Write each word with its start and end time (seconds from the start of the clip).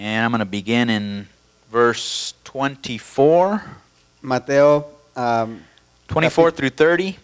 And 0.00 0.24
I'm 0.24 0.30
going 0.30 0.38
to 0.38 0.46
begin 0.46 0.90
in 0.90 1.26
verse 1.72 2.32
24, 2.44 3.60
Mateo 4.22 4.86
um, 5.16 5.60
24 6.06 6.52
through 6.52 6.70
30, 6.70 7.18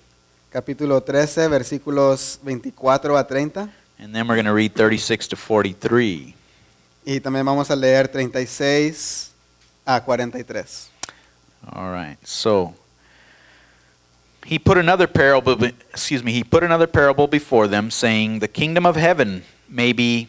capítulo 0.53 1.01
13, 1.01 1.49
versículos 1.51 2.37
24 2.43 3.17
a 3.17 3.23
30. 3.23 3.71
and 4.01 4.13
then 4.13 4.27
we're 4.27 4.35
going 4.35 4.45
to 4.45 4.53
read 4.53 4.75
36 4.75 5.29
to 5.29 5.37
43. 5.37 6.35
Y 7.07 7.21
también 7.21 7.45
vamos 7.45 7.71
a 7.71 7.77
leer 7.77 8.09
36 8.09 9.31
a 9.87 10.01
43. 10.01 10.35
All 11.73 11.93
right. 11.93 12.19
So 12.25 12.75
he 14.45 14.59
put 14.59 14.79
another 14.79 15.07
parable 15.07 15.63
excuse 15.93 16.25
me, 16.25 16.33
he 16.33 16.43
put 16.43 16.65
another 16.65 16.89
parable 16.89 17.29
before 17.29 17.69
them 17.69 17.93
saying, 17.93 18.41
"The 18.41 18.49
kingdom 18.49 18.85
of 18.85 18.97
heaven 18.97 19.45
may 19.69 19.93
be 19.93 20.29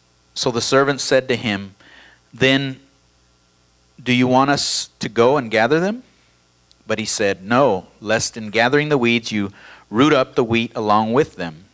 So 0.33 0.51
the 0.51 0.61
servants 0.61 1.03
said 1.03 1.27
to 1.27 1.35
him, 1.35 1.75
Then 2.33 2.79
do 4.01 4.13
you 4.13 4.27
want 4.27 4.49
us 4.49 4.89
to 4.99 5.09
go 5.09 5.37
and 5.37 5.51
gather 5.51 5.79
them? 5.79 6.03
But 6.87 6.99
he 6.99 7.05
said, 7.05 7.43
No, 7.43 7.87
lest 7.99 8.37
in 8.37 8.49
gathering 8.49 8.89
the 8.89 8.97
weeds 8.97 9.31
you 9.31 9.51
root 9.89 10.13
up 10.13 10.35
the 10.35 10.43
wheat 10.43 10.71
along 10.75 11.13
with 11.13 11.35
them. 11.35 11.65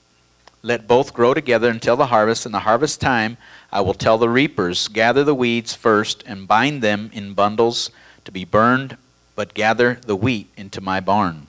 Let 0.63 0.87
both 0.87 1.13
grow 1.13 1.33
together 1.33 1.69
until 1.69 1.95
the 1.95 2.07
harvest, 2.07 2.45
and 2.45 2.53
the 2.53 2.59
harvest 2.59 2.99
time 2.99 3.37
I 3.71 3.81
will 3.81 3.93
tell 3.93 4.17
the 4.17 4.29
reapers, 4.29 4.87
Gather 4.87 5.23
the 5.23 5.35
weeds 5.35 5.73
first 5.73 6.23
and 6.25 6.47
bind 6.47 6.81
them 6.81 7.09
in 7.13 7.33
bundles 7.33 7.91
to 8.25 8.31
be 8.31 8.43
burned, 8.43 8.97
but 9.35 9.53
gather 9.53 9.99
the 10.05 10.15
wheat 10.15 10.49
into 10.57 10.81
my 10.81 10.99
barn. 10.99 11.47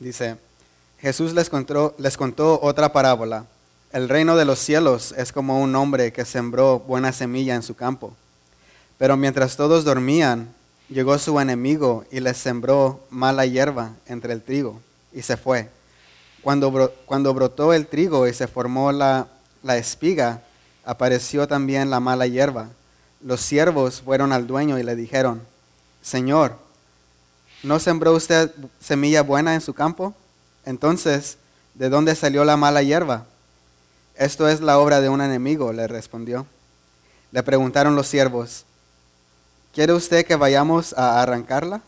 Dice, 0.00 0.36
Jesús 1.02 1.34
les 1.34 1.48
contó, 1.48 1.94
les 1.98 2.16
contó 2.16 2.60
otra 2.62 2.92
parábola. 2.92 3.46
El 3.92 4.08
reino 4.08 4.36
de 4.36 4.46
los 4.46 4.58
cielos 4.58 5.14
es 5.18 5.32
como 5.32 5.60
un 5.60 5.76
hombre 5.76 6.14
que 6.14 6.24
sembró 6.24 6.78
buena 6.80 7.12
semilla 7.12 7.54
en 7.54 7.62
su 7.62 7.76
campo. 7.76 8.16
Pero 8.96 9.18
mientras 9.18 9.54
todos 9.54 9.84
dormían, 9.84 10.48
llegó 10.88 11.18
su 11.18 11.38
enemigo 11.38 12.06
y 12.10 12.20
les 12.20 12.38
sembró 12.38 13.00
mala 13.10 13.44
hierba 13.44 13.92
entre 14.06 14.32
el 14.32 14.42
trigo 14.42 14.80
y 15.12 15.20
se 15.20 15.36
fue. 15.36 15.68
Cuando, 16.40 16.90
cuando 17.04 17.34
brotó 17.34 17.74
el 17.74 17.86
trigo 17.86 18.26
y 18.26 18.32
se 18.32 18.48
formó 18.48 18.92
la, 18.92 19.26
la 19.62 19.76
espiga, 19.76 20.42
apareció 20.86 21.46
también 21.46 21.90
la 21.90 22.00
mala 22.00 22.26
hierba. 22.26 22.70
Los 23.20 23.42
siervos 23.42 24.00
fueron 24.00 24.32
al 24.32 24.46
dueño 24.46 24.78
y 24.78 24.84
le 24.84 24.96
dijeron, 24.96 25.42
Señor, 26.00 26.56
¿no 27.62 27.78
sembró 27.78 28.14
usted 28.14 28.50
semilla 28.80 29.22
buena 29.22 29.52
en 29.52 29.60
su 29.60 29.74
campo? 29.74 30.14
Entonces, 30.64 31.36
¿de 31.74 31.90
dónde 31.90 32.14
salió 32.14 32.42
la 32.46 32.56
mala 32.56 32.82
hierba? 32.82 33.26
Esto 34.16 34.48
es 34.48 34.60
la 34.60 34.78
obra 34.78 35.00
de 35.00 35.08
un 35.08 35.22
enemigo, 35.22 35.72
le 35.72 35.86
respondió. 35.86 36.46
Le 37.30 37.42
preguntaron 37.42 37.96
los 37.96 38.06
siervos, 38.06 38.64
¿quiere 39.72 39.94
usted 39.94 40.26
que 40.26 40.36
vayamos 40.36 40.92
a 40.92 41.22
arrancarla? 41.22 41.80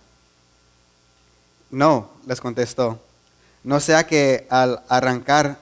No, 1.70 2.11
les 2.27 2.41
contestó. 2.41 2.98
No 3.62 3.79
sea 3.79 4.07
que 4.07 4.46
al 4.48 4.80
arrancar, 4.89 5.58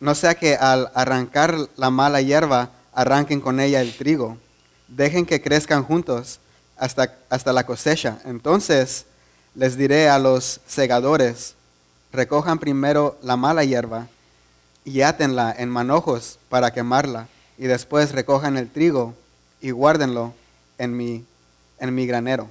no 0.00 0.14
sea 0.14 0.34
que 0.34 0.56
al 0.56 0.90
arrancar 0.94 1.54
la 1.76 1.90
mala 1.90 2.22
hierba 2.22 2.70
arranquen 2.94 3.40
con 3.40 3.60
ella 3.60 3.82
el 3.82 3.94
trigo. 3.96 4.38
Dejen 4.88 5.26
que 5.26 5.42
crezcan 5.42 5.84
juntos 5.84 6.40
hasta, 6.78 7.14
hasta 7.28 7.52
la 7.52 7.66
cosecha. 7.66 8.18
Entonces 8.24 9.04
les 9.54 9.76
diré 9.76 10.08
a 10.08 10.18
los 10.18 10.60
segadores, 10.66 11.54
recojan 12.10 12.58
primero 12.58 13.18
la 13.22 13.36
mala 13.36 13.64
hierba 13.64 14.08
y 14.84 15.00
átenla 15.02 15.54
en 15.56 15.70
manojos 15.70 16.38
para 16.48 16.72
quemarla, 16.72 17.28
y 17.58 17.64
después 17.64 18.12
recojan 18.12 18.56
el 18.56 18.68
trigo 18.68 19.14
y 19.60 19.70
guárdenlo 19.70 20.34
en 20.78 20.96
mi, 20.96 21.24
en 21.78 21.94
mi 21.94 22.06
granero. 22.06 22.48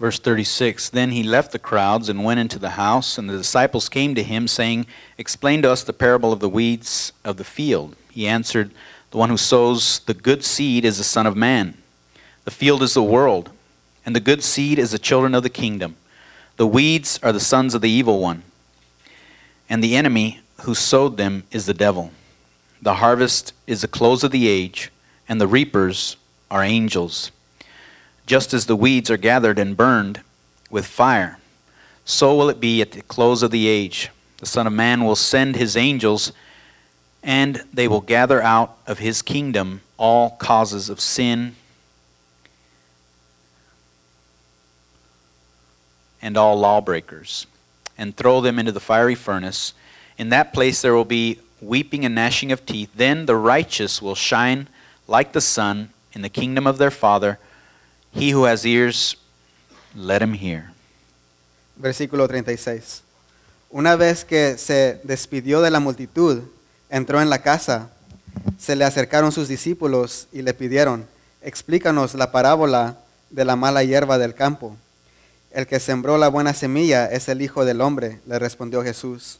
Verse 0.00 0.18
36 0.18 0.90
Then 0.90 1.12
he 1.12 1.22
left 1.22 1.52
the 1.52 1.58
crowds 1.58 2.08
and 2.08 2.24
went 2.24 2.40
into 2.40 2.58
the 2.58 2.70
house, 2.70 3.16
and 3.16 3.28
the 3.28 3.36
disciples 3.36 3.88
came 3.88 4.14
to 4.14 4.22
him, 4.22 4.48
saying, 4.48 4.86
Explain 5.18 5.62
to 5.62 5.70
us 5.70 5.84
the 5.84 5.92
parable 5.92 6.32
of 6.32 6.40
the 6.40 6.48
weeds 6.48 7.12
of 7.24 7.36
the 7.36 7.44
field. 7.44 7.94
He 8.10 8.26
answered, 8.26 8.72
The 9.12 9.18
one 9.18 9.30
who 9.30 9.36
sows 9.36 10.00
the 10.00 10.14
good 10.14 10.44
seed 10.44 10.84
is 10.84 10.98
the 10.98 11.04
Son 11.04 11.26
of 11.26 11.36
Man. 11.36 11.78
The 12.44 12.50
field 12.50 12.82
is 12.82 12.94
the 12.94 13.02
world, 13.02 13.50
and 14.04 14.16
the 14.16 14.20
good 14.20 14.42
seed 14.42 14.78
is 14.78 14.90
the 14.90 14.98
children 14.98 15.34
of 15.34 15.42
the 15.42 15.50
kingdom. 15.50 15.96
The 16.56 16.66
weeds 16.66 17.18
are 17.22 17.32
the 17.32 17.40
sons 17.40 17.74
of 17.74 17.80
the 17.80 17.90
evil 17.90 18.20
one, 18.20 18.42
and 19.68 19.82
the 19.82 19.96
enemy 19.96 20.40
who 20.64 20.74
sowed 20.74 21.16
them 21.16 21.44
is 21.50 21.66
the 21.66 21.74
devil. 21.74 22.10
The 22.80 22.94
harvest 22.94 23.52
is 23.66 23.82
the 23.82 23.88
close 23.88 24.24
of 24.24 24.30
the 24.30 24.48
age, 24.48 24.90
and 25.28 25.40
the 25.40 25.46
reapers 25.46 26.16
are 26.50 26.64
angels. 26.64 27.30
Just 28.26 28.54
as 28.54 28.66
the 28.66 28.76
weeds 28.76 29.10
are 29.10 29.18
gathered 29.18 29.58
and 29.58 29.76
burned 29.76 30.22
with 30.70 30.86
fire, 30.86 31.38
so 32.04 32.34
will 32.34 32.48
it 32.48 32.60
be 32.60 32.80
at 32.80 32.92
the 32.92 33.02
close 33.02 33.42
of 33.42 33.50
the 33.50 33.66
age. 33.66 34.10
The 34.38 34.46
Son 34.46 34.66
of 34.66 34.72
Man 34.72 35.04
will 35.04 35.16
send 35.16 35.56
his 35.56 35.76
angels, 35.76 36.32
and 37.22 37.62
they 37.72 37.86
will 37.86 38.00
gather 38.00 38.42
out 38.42 38.76
of 38.86 38.98
his 38.98 39.22
kingdom 39.22 39.82
all 39.98 40.30
causes 40.30 40.88
of 40.88 41.00
sin 41.00 41.56
and 46.22 46.38
all 46.38 46.58
lawbreakers, 46.58 47.46
and 47.98 48.16
throw 48.16 48.40
them 48.40 48.58
into 48.58 48.72
the 48.72 48.80
fiery 48.80 49.14
furnace. 49.14 49.74
In 50.18 50.30
that 50.30 50.52
place 50.52 50.82
there 50.82 50.94
will 50.94 51.04
be 51.04 51.40
weeping 51.60 52.04
and 52.04 52.14
gnashing 52.14 52.52
of 52.52 52.64
teeth. 52.64 52.90
Then 52.94 53.26
the 53.26 53.36
righteous 53.36 54.00
will 54.00 54.14
shine 54.14 54.68
like 55.08 55.32
the 55.32 55.40
sun 55.40 55.90
in 56.12 56.22
the 56.22 56.28
kingdom 56.28 56.66
of 56.66 56.78
their 56.78 56.90
Father. 56.90 57.38
He 58.12 58.30
who 58.30 58.44
has 58.44 58.64
ears, 58.64 59.16
let 59.94 60.22
him 60.22 60.34
hear. 60.34 60.72
Versículo 61.76 62.28
36. 62.28 63.02
Una 63.70 63.96
vez 63.96 64.24
que 64.24 64.56
se 64.56 65.00
despidió 65.02 65.60
de 65.60 65.70
la 65.70 65.80
multitud, 65.80 66.42
entró 66.88 67.20
en 67.20 67.28
la 67.28 67.42
casa. 67.42 67.90
Se 68.58 68.76
le 68.76 68.84
acercaron 68.84 69.32
sus 69.32 69.48
discípulos 69.48 70.28
y 70.32 70.42
le 70.42 70.54
pidieron, 70.54 71.06
explícanos 71.42 72.14
la 72.14 72.30
parábola 72.30 72.98
de 73.30 73.44
la 73.44 73.56
mala 73.56 73.82
hierba 73.82 74.18
del 74.18 74.34
campo. 74.34 74.76
El 75.50 75.66
que 75.66 75.80
sembró 75.80 76.18
la 76.18 76.28
buena 76.28 76.52
semilla 76.52 77.06
es 77.06 77.28
el 77.28 77.42
Hijo 77.42 77.64
del 77.64 77.80
Hombre, 77.80 78.20
le 78.26 78.38
respondió 78.38 78.82
Jesús. 78.82 79.38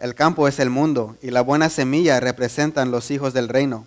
El 0.00 0.14
campo 0.14 0.48
es 0.48 0.58
el 0.58 0.70
mundo 0.70 1.18
y 1.20 1.30
la 1.30 1.42
buena 1.42 1.68
semilla 1.68 2.20
representan 2.20 2.90
los 2.90 3.10
hijos 3.10 3.34
del 3.34 3.48
reino. 3.48 3.84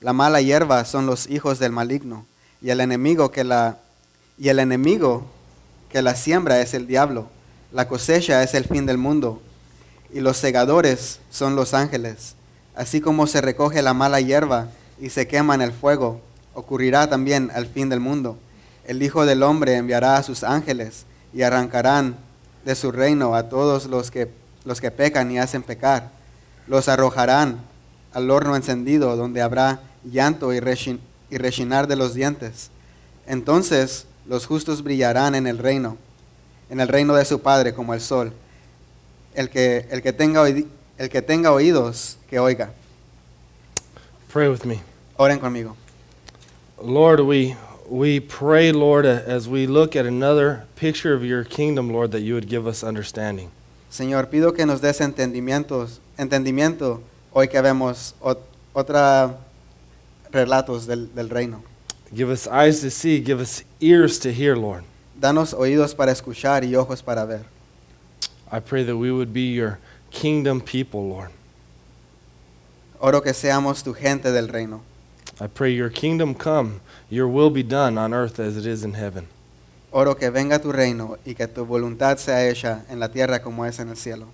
La 0.00 0.12
mala 0.12 0.40
hierba 0.40 0.84
son 0.84 1.06
los 1.06 1.28
hijos 1.28 1.58
del 1.58 1.72
maligno 1.72 2.24
y 2.62 2.70
el 2.70 2.80
enemigo 2.80 3.32
que 3.32 3.42
la 3.42 3.78
y 4.38 4.48
el 4.48 4.60
enemigo 4.60 5.26
que 5.90 6.02
la 6.02 6.14
siembra 6.14 6.60
es 6.60 6.72
el 6.72 6.86
diablo. 6.86 7.26
La 7.72 7.88
cosecha 7.88 8.44
es 8.44 8.54
el 8.54 8.64
fin 8.64 8.86
del 8.86 8.96
mundo 8.96 9.42
y 10.12 10.20
los 10.20 10.36
segadores 10.36 11.18
son 11.30 11.56
los 11.56 11.74
ángeles. 11.74 12.36
Así 12.76 13.00
como 13.00 13.26
se 13.26 13.40
recoge 13.40 13.82
la 13.82 13.92
mala 13.92 14.20
hierba 14.20 14.68
y 15.00 15.10
se 15.10 15.26
quema 15.26 15.56
en 15.56 15.62
el 15.62 15.72
fuego, 15.72 16.20
ocurrirá 16.54 17.10
también 17.10 17.50
al 17.52 17.66
fin 17.66 17.88
del 17.88 17.98
mundo. 17.98 18.38
El 18.86 19.02
Hijo 19.02 19.26
del 19.26 19.42
Hombre 19.42 19.74
enviará 19.74 20.16
a 20.16 20.22
sus 20.22 20.44
ángeles 20.44 21.06
y 21.34 21.42
arrancarán 21.42 22.14
de 22.64 22.76
su 22.76 22.92
reino 22.92 23.34
a 23.34 23.48
todos 23.48 23.86
los 23.86 24.12
que, 24.12 24.30
los 24.64 24.80
que 24.80 24.90
pecan 24.90 25.30
y 25.30 25.38
hacen 25.38 25.62
pecar. 25.62 26.10
Los 26.66 26.88
arrojarán 26.88 27.60
al 28.12 28.30
horno 28.30 28.56
encendido 28.56 29.16
donde 29.16 29.42
habrá 29.42 29.80
llanto 30.04 30.52
y, 30.52 30.58
rechin- 30.60 31.00
y 31.30 31.38
rechinar 31.38 31.86
de 31.86 31.96
los 31.96 32.14
dientes. 32.14 32.70
Entonces 33.26 34.06
los 34.26 34.46
justos 34.46 34.82
brillarán 34.82 35.34
en 35.34 35.46
el 35.46 35.58
reino, 35.58 35.96
en 36.68 36.80
el 36.80 36.88
reino 36.88 37.14
de 37.14 37.24
su 37.24 37.40
Padre 37.40 37.74
como 37.74 37.94
el 37.94 38.00
sol. 38.00 38.32
El 39.34 39.48
que, 39.48 39.86
el 39.90 40.02
que, 40.02 40.12
tenga, 40.12 40.46
el 40.48 41.08
que 41.08 41.22
tenga 41.22 41.52
oídos, 41.52 42.18
que 42.28 42.38
oiga. 42.38 42.72
Pray 44.32 44.48
with 44.48 44.64
me. 44.64 44.80
Oren 45.16 45.38
conmigo. 45.38 45.76
Lord, 46.82 47.20
we, 47.20 47.56
we 47.88 48.20
pray, 48.20 48.72
Lord, 48.72 49.04
as 49.06 49.48
we 49.48 49.66
look 49.66 49.94
at 49.94 50.06
another 50.06 50.64
picture 50.76 51.14
of 51.14 51.24
your 51.24 51.44
kingdom, 51.44 51.90
Lord, 51.90 52.10
that 52.12 52.20
you 52.20 52.34
would 52.34 52.48
give 52.48 52.66
us 52.66 52.82
understanding. 52.82 53.50
Señor, 53.90 54.28
pido 54.28 54.52
que 54.54 54.64
nos 54.66 54.80
des 54.80 55.00
entendimientos, 55.00 56.00
entendimiento 56.16 57.02
hoy 57.32 57.48
que 57.48 57.60
vemos 57.60 58.14
ot- 58.20 58.38
otra 58.72 59.36
relatos 60.32 60.86
del, 60.86 61.12
del 61.14 61.28
reino. 61.28 61.62
Give 62.14 62.30
us 62.32 62.46
eyes 62.46 62.80
to 62.82 62.90
see, 62.90 63.20
give 63.22 63.40
us 63.42 63.64
ears 63.80 64.18
to 64.20 64.30
hear, 64.32 64.56
Lord. 64.56 64.84
Danos 65.20 65.52
oídos 65.52 65.94
para 65.94 66.12
escuchar 66.12 66.64
y 66.64 66.74
ojos 66.76 67.02
para 67.02 67.24
ver. 67.26 67.44
I 68.52 68.60
pray 68.60 68.84
that 68.84 68.96
we 68.96 69.10
would 69.12 69.32
be 69.32 69.52
your 69.52 69.78
kingdom 70.10 70.60
people, 70.60 71.08
Lord. 71.08 71.30
Oro 73.00 73.20
que 73.22 73.32
seamos 73.34 73.82
tu 73.82 73.92
gente 73.94 74.30
del 74.32 74.48
reino. 74.48 74.82
I 75.40 75.46
pray 75.46 75.72
your 75.74 75.88
kingdom 75.90 76.34
come, 76.34 76.80
your 77.08 77.26
will 77.28 77.50
be 77.50 77.62
done 77.62 77.96
on 77.98 78.12
earth 78.12 78.38
as 78.38 78.56
it 78.56 78.66
is 78.66 78.84
in 78.84 78.94
heaven. 78.94 79.26
Oro 79.92 80.16
que 80.16 80.30
venga 80.30 80.60
tu 80.60 80.70
reino 80.70 81.18
y 81.24 81.34
que 81.34 81.48
tu 81.48 81.64
voluntad 81.64 82.16
sea 82.18 82.48
hecha 82.48 82.84
en 82.88 83.00
la 83.00 83.08
tierra 83.08 83.42
como 83.42 83.66
es 83.66 83.80
en 83.80 83.88
el 83.88 83.96
cielo. 83.96 84.26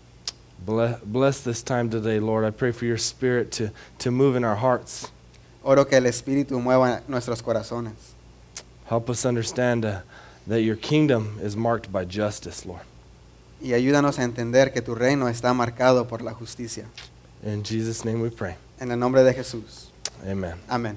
Bless, 0.64 0.96
bless 1.04 1.40
this 1.42 1.62
time 1.62 1.88
today, 1.88 2.18
Lord. 2.18 2.44
I 2.44 2.50
pray 2.50 2.72
for 2.72 2.86
your 2.86 2.98
spirit 2.98 3.50
to, 3.52 3.70
to 3.98 4.10
move 4.10 4.36
in 4.36 4.44
our 4.44 4.56
hearts. 4.56 5.10
Oro 5.62 5.86
que 5.86 5.96
el 5.96 6.04
Espíritu 6.04 6.60
mueva 6.60 7.02
nuestros 7.08 7.42
corazones. 7.42 7.94
Help 8.86 9.08
us 9.08 9.24
understand 9.24 9.84
uh, 9.84 10.00
that 10.46 10.60
your 10.60 10.76
kingdom 10.76 11.38
is 11.42 11.56
marked 11.56 11.90
by 11.90 12.04
justice, 12.04 12.66
Lord. 12.66 12.84
Y 13.60 13.72
ayúdanos 13.72 14.18
a 14.18 14.24
entender 14.24 14.72
que 14.72 14.82
tu 14.82 14.94
reino 14.94 15.28
está 15.28 15.54
marcado 15.54 16.06
por 16.06 16.20
la 16.20 16.32
justicia. 16.34 16.84
In 17.42 17.64
Jesus' 17.64 18.04
name 18.04 18.20
we 18.20 18.30
pray. 18.30 18.56
En 18.78 18.90
el 18.90 18.98
nombre 18.98 19.24
de 19.24 19.32
Jesús. 19.32 19.88
Amen. 20.26 20.54
Amén. 20.68 20.96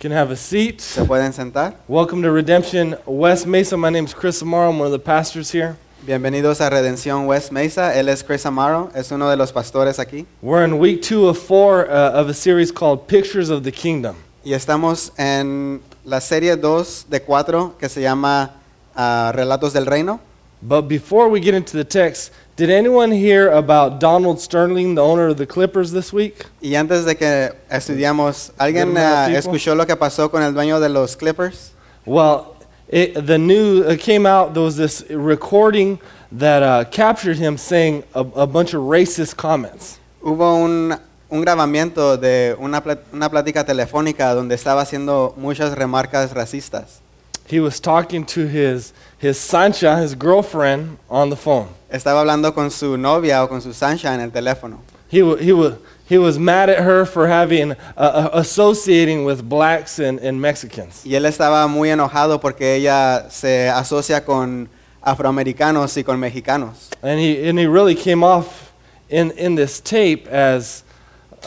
Can 0.00 0.12
have 0.12 0.30
a 0.30 0.36
seat. 0.36 0.80
¿Se 0.80 1.04
pueden 1.04 1.30
sentar? 1.34 1.74
Welcome 1.86 2.22
to 2.22 2.32
Redemption 2.32 2.96
West 3.04 3.46
Mesa. 3.46 3.76
My 3.76 3.90
name 3.90 4.06
is 4.06 4.14
Chris 4.14 4.42
Amaro. 4.42 4.70
I'm 4.70 4.78
one 4.78 4.86
of 4.86 4.92
the 4.92 4.98
pastors 4.98 5.50
here. 5.50 5.76
Bienvenidos 6.06 6.62
a 6.62 6.70
Redención 6.70 7.26
West 7.26 7.52
Mesa. 7.52 7.92
Él 7.94 8.08
es 8.08 8.22
Chris 8.22 8.46
Amaro, 8.46 8.90
es 8.94 9.12
uno 9.12 9.28
de 9.28 9.36
los 9.36 9.52
pastores 9.52 9.98
aquí. 9.98 10.24
We're 10.40 10.64
in 10.64 10.78
week 10.78 11.02
two 11.02 11.28
of 11.28 11.36
four 11.36 11.86
uh, 11.90 12.12
of 12.18 12.30
a 12.30 12.32
series 12.32 12.72
called 12.72 13.08
Pictures 13.08 13.50
of 13.50 13.62
the 13.62 13.72
Kingdom. 13.72 14.16
Y 14.42 14.54
estamos 14.54 15.12
en 15.18 15.82
la 16.06 16.20
serie 16.20 16.56
2 16.56 17.10
de 17.10 17.20
4 17.20 17.76
que 17.78 17.90
se 17.90 18.00
llama 18.00 18.52
ah, 18.96 19.32
Relatos 19.34 19.74
del 19.74 19.84
Reino. 19.84 20.18
But 20.62 20.88
before 20.88 21.28
we 21.28 21.42
get 21.42 21.52
into 21.52 21.76
the 21.76 21.84
text, 21.84 22.32
did 22.60 22.68
anyone 22.68 23.10
hear 23.10 23.48
about 23.52 24.00
Donald 24.00 24.38
Sterling, 24.38 24.94
the 24.94 25.02
owner 25.02 25.28
of 25.28 25.38
the 25.38 25.46
Clippers, 25.46 25.92
this 25.92 26.12
week? 26.12 26.44
Y 26.60 26.74
antes 26.74 27.06
de 27.06 27.14
que 27.14 27.54
estudiamos, 27.70 28.50
¿alguien 28.58 28.92
Tipo. 28.94 29.34
escuchó 29.34 29.74
lo 29.74 29.86
que 29.86 29.96
pasó 29.96 30.30
con 30.30 30.42
el 30.42 30.52
dueño 30.52 30.78
de 30.78 30.90
los 30.90 31.16
Clippers? 31.16 31.72
Well, 32.04 32.54
it, 32.86 33.14
the 33.14 33.38
news 33.38 33.86
uh, 33.86 33.96
came 33.98 34.26
out. 34.26 34.52
There 34.52 34.62
was 34.62 34.76
this 34.76 35.02
recording 35.08 35.98
that 36.32 36.62
uh, 36.62 36.84
captured 36.84 37.38
him 37.38 37.56
saying 37.56 38.04
a, 38.14 38.20
a 38.20 38.46
bunch 38.46 38.74
of 38.74 38.82
racist 38.82 39.38
comments. 39.38 39.98
Hubo 40.22 40.62
un, 40.62 40.98
un 41.30 41.42
grabamiento 41.42 42.20
de 42.20 42.56
una, 42.60 42.82
una 43.10 43.30
plática 43.30 43.64
telefónica 43.64 44.34
donde 44.34 44.54
estaba 44.54 44.82
haciendo 44.82 45.34
muchas 45.38 45.74
remarcas 45.74 46.34
racistas. 46.34 47.00
He 47.46 47.58
was 47.58 47.80
talking 47.80 48.26
to 48.26 48.46
his 48.46 48.92
his 49.16 49.38
Sancha, 49.38 49.96
his 49.96 50.14
girlfriend, 50.14 50.98
on 51.08 51.30
the 51.30 51.36
phone. 51.36 51.68
Estaba 51.90 52.20
hablando 52.20 52.54
con 52.54 52.70
su 52.70 52.96
novia 52.96 53.42
o 53.42 53.48
con 53.48 53.60
su 53.60 53.72
Sancha 53.72 54.14
en 54.14 54.20
el 54.20 54.30
teléfono. 54.30 54.78
He 55.10 55.22
wa 55.22 55.36
he 55.36 55.52
was 55.52 55.74
he 56.08 56.18
was 56.18 56.38
mad 56.38 56.70
at 56.70 56.84
her 56.84 57.04
for 57.04 57.26
having 57.28 57.72
uh, 57.72 57.74
uh, 57.96 58.30
associating 58.32 59.24
with 59.24 59.48
blacks 59.48 59.98
and, 59.98 60.20
and 60.20 60.40
Mexicans. 60.40 61.04
Y 61.04 61.14
él 61.14 61.24
estaba 61.24 61.68
muy 61.68 61.88
enojado 61.88 62.40
porque 62.40 62.76
ella 62.76 63.26
se 63.30 63.68
asocia 63.68 64.24
con 64.24 64.68
afroamericanos 65.02 65.96
y 65.96 66.02
con 66.02 66.18
mexicanos. 66.18 66.90
And 67.02 67.18
he, 67.18 67.48
and 67.48 67.58
he 67.58 67.66
really 67.66 67.94
came 67.94 68.22
off 68.22 68.72
in, 69.08 69.30
in 69.32 69.54
this 69.54 69.80
tape 69.80 70.26
as, 70.28 70.84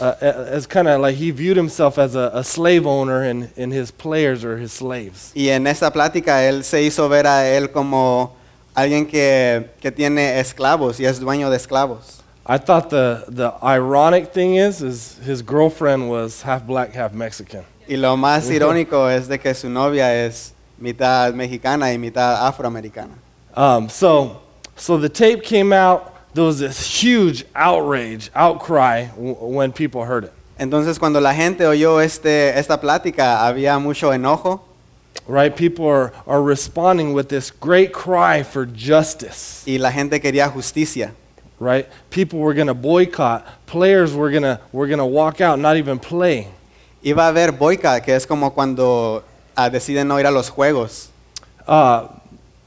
uh, 0.00 0.14
as 0.20 0.66
kind 0.66 0.88
of 0.88 1.00
like 1.00 1.16
he 1.16 1.30
viewed 1.30 1.56
himself 1.56 1.98
as 1.98 2.14
a, 2.14 2.30
a 2.34 2.44
slave 2.44 2.86
owner 2.86 3.22
and, 3.22 3.50
and 3.56 3.72
his 3.72 3.90
players 3.90 4.44
or 4.44 4.58
his 4.58 4.72
slaves. 4.72 5.32
Y 5.34 5.48
en 5.48 5.66
esta 5.66 5.90
plática 5.90 6.42
él 6.48 6.64
se 6.64 6.82
hizo 6.82 7.08
ver 7.08 7.26
a 7.26 7.46
él 7.46 7.70
como 7.72 8.34
alguien 8.74 9.06
que, 9.06 9.70
que 9.80 9.90
tiene 9.92 10.40
esclavos 10.40 11.00
y 11.00 11.06
es 11.06 11.20
dueño 11.20 11.50
de 11.50 11.56
esclavos. 11.56 12.20
I 12.46 12.58
thought 12.58 12.90
the, 12.90 13.24
the 13.28 13.52
ironic 13.62 14.32
thing 14.32 14.56
is, 14.56 14.82
is 14.82 15.18
his 15.24 15.40
girlfriend 15.42 16.10
was 16.10 16.42
half 16.42 16.66
black, 16.66 16.92
half 16.92 17.12
Mexican. 17.14 17.64
Y 17.88 17.96
lo 17.96 18.16
más 18.16 18.50
irónico 18.50 19.08
es 19.08 19.28
de 19.28 19.38
que 19.38 19.54
su 19.54 19.68
novia 19.70 20.26
es 20.26 20.52
mitad 20.78 21.32
mexicana 21.32 21.92
y 21.92 21.98
mitad 21.98 22.46
afroamericana. 22.46 23.14
Um, 23.56 23.88
so, 23.88 24.42
so 24.76 24.98
the 24.98 25.08
tape 25.08 25.42
came 25.42 25.72
out. 25.72 26.10
There 26.34 26.44
was 26.44 26.58
this 26.58 26.78
huge 27.02 27.46
outrage, 27.54 28.30
outcry 28.34 29.06
w- 29.16 29.36
when 29.40 29.72
people 29.72 30.04
heard 30.04 30.24
it. 30.24 30.32
Entonces 30.58 30.98
cuando 30.98 31.20
la 31.20 31.32
gente 31.32 31.64
oyó 31.66 32.00
este, 32.00 32.58
esta 32.58 32.80
plática 32.80 33.46
había 33.46 33.78
mucho 33.78 34.12
enojo 34.12 34.62
Right? 35.26 35.56
People 35.56 35.86
are, 35.86 36.12
are 36.26 36.42
responding 36.42 37.14
with 37.14 37.28
this 37.30 37.50
great 37.50 37.92
cry 37.92 38.42
for 38.42 38.66
justice. 38.66 39.64
y 39.66 39.78
la 39.78 39.90
gente 39.90 40.20
quería 40.20 40.50
justicia. 40.52 41.12
right? 41.58 41.88
People 42.10 42.40
were 42.40 42.52
going 42.52 42.66
to 42.66 42.74
boycott. 42.74 43.46
Players 43.66 44.12
were 44.14 44.30
going 44.30 44.42
to 44.42 44.60
were 44.72 44.86
going 44.86 44.98
to 44.98 45.06
walk 45.06 45.40
out, 45.40 45.58
not 45.58 45.76
even 45.76 45.98
play. 45.98 46.48
Iba 47.02 47.18
a 47.18 47.32
haber 47.32 47.52
boica, 47.52 48.02
que 48.04 48.12
es 48.14 48.26
como 48.26 48.50
cuando 48.50 49.22
ah, 49.56 49.68
deciden 49.70 50.06
no 50.08 50.16
ir 50.18 50.26
a 50.26 50.30
los 50.30 50.50
juegos. 50.50 51.08
Uh, 51.66 52.08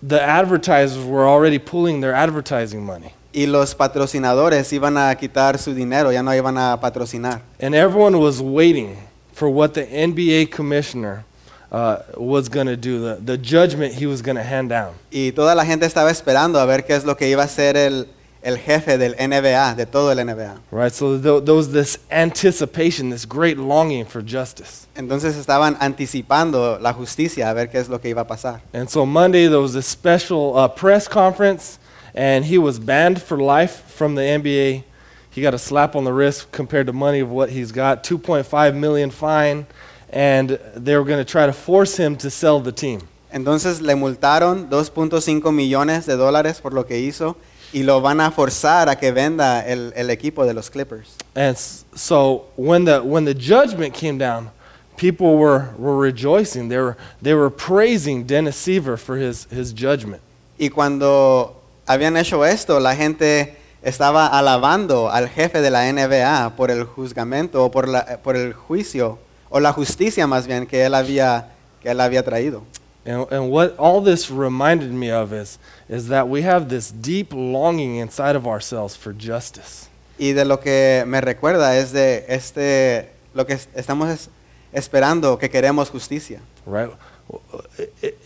the 0.01 0.19
advertisers 0.21 1.03
were 1.05 1.27
already 1.27 1.59
pulling 1.59 2.01
their 2.01 2.13
advertising 2.13 2.83
money, 2.83 3.13
Y 3.33 3.45
los 3.45 3.75
patrocinadores 3.75 4.71
iban 4.73 4.97
a 4.97 5.15
quitar 5.15 5.59
su 5.59 5.73
dinero, 5.73 6.11
ya 6.11 6.21
no 6.23 6.31
iban 6.31 6.57
a 6.57 6.77
patrocinar. 6.79 7.41
and 7.59 7.75
everyone 7.75 8.17
was 8.19 8.41
waiting 8.41 8.97
for 9.33 9.49
what 9.49 9.73
the 9.75 9.85
NBA 9.85 10.49
commissioner 10.51 11.25
uh, 11.71 11.97
was 12.15 12.49
going 12.49 12.67
to 12.67 12.77
do, 12.77 12.99
the, 12.99 13.15
the 13.15 13.37
judgment 13.37 13.93
he 13.93 14.05
was 14.05 14.21
going 14.21 14.37
to 14.37 14.43
hand 14.43 14.69
down. 14.69 14.95
Y 15.11 15.31
toda 15.31 15.55
la 15.55 15.65
gente 15.65 15.85
estaba 15.85 16.09
esperando 16.11 16.59
a 16.59 16.65
ver 16.65 16.83
qué 16.83 16.95
es 16.95 17.05
lo 17.05 17.15
que 17.15 17.27
iba 17.27 17.41
a 17.41 17.45
hacer 17.45 17.75
el, 17.75 18.07
el 18.41 18.57
jefe 18.57 18.97
del 18.97 19.15
NBA, 19.15 19.75
de 19.75 19.85
todo 19.85 20.11
el 20.11 20.17
NBA. 20.19 20.59
Right? 20.71 20.93
So 20.93 21.19
th- 21.19 21.43
there 21.43 21.55
was 21.55 21.71
this 21.71 21.99
anticipation, 22.09 23.09
this 23.09 23.25
great 23.25 23.57
longing 23.57 24.05
for 24.05 24.21
justice. 24.21 24.87
Entonces 24.95 25.35
estaban 25.35 25.75
anticipando 25.79 26.79
la 26.79 26.93
justicia, 26.93 27.49
a 27.49 27.53
ver 27.53 27.67
qué 27.67 27.75
es 27.75 27.89
lo 27.89 27.99
que 27.99 28.09
iba 28.09 28.21
a 28.21 28.27
pasar. 28.27 28.61
And 28.73 28.89
so 28.89 29.05
Monday 29.05 29.47
there 29.47 29.59
was 29.59 29.75
a 29.75 29.81
special 29.81 30.57
uh, 30.57 30.67
press 30.69 31.07
conference, 31.07 31.79
and 32.15 32.45
he 32.45 32.57
was 32.57 32.79
banned 32.79 33.21
for 33.21 33.37
life 33.37 33.83
from 33.89 34.15
the 34.15 34.21
NBA. 34.21 34.83
He 35.29 35.41
got 35.41 35.53
a 35.53 35.59
slap 35.59 35.95
on 35.95 36.03
the 36.03 36.13
wrist 36.13 36.51
compared 36.51 36.87
to 36.87 36.93
money 36.93 37.19
of 37.19 37.29
what 37.29 37.51
he's 37.51 37.71
got, 37.71 38.03
2.5 38.03 38.75
million 38.75 39.11
fine, 39.11 39.67
and 40.11 40.59
they 40.75 40.95
were 40.95 41.03
going 41.05 41.23
to 41.23 41.25
try 41.25 41.45
to 41.45 41.53
force 41.53 41.97
him 41.97 42.15
to 42.17 42.29
sell 42.29 42.59
the 42.61 42.71
team. 42.71 43.01
Entonces 43.31 43.81
le 43.81 43.93
multaron 43.95 44.69
2.5 44.69 45.51
millones 45.53 46.05
de 46.05 46.15
dólares 46.15 46.61
por 46.61 46.73
lo 46.73 46.85
que 46.85 46.97
hizo 46.99 47.35
y 47.73 47.83
lo 47.83 47.99
van 48.01 48.21
a 48.21 48.31
forzar 48.31 48.87
a 48.89 48.95
que 48.95 49.11
venda 49.11 49.65
el, 49.67 49.91
el 49.95 50.09
equipo 50.09 50.45
de 50.45 50.53
los 50.53 50.69
Clippers. 50.69 51.15
And 51.35 51.55
s- 51.57 51.83
so 51.93 52.45
when 52.55 52.85
the 52.85 53.01
when 53.01 53.25
the 53.25 53.33
judgment 53.33 53.93
came 53.93 54.17
down, 54.17 54.49
people 54.95 55.35
were, 55.37 55.69
were 55.77 55.97
rejoicing. 55.97 56.69
They 56.69 56.77
were 56.77 56.95
they 57.21 57.33
were 57.33 57.49
praising 57.49 58.23
Dennis 58.25 58.55
Seaver 58.55 58.95
for 58.97 59.17
his, 59.17 59.45
his 59.51 59.73
judgment. 59.73 60.21
Y 60.57 60.69
cuando 60.69 61.53
habían 61.85 62.15
hecho 62.15 62.45
esto, 62.45 62.79
la 62.79 62.95
gente 62.95 63.57
estaba 63.83 64.27
alabando 64.27 65.09
al 65.11 65.27
jefe 65.27 65.61
de 65.61 65.69
la 65.69 65.91
NBA 65.91 66.55
por 66.55 66.71
el 66.71 66.85
juzgamento 66.85 67.63
o 67.65 67.69
por, 67.69 67.87
la- 67.89 68.17
por 68.23 68.35
el 68.37 68.53
juicio, 68.53 69.19
o 69.49 69.59
la 69.59 69.71
justicia 69.73 70.27
más 70.27 70.47
bien 70.47 70.65
que 70.67 70.83
él 70.85 70.93
había, 70.93 71.49
que 71.81 71.89
él 71.91 71.99
había 72.01 72.23
traído. 72.23 72.63
And, 73.05 73.25
and 73.31 73.49
what 73.51 73.73
all 73.77 74.01
this 74.03 74.29
reminded 74.29 74.91
me 74.91 75.11
of 75.11 75.31
is, 75.31 75.57
is 75.87 76.09
that 76.09 76.27
we 76.27 76.41
have 76.43 76.67
this 76.67 76.91
deep 76.91 77.31
longing 77.33 77.95
inside 77.97 78.35
of 78.35 78.45
ourselves 78.45 78.95
for 78.97 79.13
justice. 79.13 79.87
Y 80.19 80.33
de 80.33 80.43
lo 80.43 80.57
que 80.59 81.03
me 81.07 81.21
recuerda 81.21 81.77
es 81.77 81.91
de 81.93 82.25
este, 82.27 83.09
lo 83.33 83.45
que 83.45 83.53
es- 83.53 83.69
estamos 83.75 84.09
es- 84.09 84.29
esperando, 84.73 85.37
que 85.39 85.49
queremos 85.49 85.89
justicia. 85.89 86.41
Right? 86.65 86.89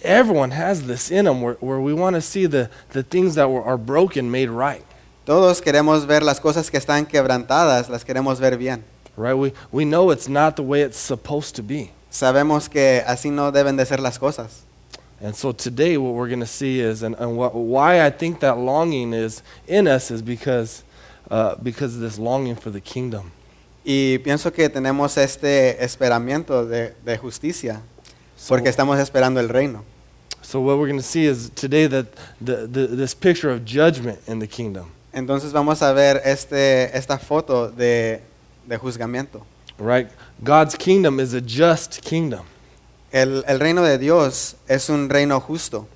Everyone 0.04 0.52
has 0.52 0.86
this 0.88 1.12
in 1.12 1.26
them 1.26 1.42
where, 1.42 1.56
where 1.60 1.80
we 1.80 1.94
want 1.94 2.16
to 2.16 2.22
see 2.22 2.46
the, 2.48 2.70
the 2.92 3.04
things 3.04 3.36
that 3.36 3.50
were, 3.50 3.62
are 3.64 3.78
broken 3.78 4.30
made 4.32 4.50
right. 4.50 4.84
Todos 5.26 5.62
queremos 5.62 6.06
ver 6.08 6.22
las 6.24 6.40
cosas 6.40 6.70
que 6.72 6.80
están 6.80 7.06
quebrantadas, 7.08 7.90
las 7.90 8.04
queremos 8.04 8.40
ver 8.40 8.58
bien. 8.58 8.84
Right? 9.16 9.34
We, 9.34 9.54
we 9.72 9.86
know 9.86 10.10
it's 10.12 10.28
not 10.28 10.56
the 10.56 10.64
way 10.64 10.82
it's 10.82 10.98
supposed 10.98 11.56
to 11.56 11.64
be. 11.64 11.92
Sabemos 12.12 12.70
que 12.70 13.04
así 13.06 13.32
no 13.32 13.52
deben 13.52 13.78
de 13.78 13.86
ser 13.86 13.98
las 13.98 14.18
cosas. 14.18 14.62
And 15.24 15.36
so 15.36 15.52
today, 15.52 15.98
what 15.98 16.14
we're 16.14 16.28
going 16.28 16.40
to 16.40 16.48
see 16.48 16.80
is, 16.80 17.04
and, 17.04 17.16
and 17.16 17.38
what, 17.38 17.54
why 17.54 18.04
I 18.04 18.10
think 18.10 18.40
that 18.40 18.58
longing 18.58 19.14
is 19.14 19.44
in 19.68 19.88
us 19.88 20.10
is 20.10 20.22
because, 20.22 20.84
uh, 21.30 21.56
because 21.56 21.96
of 21.96 22.02
this 22.02 22.18
longing 22.18 22.56
for 22.56 22.72
the 22.72 22.82
kingdom. 22.82 23.32
Y 23.86 24.18
pienso 24.24 24.52
que 24.52 24.68
tenemos 24.70 25.18
este 25.18 25.78
esperamiento 25.80 26.68
de, 26.68 26.94
de 27.06 27.18
justicia, 27.18 27.82
So, 28.36 28.56
porque 28.56 28.70
estamos 28.70 28.98
esperando 29.00 29.40
el 29.40 29.50
reino. 29.50 29.84
so 30.42 30.60
what 30.60 30.78
we're 30.78 30.88
going 30.88 31.00
to 31.00 31.04
see 31.04 31.26
is 31.26 31.50
today 31.52 31.88
that 31.88 32.08
the, 32.42 32.68
the, 32.68 32.88
this 32.88 33.14
picture 33.14 33.52
of 33.52 33.64
judgment 33.64 34.20
in 34.28 34.40
the 34.40 34.48
kingdom. 34.48 34.92
Entonces 35.14 35.52
vamos 35.52 35.82
a 35.82 35.94
ver 35.94 36.22
este, 36.26 36.90
esta 36.94 37.18
foto 37.18 37.70
de, 37.70 38.22
de 38.68 38.78
juzgamiento. 38.78 39.44
right? 39.82 40.10
God's 40.44 40.76
kingdom 40.76 41.20
is 41.20 41.34
a 41.34 41.42
just 41.42 42.04
kingdom. 42.04 42.46
El, 43.12 43.44
el 43.46 43.60
reino 43.60 43.84
de 43.84 43.98
Dios 43.98 44.56
es 44.70 44.90
un 44.90 45.10
reino 45.10 45.40
justo. 45.40 45.88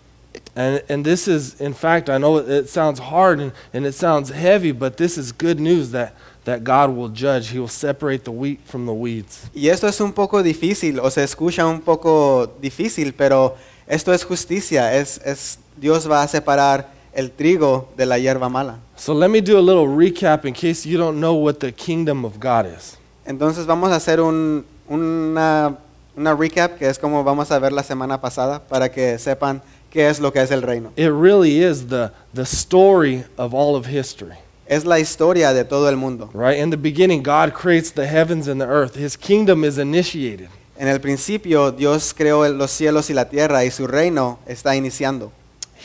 And, 0.55 0.81
and 0.89 1.05
this 1.05 1.27
is, 1.27 1.59
in 1.61 1.73
fact, 1.73 2.09
I 2.09 2.17
know 2.17 2.37
it, 2.37 2.49
it 2.49 2.69
sounds 2.69 2.99
hard 2.99 3.39
and, 3.39 3.51
and 3.73 3.85
it 3.85 3.93
sounds 3.93 4.29
heavy, 4.29 4.71
but 4.71 4.97
this 4.97 5.17
is 5.17 5.31
good 5.31 5.59
news 5.59 5.91
that, 5.91 6.15
that 6.45 6.63
God 6.63 6.89
will 6.91 7.09
judge. 7.09 7.49
He 7.49 7.59
will 7.59 7.67
separate 7.67 8.25
the 8.25 8.31
wheat 8.31 8.61
from 8.65 8.85
the 8.85 8.93
weeds. 8.93 9.49
Y 9.53 9.69
esto 9.69 9.87
es 9.87 9.99
un 10.01 10.13
poco 10.13 10.41
difícil, 10.43 10.99
o 10.99 11.09
se 11.09 11.23
escucha 11.23 11.65
un 11.65 11.81
poco 11.81 12.47
difícil, 12.61 13.13
pero 13.15 13.55
esto 13.87 14.13
es 14.13 14.23
justicia. 14.23 14.93
Es, 14.93 15.19
es, 15.25 15.57
Dios 15.77 16.09
va 16.09 16.23
a 16.23 16.27
separar 16.27 16.89
el 17.15 17.31
trigo 17.31 17.87
de 17.97 18.05
la 18.05 18.19
hierba 18.19 18.49
mala. 18.49 18.79
So 18.97 19.13
let 19.13 19.29
me 19.29 19.41
do 19.41 19.57
a 19.57 19.61
little 19.61 19.87
recap 19.87 20.45
in 20.45 20.53
case 20.53 20.85
you 20.85 20.97
don't 20.97 21.19
know 21.19 21.33
what 21.33 21.59
the 21.59 21.71
kingdom 21.71 22.25
of 22.25 22.39
God 22.39 22.65
is. 22.67 22.97
Entonces 23.25 23.65
vamos 23.65 23.91
a 23.91 23.95
hacer 23.95 24.21
un, 24.21 24.65
una, 24.87 25.77
una 26.15 26.35
recap, 26.35 26.77
que 26.77 26.87
es 26.87 26.99
como 26.99 27.23
vamos 27.23 27.51
a 27.51 27.59
ver 27.59 27.71
la 27.71 27.83
semana 27.83 28.21
pasada, 28.21 28.59
para 28.59 28.91
que 28.91 29.17
sepan 29.17 29.61
qué 29.89 30.09
es 30.09 30.19
lo 30.19 30.31
que 30.31 30.41
es 30.41 30.51
el 30.51 30.61
reino. 30.61 30.91
It 30.95 31.09
really 31.09 31.63
is 31.63 31.87
the, 31.87 32.11
the 32.33 32.45
story 32.45 33.23
of 33.37 33.53
all 33.53 33.75
of 33.75 33.87
history. 33.87 34.35
Es 34.67 34.83
la 34.83 34.99
historia 34.99 35.53
de 35.53 35.63
todo 35.63 35.89
el 35.89 35.95
mundo. 35.95 36.29
Right? 36.33 36.57
In 36.57 36.69
the 36.69 36.77
beginning, 36.77 37.23
God 37.23 37.53
creates 37.53 37.91
the 37.91 38.07
heavens 38.07 38.47
and 38.47 38.59
the 38.59 38.67
earth. 38.67 38.95
His 38.95 39.15
kingdom 39.15 39.63
is 39.63 39.77
initiated. 39.77 40.49
En 40.77 40.89
el 40.89 40.99
principio 40.99 41.71
Dios 41.71 42.13
creó 42.13 42.47
los 42.49 42.71
cielos 42.71 43.09
y 43.09 43.13
la 43.13 43.29
tierra 43.29 43.63
y 43.63 43.71
su 43.71 43.87
reino 43.87 44.39
está 44.45 44.75
iniciando. 44.75 45.31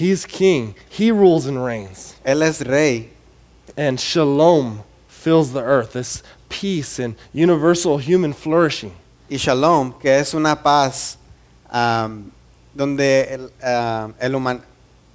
He's 0.01 0.25
king. 0.25 0.75
He 0.89 1.11
rules 1.13 1.45
and 1.47 1.63
reigns. 1.63 2.15
Él 2.25 2.43
es 2.43 2.63
rey 2.67 3.11
And 3.77 4.01
shalom 4.01 4.81
fills 5.09 5.53
the 5.53 5.61
earth. 5.63 5.93
This 5.93 6.23
peace 6.49 6.99
and 6.99 7.15
universal 7.35 7.99
human 7.99 8.33
flourishing. 8.33 8.93
y 9.31 9.37
shalom, 9.37 9.93
que 10.01 10.11
es 10.11 10.33
una 10.35 10.57
paz 10.57 11.17
am, 11.71 12.33
donde 12.75 13.29
el, 13.31 13.51
am, 13.63 14.15
el 14.19 14.33
human- 14.33 14.63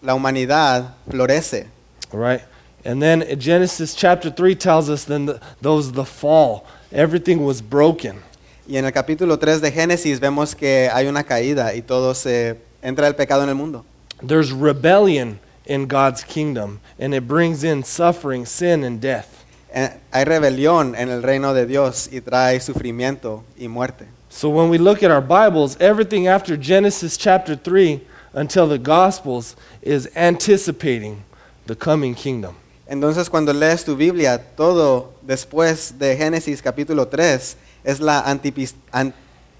la 0.03 0.13
humanidad 0.13 0.93
florece. 1.09 1.65
Right? 2.13 2.41
And 2.85 3.01
then 3.01 3.23
Genesis 3.39 3.95
chapter 3.95 4.29
3 4.29 4.55
tells 4.55 4.89
us 4.89 5.03
then 5.05 5.25
the, 5.25 5.41
those 5.61 5.91
the 5.91 6.05
fall. 6.05 6.65
Everything 6.91 7.43
was 7.43 7.59
broken. 7.61 8.21
Y 8.69 8.77
en 8.77 8.85
el 8.85 8.91
capítulo 8.91 9.37
3 9.39 9.59
de 9.61 9.71
Génesis 9.71 10.19
vemos 10.19 10.55
que 10.55 10.89
hay 10.93 11.07
una 11.07 11.23
caída 11.23 11.73
y 11.75 11.81
todo 11.81 12.13
se 12.13 12.55
entra 12.83 13.07
el 13.07 13.15
pecado 13.15 13.41
en 13.43 13.49
el 13.49 13.55
mundo. 13.55 13.83
There's 14.22 14.51
rebellion 14.51 15.39
in 15.65 15.88
God's 15.88 16.24
kingdom, 16.24 16.79
and 17.00 17.13
it 17.13 17.27
brings 17.27 17.63
in 17.63 17.84
suffering, 17.84 18.45
sin, 18.45 18.84
and 18.84 19.01
death. 19.01 19.43
Eh, 19.74 19.89
Hay 20.13 20.24
rebelión 20.25 20.95
en 20.98 21.10
el 21.10 21.22
reino 21.22 21.53
de 21.53 21.65
Dios 21.65 22.07
y 22.12 22.22
trae 22.22 22.60
sufrimiento 22.62 23.43
y 23.60 23.67
muerte. 23.67 24.05
So 24.29 24.50
when 24.50 24.69
we 24.69 24.77
look 24.77 25.03
at 25.03 25.12
our 25.12 25.22
Bibles, 25.22 25.75
everything 25.79 26.27
after 26.27 26.55
Genesis 26.57 27.17
chapter 27.17 27.55
3 27.55 28.01
until 28.34 28.67
the 28.67 28.77
Gospels 28.77 29.55
is 29.81 30.10
anticipating 30.15 31.24
the 31.67 31.75
coming 31.75 32.13
kingdom. 32.15 32.55
Entonces 32.88 33.29
cuando 33.29 33.51
lees 33.53 33.84
tu 33.84 33.95
Biblia, 33.95 34.39
todo 34.55 35.13
después 35.25 35.98
de 35.98 36.15
Génesis 36.15 36.62
capítulo 36.62 37.07
3 37.10 37.55
es 37.84 38.00
la 38.00 38.22
antipis- 38.24 38.75
an- 38.93 39.13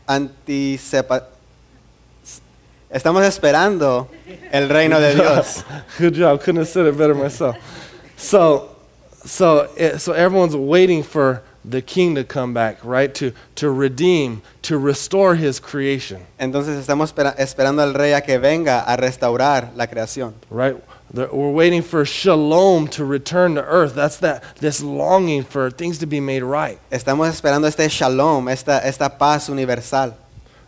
anticepa- 0.08 1.24
Estamos 2.96 3.24
esperando 3.26 4.08
el 4.54 4.70
reino 4.70 5.02
de 5.02 5.16
Dios. 5.16 5.66
Good 6.00 6.14
job. 6.14 6.40
Couldn't 6.40 6.62
have 6.62 6.70
said 6.70 6.86
it 6.86 6.98
better 6.98 7.14
myself. 7.14 7.58
So, 8.16 8.70
so, 9.26 9.68
eh, 9.76 9.98
so 9.98 10.14
everyone's 10.14 10.56
waiting 10.56 11.04
for 11.04 11.44
the 11.66 11.82
king 11.82 12.16
to 12.16 12.24
come 12.24 12.54
back, 12.54 12.78
right? 12.86 13.14
To, 13.16 13.34
to 13.56 13.70
redeem, 13.70 14.42
to 14.62 14.78
restore 14.78 15.36
his 15.36 15.60
creation, 15.60 16.22
Entonces 16.40 16.78
estamos 16.80 17.12
espera- 17.12 17.36
esperando 17.38 17.82
al 17.82 17.94
rey 17.94 18.14
a 18.14 18.22
que 18.22 18.38
venga 18.40 18.82
a 18.88 18.96
restaurar 18.96 19.72
la 19.76 19.88
creación. 19.88 20.34
right? 20.50 20.78
The- 21.14 21.28
We're 21.34 21.52
waiting 21.52 21.82
for 21.82 22.06
shalom 22.06 22.88
to 22.90 23.04
return 23.04 23.56
to 23.56 23.62
earth. 23.66 23.94
That's 23.94 24.20
that 24.20 24.42
this 24.62 24.82
longing 24.82 25.44
for 25.44 25.70
things 25.70 25.98
to 26.00 26.06
be 26.06 26.22
made 26.22 26.44
right. 26.44 26.80
Estamos 26.90 27.28
esperando 27.30 27.68
este 27.68 27.90
shalom, 27.92 28.48
esta, 28.48 28.80
esta 28.86 29.10
paz 29.10 29.50
universal. 29.50 30.14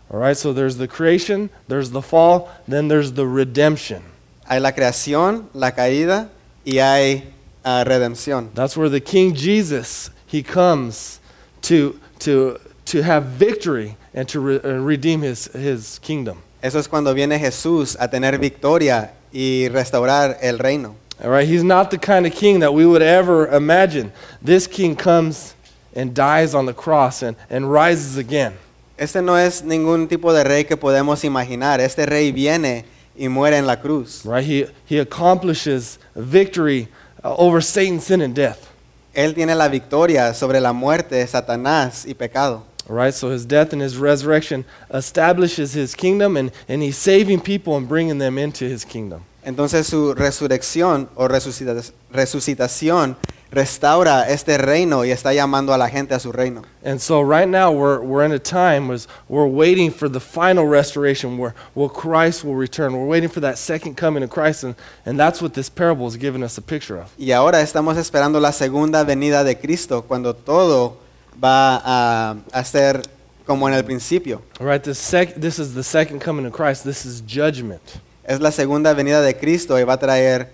All 0.09 0.19
right, 0.19 0.37
so 0.37 0.53
there's 0.53 0.77
the 0.77 0.87
creation, 0.87 1.49
there's 1.67 1.91
the 1.91 2.01
fall, 2.01 2.49
then 2.67 2.87
there's 2.87 3.11
the 3.13 3.27
redemption. 3.27 4.03
Hay 4.47 4.59
la 4.59 4.71
creación, 4.71 5.47
la 5.53 5.71
caída 5.71 6.29
y 6.65 6.79
hay 6.79 7.23
ah, 7.65 7.83
redención. 7.85 8.53
That's 8.53 8.77
where 8.77 8.87
the 8.87 9.01
King 9.01 9.35
Jesus, 9.35 10.09
he 10.25 10.43
comes 10.43 11.19
to, 11.63 11.99
to, 12.19 12.57
to 12.85 13.01
have 13.01 13.25
victory 13.25 13.97
and 14.13 14.29
to 14.29 14.39
re- 14.39 14.61
uh, 14.63 14.79
redeem 14.79 15.21
his, 15.21 15.45
his 15.47 15.99
kingdom. 15.99 16.41
Eso 16.63 16.79
es 16.79 16.87
cuando 16.87 17.13
viene 17.13 17.37
Jesús 17.37 17.97
a 17.99 18.07
tener 18.07 18.37
victoria 18.37 19.11
y 19.33 19.67
restaurar 19.69 20.37
el 20.41 20.57
reino. 20.57 20.95
All 21.21 21.29
right, 21.29 21.47
he's 21.47 21.63
not 21.63 21.91
the 21.91 21.97
kind 21.97 22.25
of 22.25 22.33
king 22.33 22.59
that 22.59 22.73
we 22.73 22.85
would 22.85 23.01
ever 23.01 23.47
imagine. 23.47 24.13
This 24.41 24.67
king 24.67 24.95
comes 24.95 25.55
and 25.93 26.13
dies 26.13 26.53
on 26.53 26.65
the 26.65 26.73
cross 26.73 27.23
and, 27.23 27.35
and 27.49 27.69
rises 27.69 28.17
again. 28.17 28.53
Este 28.97 29.21
no 29.21 29.37
es 29.37 29.63
ningún 29.63 30.07
tipo 30.07 30.33
de 30.33 30.43
rey 30.43 30.65
que 30.65 30.75
podemos 30.75 31.23
imaginar. 31.23 31.79
Este 31.79 32.05
rey 32.05 32.31
viene 32.31 32.85
y 33.15 33.29
muere 33.29 33.57
en 33.57 33.67
la 33.67 33.79
cruz. 33.79 34.23
Right? 34.25 34.43
He, 34.43 34.67
he 34.87 34.99
accomplishes 34.99 35.99
victory 36.15 36.87
uh, 37.23 37.35
over 37.37 37.61
Satan, 37.61 37.99
sin, 37.99 38.21
and 38.21 38.35
death. 38.35 38.67
Él 39.13 39.33
tiene 39.33 39.55
la 39.55 39.67
victoria 39.67 40.33
sobre 40.33 40.59
la 40.59 40.73
muerte, 40.73 41.25
Satanás 41.27 42.05
y 42.07 42.13
pecado. 42.13 42.63
All 42.89 42.95
right, 42.95 43.13
so 43.13 43.29
his 43.29 43.45
death 43.45 43.73
and 43.73 43.81
his 43.81 43.97
resurrection 43.97 44.63
establishes 44.91 45.73
his 45.73 45.93
kingdom, 45.93 46.37
and, 46.37 46.51
and 46.69 46.81
he's 46.81 46.97
saving 46.97 47.41
people 47.41 47.75
and 47.75 47.87
bringing 47.87 48.17
them 48.17 48.37
into 48.37 48.65
his 48.65 48.85
kingdom. 48.85 49.25
Entonces 49.47 49.87
su 49.87 50.13
resurrección 50.13 51.07
o 51.15 51.29
resucitación 51.29 53.15
restaura 53.49 54.27
este 54.27 54.57
reino 54.57 55.05
y 55.05 55.11
está 55.11 55.33
llamando 55.33 55.73
a 55.73 55.77
la 55.77 55.87
gente 55.87 56.13
a 56.13 56.19
su 56.19 56.33
reino. 56.33 56.63
And 56.83 56.99
so 56.99 57.21
right 57.21 57.47
now 57.47 57.71
we're, 57.71 58.01
we're 58.01 58.25
in 58.25 58.33
a 58.33 58.39
time 58.39 58.89
where 58.89 58.99
we're 59.29 59.47
waiting 59.47 59.89
for 59.89 60.09
the 60.09 60.19
final 60.19 60.67
restoration 60.67 61.37
where, 61.37 61.55
where 61.75 61.87
Christ 61.87 62.43
will 62.43 62.57
return. 62.57 62.91
We're 62.91 63.07
waiting 63.07 63.29
for 63.29 63.39
that 63.39 63.57
second 63.57 63.95
coming 63.95 64.21
of 64.21 64.29
Christ, 64.29 64.65
and, 64.65 64.75
and 65.05 65.17
that's 65.17 65.41
what 65.41 65.53
this 65.53 65.69
parable 65.69 66.07
is 66.07 66.17
giving 66.17 66.43
us 66.43 66.57
a 66.57 66.61
picture 66.61 66.97
of. 66.97 67.09
Y 67.17 67.31
ahora 67.31 67.61
estamos 67.61 67.95
esperando 67.95 68.41
la 68.41 68.51
segunda 68.51 69.05
venida 69.05 69.45
de 69.45 69.55
Cristo, 69.55 70.01
cuando 70.01 70.33
todo 70.33 70.97
va 71.41 71.81
a, 71.85 72.35
a 72.51 72.65
ser 72.65 73.01
como 73.45 73.65
en 73.69 73.75
el 73.75 73.83
principio. 73.83 74.41
All 74.59 74.67
right, 74.67 74.83
this, 74.83 74.99
sec- 74.99 75.35
this 75.35 75.57
is 75.57 75.73
the 75.73 75.83
second 75.83 76.19
coming 76.19 76.45
of 76.45 76.51
Christ. 76.51 76.83
This 76.83 77.05
is 77.05 77.21
judgment, 77.21 78.01
Es 78.27 78.39
la 78.41 78.51
segunda 78.51 78.93
venida 78.93 79.21
de 79.21 79.35
Cristo 79.37 79.79
y 79.79 79.83
va 79.83 79.93
a 79.93 79.97
traer 79.99 80.49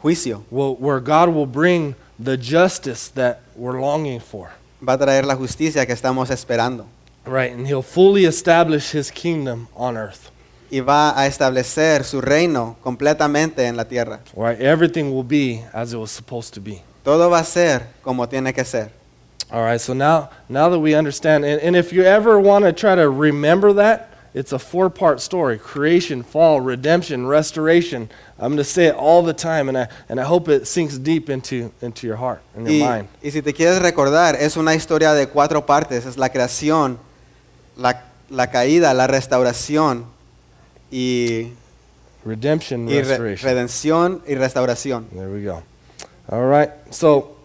juicio, 0.00 0.42
Well, 0.50 0.76
where 0.80 0.98
God 1.00 1.28
will 1.28 1.46
bring 1.46 1.94
the 2.22 2.36
justice 2.36 3.08
that 3.14 3.40
we're 3.54 3.78
longing 3.80 4.18
for. 4.20 4.48
va 4.80 4.94
a 4.94 4.98
traer 4.98 5.24
la 5.26 5.36
justicia 5.36 5.86
que 5.86 5.92
estamos 5.94 6.30
esperando 6.30 6.86
Right, 7.24 7.52
and 7.52 7.66
he'll 7.68 7.82
fully 7.84 8.24
establish 8.24 8.90
his 8.92 9.10
kingdom 9.12 9.68
on 9.76 9.96
earth. 9.96 10.30
y 10.72 10.80
va 10.80 11.12
a 11.16 11.26
establecer 11.26 12.02
su 12.02 12.20
reino 12.22 12.76
completamente 12.82 13.66
en 13.66 13.76
la 13.76 13.84
tierra. 13.84 14.20
Right, 14.34 14.58
everything 14.60 15.12
will 15.12 15.22
be 15.22 15.62
as 15.74 15.92
it 15.92 15.98
was 15.98 16.10
supposed 16.10 16.54
to 16.54 16.60
be. 16.60 16.82
Todo 17.04 17.28
va 17.28 17.40
a 17.40 17.44
ser 17.44 17.82
como 18.02 18.26
tiene 18.26 18.52
que 18.54 18.64
ser. 18.64 18.90
All 19.52 19.62
right, 19.62 19.78
so 19.80 19.92
now, 19.92 20.30
now 20.48 20.70
that 20.70 20.78
we 20.80 20.94
understand, 20.94 21.44
and, 21.44 21.60
and 21.60 21.76
if 21.76 21.92
you 21.92 22.02
ever 22.04 22.40
want 22.40 22.64
to 22.64 22.72
try 22.72 22.94
to 22.94 23.08
remember 23.10 23.74
that, 23.74 24.08
it's 24.34 24.52
a 24.52 24.58
four 24.58 24.88
part 24.90 25.20
story 25.20 25.58
creation, 25.58 26.22
fall, 26.22 26.60
redemption, 26.60 27.26
restoration. 27.26 28.08
I'm 28.38 28.48
going 28.52 28.56
to 28.58 28.64
say 28.64 28.86
it 28.86 28.94
all 28.94 29.22
the 29.22 29.34
time, 29.34 29.68
and 29.68 29.76
I, 29.78 29.88
and 30.08 30.18
I 30.18 30.24
hope 30.24 30.48
it 30.48 30.66
sinks 30.66 30.96
deep 30.98 31.28
into, 31.30 31.70
into 31.82 32.06
your 32.06 32.16
heart 32.16 32.40
and 32.56 32.66
your 32.66 32.80
Y, 32.80 32.88
mind. 32.88 33.08
y 33.22 33.30
si 33.30 33.40
te 33.42 33.52
quieres 33.52 33.80
recordar, 33.80 34.34
es 34.34 34.56
una 34.56 34.74
historia 34.74 35.12
de 35.14 35.26
cuatro 35.26 35.60
partes. 35.66 36.06
Es 36.06 36.16
la 36.16 36.28
creación, 36.30 36.98
la, 37.76 38.02
la 38.30 38.46
caída, 38.48 38.94
la 38.94 39.06
restauración 39.06 40.06
y, 40.90 41.52
Redemption, 42.24 42.88
y 42.88 42.94
re- 43.02 43.02
restoration. 43.02 43.50
redención 43.50 44.22
y 44.26 44.34
restauración. 44.34 45.08
There 45.10 45.28
we 45.28 45.42
go. 45.44 45.62
All 46.30 46.46
right, 46.46 46.70
so 46.90 47.36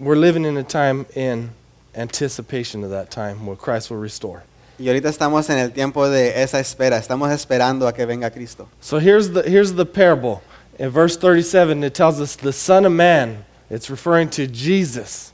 we're 0.00 0.16
living 0.16 0.44
in 0.44 0.56
a 0.56 0.62
time 0.64 1.06
in 1.14 1.50
anticipation 1.94 2.84
of 2.84 2.90
that 2.90 3.10
time 3.10 3.46
where 3.46 3.56
Christ 3.56 3.90
will 3.90 3.98
restore. 3.98 4.42
Y 4.78 4.86
ahorita 4.88 5.08
estamos 5.08 5.50
en 5.50 5.58
el 5.58 5.72
tiempo 5.72 6.08
de 6.08 6.42
esa 6.42 6.60
espera. 6.60 6.98
Estamos 6.98 7.32
esperando 7.32 7.88
a 7.88 7.92
que 7.92 8.06
venga 8.06 8.30
Cristo. 8.30 8.68
So 8.80 8.98
here's 8.98 9.32
the, 9.32 9.42
here's 9.42 9.74
the 9.74 9.84
parable. 9.84 10.40
In 10.78 10.90
verse 10.90 11.16
37, 11.16 11.82
it 11.82 11.94
tells 11.94 12.20
us 12.20 12.36
the 12.36 12.52
Son 12.52 12.86
of 12.86 12.92
Man. 12.92 13.44
It's 13.70 13.90
referring 13.90 14.30
to 14.30 14.46
Jesus. 14.46 15.32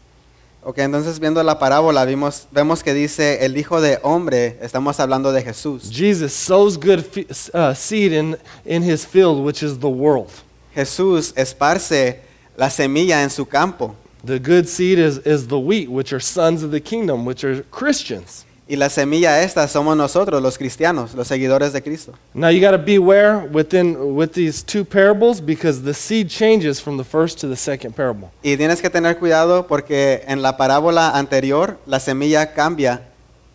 Ok, 0.63 0.79
entonces 0.79 1.21
viendo 1.21 1.43
la 1.43 1.59
parábola 1.59 2.07
vimos, 2.07 2.47
vemos 2.51 2.83
que 2.83 2.95
dice 2.95 3.45
el 3.45 3.59
Hijo 3.59 3.83
de 3.83 3.99
Hombre, 4.03 4.57
estamos 4.63 4.99
hablando 4.99 5.31
de 5.31 5.43
Jesús. 5.43 5.91
Jesus 5.91 6.33
sows 6.33 6.79
good 6.79 7.05
uh, 7.53 7.75
seed 7.75 8.13
in, 8.13 8.39
in 8.65 8.83
his 8.83 9.05
field, 9.05 9.45
which 9.45 9.63
is 9.63 9.79
the 9.79 9.91
world. 9.91 10.31
Jesús 10.75 11.35
esparce 11.37 12.21
la 12.57 12.71
semilla 12.71 13.23
en 13.23 13.29
su 13.29 13.45
campo. 13.45 13.95
The 14.25 14.39
good 14.39 14.67
seed 14.67 14.99
is, 14.99 15.19
is 15.19 15.49
the 15.49 15.59
wheat, 15.59 15.91
which 15.91 16.15
are 16.15 16.21
sons 16.21 16.63
of 16.63 16.71
the 16.71 16.81
kingdom, 16.81 17.27
which 17.27 17.45
are 17.45 17.63
Christians. 17.65 18.47
Y 18.67 18.77
la 18.77 18.89
semilla 18.89 19.43
esta 19.43 19.69
somos 19.69 19.95
nosotros, 19.95 20.41
los 20.41 20.57
cristianos, 20.57 21.15
los 21.15 21.29
seguidores 21.29 21.75
de 21.75 21.83
Cristo. 21.83 22.15
Now 22.33 22.49
you 22.49 22.61
got 22.61 22.71
to 22.71 22.79
beware 22.79 23.47
within 23.53 24.17
with 24.17 24.33
these 24.33 24.65
two 24.65 24.85
parables 24.87 25.45
because 25.45 25.83
the 25.83 25.93
seed 25.93 26.29
changes 26.29 26.81
from 26.81 26.97
the 26.97 27.05
first 27.05 27.39
to 27.41 27.49
the 27.49 27.57
second 27.57 27.95
parable. 27.95 28.31
Y 28.43 28.57
tienes 28.57 28.81
que 28.81 28.89
tener 28.89 29.19
cuidado 29.19 29.67
porque 29.67 30.23
en 30.27 30.41
la 30.41 30.57
parábola 30.57 31.11
anterior 31.11 31.77
la 31.87 32.01
semilla 32.01 32.55
cambia 32.55 33.03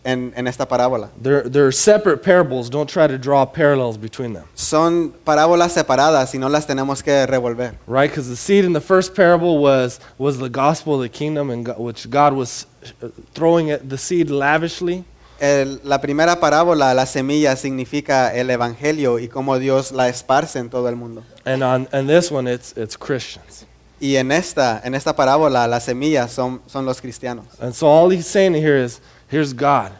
en, 0.04 0.32
en 0.34 0.46
esta 0.46 0.66
parábola. 0.66 1.10
They're, 1.22 1.42
they're 1.48 1.72
separate 1.72 2.22
parables. 2.22 2.70
Don't 2.70 2.88
try 2.88 3.06
to 3.06 3.18
draw 3.18 3.44
parallels 3.44 3.98
between 3.98 4.32
them, 4.32 4.44
Son 4.54 5.12
parábolas 5.24 5.72
separadas 5.72 6.34
y 6.34 6.38
no 6.38 6.48
las 6.48 6.66
tenemos 6.66 7.02
que 7.02 7.26
revolver. 7.26 7.74
right? 7.86 8.10
Because 8.10 8.28
the 8.28 8.36
seed 8.36 8.64
in 8.64 8.72
the 8.72 8.80
first 8.80 9.14
parable 9.14 9.58
was 9.58 10.00
was 10.18 10.38
the 10.38 10.48
gospel 10.48 10.94
of 10.94 11.02
the 11.02 11.08
kingdom, 11.08 11.50
and 11.50 11.66
God, 11.66 11.78
which 11.78 12.08
God 12.08 12.32
was 12.32 12.66
uh, 13.02 13.08
throwing 13.34 13.68
it, 13.68 13.88
the 13.88 13.98
seed 13.98 14.30
lavishly. 14.30 15.04
El- 15.40 15.80
la 15.84 15.98
primera 15.98 16.38
parábola, 16.38 16.94
la 16.94 17.06
semilla, 17.06 17.56
significa 17.56 18.34
el 18.34 18.50
evangelio 18.50 19.18
y 19.18 19.28
cómo 19.28 19.58
Dios 19.58 19.90
la 19.92 20.08
esparce 20.08 20.58
en 20.58 20.68
todo 20.68 20.86
el 20.88 20.96
mundo. 20.96 21.22
And 21.46 21.62
on 21.62 21.88
and 21.92 22.08
this 22.08 22.30
one, 22.30 22.46
it's 22.46 22.74
it's 22.76 22.96
Christians. 22.96 23.64
Y 24.02 24.16
en 24.16 24.32
esta, 24.32 24.80
en 24.82 24.94
esta 24.94 25.14
parábola, 25.14 25.66
las 25.68 25.84
semillas 25.84 26.32
son, 26.32 26.62
son 26.66 26.86
los 26.86 27.02
cristianos. 27.02 27.44
And 27.60 27.74
so 27.74 27.86
all 27.86 28.08
he's 28.10 28.26
saying 28.26 28.54
here 28.54 28.82
is, 28.82 28.98
here's 29.30 29.52
God. 29.52 29.92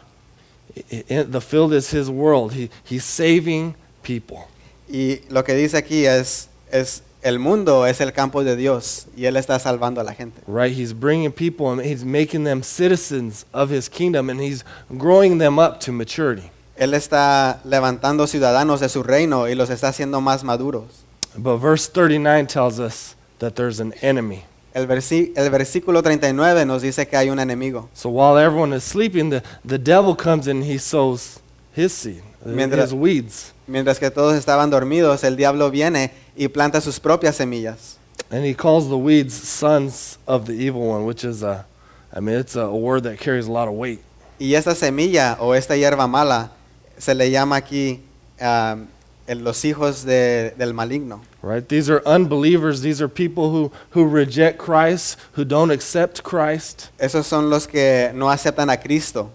The 0.89 1.41
field 1.41 1.73
is 1.73 1.89
his 1.89 2.09
world. 2.09 2.53
He, 2.53 2.69
he's 2.83 3.03
saving 3.03 3.75
people. 4.03 4.47
Y 4.87 5.21
lo 5.29 5.43
que 5.43 5.53
dice 5.55 5.77
aquí 5.77 6.05
es, 6.05 6.47
es 6.71 7.01
el 7.23 7.39
mundo 7.39 7.85
es 7.85 8.01
el 8.01 8.11
campo 8.11 8.43
de 8.43 8.55
Dios 8.55 9.07
y 9.15 9.25
Él 9.25 9.37
está 9.37 9.59
salvando 9.59 10.01
a 10.01 10.03
la 10.03 10.13
gente. 10.13 10.41
Right? 10.47 10.73
He's 10.73 10.93
bringing 10.93 11.31
people 11.31 11.71
and 11.71 11.81
he's 11.81 12.03
making 12.03 12.43
them 12.43 12.63
citizens 12.63 13.45
of 13.53 13.69
his 13.69 13.87
kingdom 13.87 14.29
and 14.29 14.39
he's 14.39 14.63
growing 14.97 15.37
them 15.37 15.59
up 15.59 15.79
to 15.81 15.91
maturity. 15.91 16.51
Él 16.77 16.93
está 16.93 17.59
levantando 17.63 18.25
ciudadanos 18.27 18.79
de 18.79 18.89
su 18.89 19.03
reino 19.03 19.47
y 19.47 19.53
los 19.53 19.69
está 19.69 19.89
haciendo 19.89 20.19
más 20.21 20.43
maduros. 20.43 21.03
But 21.37 21.57
verse 21.57 21.87
39 21.87 22.47
tells 22.47 22.79
us 22.79 23.15
that 23.39 23.55
there's 23.55 23.79
an 23.79 23.93
enemy. 24.01 24.45
El, 24.73 24.87
versi- 24.87 25.31
el 25.35 25.49
versículo 25.49 26.01
39 26.01 26.65
nos 26.65 26.81
dice 26.81 27.05
que 27.07 27.17
hay 27.17 27.29
un 27.29 27.39
enemigo. 27.39 27.89
So 27.93 28.09
while 28.09 28.37
everyone 28.37 28.73
is 28.75 28.83
sleeping, 28.83 29.29
the, 29.29 29.43
the 29.65 29.77
devil 29.77 30.15
comes 30.15 30.47
in 30.47 30.57
and 30.57 30.65
he 30.65 30.77
sows 30.77 31.39
his 31.75 31.91
seed, 31.93 32.21
uh, 32.45 32.49
Mientras- 32.49 32.85
his 32.91 32.93
weeds. 32.93 33.53
Mientras 33.67 33.99
que 33.99 34.09
todos 34.09 34.35
estaban 34.35 34.69
dormidos, 34.69 35.23
el 35.23 35.35
diablo 35.37 35.69
viene 35.71 36.11
y 36.37 36.47
planta 36.47 36.81
sus 36.81 36.99
propias 36.99 37.35
semillas. 37.35 37.97
And 38.29 38.45
he 38.45 38.53
calls 38.53 38.87
the 38.89 38.97
weeds 38.97 39.33
sons 39.33 40.17
of 40.27 40.45
the 40.45 40.53
evil 40.53 40.81
one, 40.89 41.05
which 41.05 41.23
is 41.23 41.41
a, 41.43 41.65
I 42.13 42.19
mean, 42.19 42.37
it's 42.37 42.55
a 42.55 42.69
word 42.69 43.03
that 43.03 43.17
carries 43.19 43.47
a 43.47 43.51
lot 43.51 43.67
of 43.67 43.73
weight. 43.75 43.99
Y 44.39 44.55
esta 44.55 44.73
semilla 44.75 45.37
o 45.39 45.53
esta 45.53 45.75
hierba 45.75 46.07
mala 46.07 46.51
se 46.97 47.13
le 47.13 47.29
llama 47.29 47.55
aquí 47.57 47.99
el- 48.39 48.87
los 49.27 49.63
hijos 49.63 50.03
de- 50.05 50.53
del 50.57 50.73
maligno. 50.73 51.21
Right? 51.41 51.67
These 51.67 51.89
are 51.89 52.01
unbelievers. 52.05 52.81
These 52.81 53.01
are 53.01 53.07
people 53.07 53.49
who, 53.51 53.71
who 53.91 54.05
reject 54.05 54.57
Christ, 54.57 55.17
who 55.33 55.45
don't 55.45 55.71
accept 55.71 56.23
Christ. 56.23 56.89
Esos 56.99 57.25
son 57.25 57.49
los 57.49 57.65
que 57.65 58.11
no 58.13 58.27
aceptan 58.27 58.71
a 58.71 58.77
Cristo. 58.77 59.31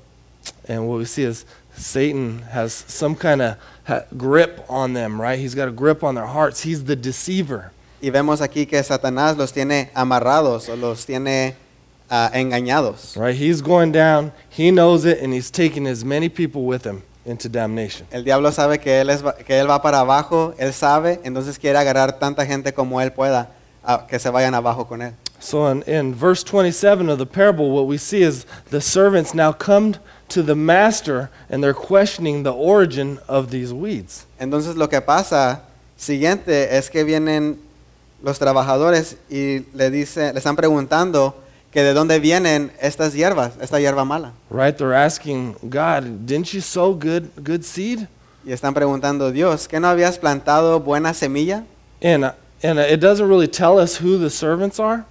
And 0.68 0.88
what 0.88 0.98
we 0.98 1.04
see 1.04 1.24
is 1.24 1.44
Satan 1.76 2.42
has 2.42 2.72
some 2.72 3.14
kind 3.14 3.42
of 3.42 3.56
ha- 3.84 4.04
grip 4.16 4.64
on 4.68 4.92
them, 4.92 5.20
right? 5.20 5.38
He's 5.38 5.54
got 5.54 5.68
a 5.68 5.72
grip 5.72 6.04
on 6.04 6.14
their 6.14 6.26
hearts. 6.26 6.62
He's 6.62 6.84
the 6.84 6.96
deceiver. 6.96 7.72
Y 8.02 8.10
vemos 8.10 8.40
aquí 8.40 8.68
que 8.68 8.82
Satanás 8.82 9.36
los 9.36 9.52
tiene 9.52 9.90
amarrados 9.94 10.68
o 10.68 10.74
los 10.74 11.04
tiene 11.04 11.54
ah, 12.10 12.30
engañados. 12.32 13.16
Right? 13.16 13.34
He's 13.34 13.62
going 13.62 13.90
down. 13.90 14.32
He 14.48 14.70
knows 14.70 15.04
it, 15.04 15.18
and 15.20 15.32
he's 15.32 15.50
taking 15.50 15.86
as 15.86 16.04
many 16.04 16.28
people 16.28 16.64
with 16.64 16.84
him 16.84 17.02
into 17.26 17.48
damnation. 17.48 18.06
El 18.10 18.24
diablo 18.24 18.50
sabe 18.52 18.78
que 18.78 19.00
él, 19.00 19.10
es, 19.10 19.22
que 19.46 19.58
él 19.58 19.68
va 19.68 19.82
para 19.82 20.00
abajo, 20.00 20.54
él 20.58 20.72
sabe, 20.72 21.20
entonces 21.24 21.58
quiere 21.58 21.78
agarrar 21.78 22.18
tanta 22.18 22.46
gente 22.46 22.72
como 22.72 23.00
él 23.00 23.12
pueda 23.12 23.50
a- 23.84 24.06
que 24.06 24.18
se 24.18 24.30
vayan 24.30 24.54
abajo 24.54 24.86
con 24.86 25.02
él. 25.02 25.12
So 25.38 25.70
in, 25.70 25.82
in 25.86 26.14
verse 26.14 26.42
27 26.42 27.08
of 27.10 27.18
the 27.18 27.26
parable, 27.26 27.70
what 27.70 27.86
we 27.86 27.98
see 27.98 28.22
is 28.22 28.46
the 28.70 28.80
servants 28.80 29.34
now 29.34 29.52
come 29.52 29.94
to 30.28 30.42
the 30.42 30.54
master 30.54 31.28
and 31.50 31.62
they're 31.62 31.74
questioning 31.74 32.42
the 32.42 32.52
origin 32.52 33.18
of 33.28 33.50
these 33.50 33.72
weeds. 33.72 34.24
Entonces 34.40 34.76
lo 34.76 34.88
que 34.88 35.00
pasa 35.02 35.60
siguiente 35.96 36.76
es 36.76 36.88
que 36.90 37.04
vienen 37.04 37.58
los 38.22 38.38
trabajadores 38.38 39.16
y 39.30 39.66
le, 39.74 39.90
dice, 39.90 40.32
le 40.32 40.38
están 40.38 40.56
preguntando 40.56 41.34
que 41.76 41.82
de 41.82 41.92
dónde 41.92 42.20
vienen 42.20 42.72
estas 42.80 43.12
hierbas, 43.12 43.52
esta 43.60 43.78
hierba 43.78 44.02
mala. 44.06 44.32
Right? 44.48 44.74
They're 44.78 44.94
asking 44.94 45.56
God, 45.68 46.24
didn't 46.24 46.54
you 46.54 46.62
sow 46.62 46.94
good, 46.94 47.28
good 47.44 47.64
seed? 47.64 48.08
Y 48.46 48.52
están 48.52 48.72
preguntando, 48.72 49.30
Dios, 49.30 49.68
¿qué 49.68 49.78
no 49.78 49.86
habías 49.86 50.18
plantado 50.18 50.80
buena 50.80 51.12
semilla? 51.12 51.66
And, 52.02 52.24
uh, 52.24 52.32
and 52.62 52.78
uh, 52.78 52.82
it 52.90 52.98
doesn't 53.00 53.28
really 53.28 53.46
tell 53.46 53.78
us 53.78 53.98
who 53.98 54.16
the 54.16 54.30
servants 54.30 54.80
are, 54.80 55.04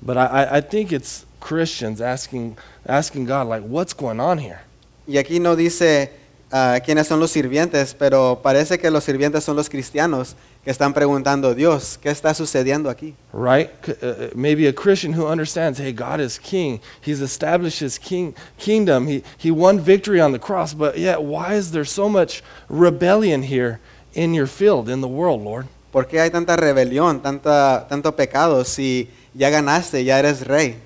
but 0.00 0.16
I, 0.16 0.58
I- 0.58 0.60
think 0.60 0.92
it's 0.92 1.26
Christians 1.40 2.00
asking, 2.00 2.58
asking 2.86 3.24
God, 3.26 3.48
like, 3.48 3.64
what's 3.64 3.92
going 3.92 4.20
on 4.20 4.38
here? 4.38 4.60
Y 5.08 5.14
aquí 5.16 5.40
no 5.40 5.56
dice 5.56 6.12
ah, 6.52 6.78
quiénes 6.86 7.08
son 7.08 7.18
los 7.18 7.32
sirvientes, 7.32 7.92
pero 7.98 8.40
parece 8.40 8.78
que 8.78 8.88
los 8.88 9.02
sirvientes 9.02 9.42
son 9.42 9.56
los 9.56 9.68
cristianos 9.68 10.36
que 10.64 10.70
están 10.70 10.94
preguntando, 10.94 11.54
Dios, 11.54 11.98
¿qué 12.00 12.10
está 12.10 12.32
sucediendo 12.32 12.88
aquí? 12.88 13.14
Right? 13.34 13.70
Uh, 13.86 14.06
uh, 14.06 14.30
maybe 14.34 14.66
a 14.66 14.72
Christian 14.72 15.12
who 15.12 15.26
understands, 15.26 15.78
hey, 15.78 15.92
God 15.92 16.20
is 16.20 16.38
king. 16.38 16.80
He's 17.02 17.20
established 17.20 17.80
his 17.80 17.98
king, 17.98 18.34
kingdom. 18.56 19.06
He, 19.06 19.22
he 19.36 19.50
won 19.50 19.78
victory 19.78 20.22
on 20.22 20.32
the 20.32 20.38
cross, 20.38 20.72
but 20.72 20.98
yet, 20.98 21.22
why 21.22 21.54
is 21.54 21.72
there 21.72 21.84
so 21.84 22.08
much 22.08 22.42
rebellion 22.70 23.42
here 23.42 23.78
in 24.14 24.32
your 24.32 24.46
field, 24.46 24.88
in 24.88 25.02
the 25.02 25.08
world, 25.08 25.42
Lord? 25.42 25.66
¿Por 25.92 26.06
qué 26.06 26.20
hay 26.20 26.30
tanta 26.30 26.56
rebelión, 26.56 27.22
tanta, 27.22 27.86
tanto 27.88 28.12
pecado 28.12 28.64
si 28.64 29.10
ya 29.34 29.50
ganaste, 29.50 30.02
ya 30.02 30.18
eres 30.18 30.46
rey? 30.46 30.76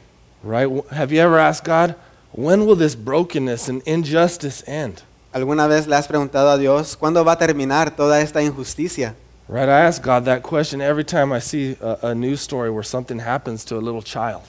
Right? 0.43 0.69
Have 0.91 1.13
you 1.13 1.21
ever 1.21 1.39
asked 1.39 1.65
God, 1.65 1.95
when 2.33 2.67
will 2.67 2.77
this 2.77 2.97
brokenness 2.97 3.69
and 3.69 3.81
injustice 3.87 4.65
end? 4.67 5.03
¿Alguna 5.33 5.69
vez 5.69 5.87
le 5.87 5.95
has 5.95 6.09
preguntado 6.09 6.51
a 6.51 6.59
Dios, 6.59 6.97
¿cuándo 6.97 7.25
va 7.25 7.33
a 7.33 7.39
terminar 7.39 7.95
toda 7.95 8.21
esta 8.21 8.43
injusticia? 8.43 9.15
Right? 9.49 9.69
I 9.69 9.81
ask 9.81 10.03
God 10.03 10.27
that 10.27 10.43
question 10.43 10.83
every 10.83 11.05
time 11.05 11.33
I 11.33 11.39
see 11.39 11.75
a, 11.81 12.09
a 12.09 12.15
news 12.15 12.43
story 12.43 12.71
where 12.71 12.83
something 12.83 13.19
happens 13.19 13.65
to 13.67 13.77
a 13.77 13.81
little 13.81 14.03
child. 14.03 14.43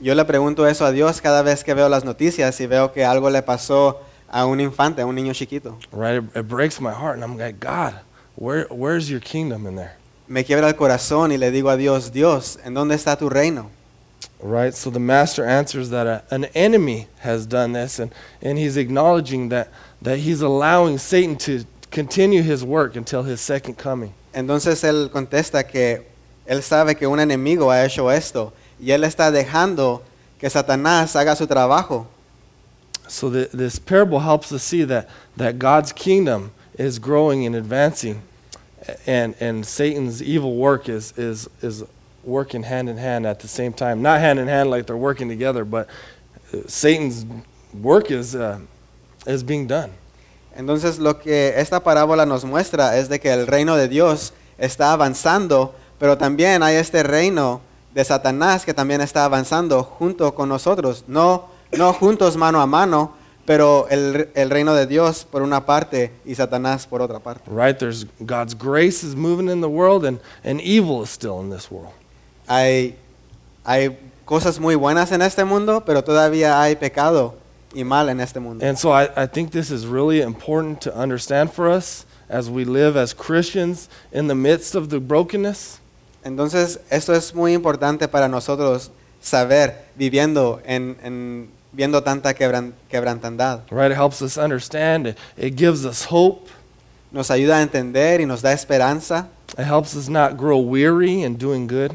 Yo 0.00 0.14
le 0.14 0.24
pregunto 0.24 0.68
eso 0.68 0.84
a 0.84 0.92
Dios 0.92 1.20
cada 1.20 1.44
vez 1.44 1.62
que 1.62 1.72
veo 1.76 1.88
las 1.88 2.02
noticias 2.02 2.60
y 2.60 2.66
veo 2.66 2.88
que 2.88 3.04
algo 3.04 3.30
le 3.30 3.40
pasó 3.42 3.98
a 4.28 4.44
un 4.44 4.58
infante, 4.58 5.00
a 5.00 5.06
un 5.06 5.14
niño 5.14 5.32
chiquito. 5.32 5.78
Right? 5.92 6.16
It, 6.16 6.36
it 6.38 6.48
breaks 6.48 6.80
my 6.80 6.90
heart, 6.90 7.14
and 7.14 7.22
I'm 7.22 7.38
like, 7.38 7.60
God, 7.60 8.00
where, 8.34 8.66
where's 8.68 9.08
your 9.08 9.20
kingdom 9.20 9.64
in 9.64 9.76
there? 9.76 9.96
Me 10.26 10.42
quiebra 10.42 10.66
el 10.66 10.72
corazón 10.72 11.30
y 11.30 11.36
le 11.36 11.52
digo 11.52 11.72
a 11.72 11.76
Dios, 11.76 12.10
Dios, 12.10 12.58
¿en 12.64 12.74
dónde 12.74 12.94
está 12.94 13.16
tu 13.16 13.28
reino? 13.28 13.70
Right? 14.40 14.74
So 14.74 14.90
the 14.90 14.98
master 14.98 15.44
answers 15.44 15.90
that 15.90 16.08
a, 16.08 16.24
an 16.32 16.46
enemy 16.46 17.06
has 17.20 17.46
done 17.46 17.74
this, 17.74 18.00
and, 18.00 18.12
and 18.40 18.58
he's 18.58 18.76
acknowledging 18.76 19.50
that, 19.50 19.68
that 20.00 20.18
he's 20.18 20.42
allowing 20.42 20.98
Satan 20.98 21.36
to 21.36 21.64
continue 21.92 22.42
his 22.42 22.64
work 22.64 22.96
until 22.96 23.22
his 23.22 23.40
second 23.40 23.78
coming. 23.78 24.14
Entonces 24.32 24.82
él 24.84 25.10
contesta 25.12 25.66
que 25.66 26.06
él 26.46 26.62
sabe 26.62 26.96
que 26.96 27.06
un 27.06 27.20
enemigo 27.20 27.70
ha 27.70 27.84
hecho 27.84 28.10
esto 28.10 28.52
y 28.80 28.90
él 28.90 29.04
está 29.04 29.30
dejando 29.30 30.02
que 30.38 30.50
Satanás 30.50 31.14
haga 31.14 31.36
su 31.36 31.46
trabajo. 31.46 32.06
So 33.08 33.30
the, 33.30 33.48
this 33.52 33.78
parable 33.78 34.20
helps 34.20 34.52
us 34.52 34.62
see 34.62 34.84
that, 34.84 35.08
that 35.36 35.58
God's 35.58 35.92
kingdom 35.92 36.52
is 36.78 36.98
growing 36.98 37.44
and 37.46 37.54
advancing, 37.54 38.22
and, 39.06 39.34
and 39.38 39.66
Satan's 39.66 40.22
evil 40.22 40.56
work 40.56 40.88
is, 40.88 41.12
is, 41.18 41.48
is 41.60 41.84
working 42.24 42.62
hand 42.62 42.88
in 42.88 42.96
hand 42.96 43.26
at 43.26 43.40
the 43.40 43.48
same 43.48 43.72
time. 43.72 44.02
Not 44.02 44.20
hand 44.20 44.38
in 44.38 44.48
hand 44.48 44.70
like 44.70 44.86
they're 44.86 44.96
working 44.96 45.28
together, 45.28 45.64
but 45.64 45.88
Satan's 46.66 47.26
work 47.74 48.10
is, 48.10 48.34
uh, 48.34 48.60
is 49.26 49.42
being 49.42 49.66
done. 49.66 49.92
Entonces 50.56 50.98
lo 50.98 51.18
que 51.18 51.54
esta 51.56 51.80
parábola 51.80 52.26
nos 52.26 52.44
muestra 52.44 52.96
es 52.98 53.08
de 53.08 53.20
que 53.20 53.32
el 53.32 53.46
reino 53.46 53.76
de 53.76 53.88
Dios 53.88 54.32
está 54.58 54.92
avanzando, 54.92 55.74
pero 55.98 56.18
también 56.18 56.62
hay 56.62 56.76
este 56.76 57.02
reino 57.02 57.60
de 57.94 58.04
Satanás 58.04 58.64
que 58.64 58.74
también 58.74 59.00
está 59.00 59.24
avanzando 59.24 59.82
junto 59.82 60.34
con 60.34 60.48
nosotros. 60.48 61.04
No, 61.06 61.48
no 61.72 61.92
juntos 61.92 62.36
mano 62.36 62.60
a 62.60 62.66
mano, 62.66 63.14
pero 63.44 63.86
el, 63.90 64.30
el 64.34 64.50
reino 64.50 64.74
de 64.74 64.86
Dios 64.86 65.26
por 65.30 65.42
una 65.42 65.66
parte 65.66 66.12
y 66.24 66.34
Satanás 66.34 66.86
por 66.86 67.02
otra 67.02 67.18
parte. 67.18 67.50
Right? 67.50 67.78
There's 67.78 68.06
God's 68.20 68.54
grace 68.54 69.04
is 69.04 69.14
moving 69.14 69.48
in 69.48 69.60
the 69.60 69.68
world, 69.68 70.04
and, 70.04 70.20
and 70.44 70.60
evil 70.60 71.02
is 71.02 71.10
still 71.10 71.40
in 71.40 71.50
this 71.50 71.70
world. 71.70 71.92
Hay, 72.46 72.96
hay 73.64 73.98
cosas 74.24 74.60
muy 74.60 74.74
buenas 74.74 75.12
en 75.12 75.22
este 75.22 75.44
mundo, 75.44 75.84
pero 75.84 76.02
todavía 76.04 76.60
hay 76.60 76.76
pecado 76.76 77.41
y 77.74 77.82
mal 77.84 78.08
en 78.08 78.20
este 78.20 78.38
mundo. 78.40 78.64
And 78.64 78.76
so 78.78 78.90
I, 78.92 79.08
I 79.16 79.26
think 79.26 79.50
this 79.50 79.70
is 79.70 79.86
really 79.86 80.20
important 80.20 80.80
to 80.82 80.94
understand 80.94 81.52
for 81.52 81.68
us 81.68 82.04
as 82.28 82.48
we 82.48 82.64
live 82.64 82.96
as 82.96 83.12
Christians 83.14 83.88
in 84.12 84.26
the 84.28 84.34
midst 84.34 84.74
of 84.74 84.88
the 84.90 85.00
brokenness. 85.00 85.78
Entonces, 86.24 86.78
esto 86.90 87.12
es 87.12 87.34
muy 87.34 87.52
importante 87.52 88.08
para 88.08 88.28
nosotros 88.28 88.90
saber 89.20 89.74
viviendo 89.98 90.60
en, 90.64 90.96
en- 91.02 91.48
viendo 91.72 92.02
tanta 92.02 92.34
quebran- 92.34 92.72
quebrantandad. 92.90 93.62
Right? 93.70 93.90
It 93.90 93.96
helps 93.96 94.22
us 94.22 94.36
understand. 94.38 95.06
It, 95.08 95.18
it 95.36 95.56
gives 95.56 95.84
us 95.84 96.04
hope. 96.04 96.48
Nos 97.10 97.28
ayuda 97.30 97.58
a 97.58 97.62
entender 97.62 98.20
y 98.20 98.24
nos 98.24 98.40
da 98.40 98.52
esperanza 98.52 99.28
It 99.58 99.64
helps 99.66 99.94
us 99.94 100.08
not 100.08 100.38
grow 100.38 100.58
weary 100.58 101.22
in 101.24 101.36
doing 101.36 101.66
good 101.66 101.92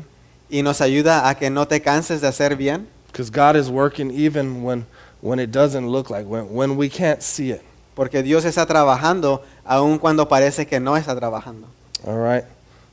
y 0.51 0.61
nos 0.61 0.79
ayuda 0.79 1.27
a 1.27 1.33
que 1.33 1.49
no 1.49 1.65
te 1.65 1.79
canses 1.79 2.21
de 2.21 2.27
hacer 2.27 2.55
bien, 2.55 2.85
because 3.07 3.31
God 3.31 3.55
is 3.55 3.67
working 3.67 4.11
even 4.11 4.61
when, 4.61 4.85
when 5.21 5.39
it 5.39 5.51
doesn't 5.51 5.87
look 5.87 6.09
like, 6.09 6.25
when, 6.25 6.53
when 6.53 6.77
we 6.77 6.89
can't 6.89 7.23
see 7.23 7.51
it. 7.51 7.63
porque 7.97 8.21
Dios 8.21 8.45
está 8.45 8.67
trabajando 8.67 9.41
aun 9.65 9.97
cuando 9.97 10.27
parece 10.27 10.67
que 10.67 10.79
no 10.79 10.95
está 10.95 11.15
trabajando. 11.15 11.67
All 12.05 12.19
right. 12.19 12.43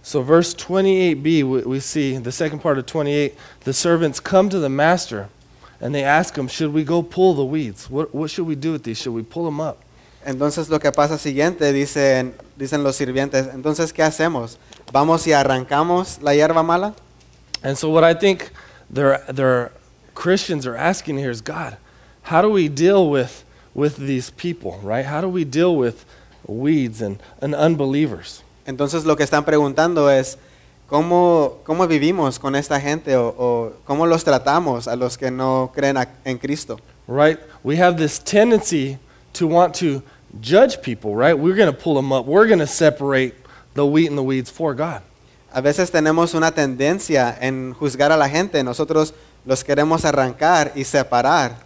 So, 0.02 0.22
verse 0.22 0.54
28b, 0.54 1.44
we, 1.44 1.62
we 1.62 1.80
see 1.80 2.16
the 2.16 2.32
second 2.32 2.60
part 2.60 2.78
of 2.78 2.86
28 2.86 3.34
the 3.64 3.72
servants 3.74 4.18
come 4.18 4.48
to 4.48 4.58
the 4.58 4.70
master 4.70 5.28
and 5.78 5.94
they 5.94 6.02
ask 6.02 6.36
him, 6.36 6.48
Should 6.48 6.72
we 6.72 6.84
go 6.84 7.02
pull 7.02 7.34
the 7.34 7.44
weeds? 7.44 7.90
What, 7.90 8.14
what 8.14 8.30
should 8.30 8.46
we 8.46 8.54
do 8.54 8.72
with 8.72 8.84
these? 8.84 8.98
Should 8.98 9.12
we 9.12 9.22
pull 9.22 9.44
them 9.44 9.60
up? 9.60 9.82
Entonces 10.24 10.70
lo 10.70 10.78
que 10.78 10.90
pasa 10.90 11.18
siguiente, 11.18 11.70
dicen, 11.70 12.32
dicen 12.58 12.82
los 12.82 12.96
sirvientes, 12.96 13.52
entonces 13.52 13.92
¿qué 13.92 14.02
hacemos? 14.02 14.56
¿Vamos 14.90 15.26
y 15.26 15.32
arrancamos 15.32 16.22
la 16.22 16.32
hierba 16.32 16.64
mala? 16.64 16.94
And 17.62 17.76
so, 17.76 17.90
what 17.90 18.04
I 18.04 18.14
think 18.14 18.50
their, 18.88 19.18
their 19.28 19.72
Christians 20.14 20.66
are 20.66 20.76
asking 20.76 21.18
here 21.18 21.30
is 21.30 21.42
God, 21.42 21.76
how 22.24 22.42
do 22.42 22.48
we 22.50 22.68
deal 22.68 23.08
with, 23.10 23.44
with 23.74 23.96
these 23.96 24.30
people, 24.30 24.78
right? 24.82 25.04
How 25.04 25.20
do 25.20 25.28
we 25.28 25.44
deal 25.44 25.76
with 25.76 26.04
weeds 26.46 27.00
and, 27.02 27.18
and 27.40 27.54
unbelievers? 27.54 28.42
Entonces 28.66 29.04
lo 29.04 29.14
que 29.16 29.24
están 29.24 29.44
preguntando 29.44 30.08
es, 30.10 30.38
¿cómo, 30.88 31.58
cómo 31.64 31.86
vivimos 31.86 32.38
con 32.38 32.54
esta 32.54 32.80
gente 32.80 33.14
o, 33.16 33.28
o 33.38 33.72
cómo 33.86 34.06
los 34.06 34.24
tratamos 34.24 34.88
a 34.88 34.96
los 34.96 35.16
que 35.18 35.30
no 35.30 35.70
creen 35.74 35.96
a- 35.98 36.08
en 36.24 36.38
Cristo? 36.38 36.78
right? 37.06 37.38
We 37.62 37.76
have 37.76 37.96
this 37.98 38.18
tendency 38.18 38.96
to 39.34 39.46
want 39.46 39.74
to 39.80 40.02
judge 40.40 40.80
people, 40.80 41.14
right? 41.14 41.34
We're 41.38 41.54
going 41.56 41.70
to 41.70 41.78
pull 41.78 41.94
them 41.94 42.12
up. 42.12 42.24
We're 42.26 42.46
going 42.46 42.60
to 42.60 42.66
separate 42.66 43.34
the 43.74 43.84
wheat 43.84 44.08
and 44.08 44.16
the 44.16 44.22
weeds 44.22 44.50
for 44.50 44.74
God. 44.74 45.02
A 45.52 45.60
veces 45.60 45.90
tenemos 45.90 46.34
una 46.34 46.50
tendencia 46.50 47.36
en 47.40 47.74
juzgar 47.74 48.10
a 48.10 48.16
la 48.16 48.28
gente, 48.28 48.62
nosotros 48.64 49.12
los 49.44 49.62
queremos 49.62 50.04
arrancar 50.06 50.72
y 50.74 50.84
separar. 50.84 51.56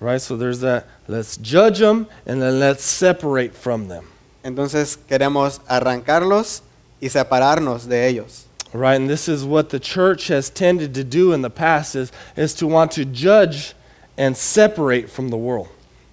Right? 0.00 0.20
So 0.20 0.36
there's 0.36 0.60
that 0.60 0.86
let's 1.08 1.36
judge 1.36 1.78
them 1.80 2.06
and 2.26 2.40
then 2.40 2.60
let's 2.60 2.84
separate 2.84 3.54
from 3.54 3.88
them. 3.88 4.06
Entonces 4.44 4.96
queremos 5.08 5.60
arrancarlos 5.68 6.62
y 7.00 7.08
separarnos 7.08 7.88
de 7.88 8.08
ellos. 8.08 8.44
Right? 8.72 8.94
And 8.94 9.08
this 9.08 9.28
is 9.28 9.44
what 9.44 9.70
the 9.70 9.80
church 9.80 10.28
has 10.28 10.50
tended 10.50 10.94
to 10.94 11.04
do 11.04 11.32
in 11.32 11.42
the 11.42 11.50
past 11.50 11.96
is, 11.96 12.12
is 12.36 12.54
to 12.54 12.66
want 12.66 12.92
to 12.92 13.04
judge 13.04 13.74
and 14.16 14.36
separate 14.36 15.10
from 15.10 15.30
the 15.30 15.36
world. 15.36 15.68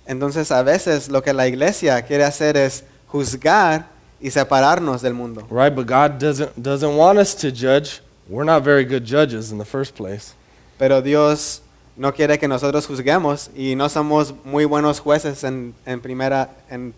Entonces 0.07 0.51
a 0.51 0.63
veces 0.63 1.09
lo 1.09 1.21
que 1.21 1.33
la 1.33 1.43
iglesia 1.43 2.01
quiere 2.01 2.23
hacer 2.23 2.55
es 2.55 2.83
juzgar 3.11 3.85
y 4.21 4.29
separarnos 4.29 5.01
del 5.01 5.13
mundo. 5.13 5.45
Right? 5.49 5.73
But 5.73 5.87
God 5.87 6.19
doesn't 6.19 6.61
doesn't 6.61 6.95
want 6.95 7.19
us 7.19 7.35
to 7.35 7.51
judge. 7.51 8.01
We're 8.27 8.43
not 8.43 8.63
very 8.63 8.85
good 8.85 9.05
judges 9.05 9.51
in 9.51 9.57
the 9.57 9.65
first 9.65 9.95
place. 9.95 10.33
Pero 10.79 11.01
Dios 11.01 11.61
no 11.97 12.13
quiere 12.13 12.37
que 12.37 12.47
nosotros 12.47 12.85
juzguemos 12.87 13.49
y 13.55 13.75
no 13.75 13.87
somos 13.89 14.33
muy 14.43 14.65
buenos 14.65 14.99
jueces 14.99 15.43
en, 15.43 15.73
en 15.85 16.01
primera, 16.01 16.49
en 16.69 16.93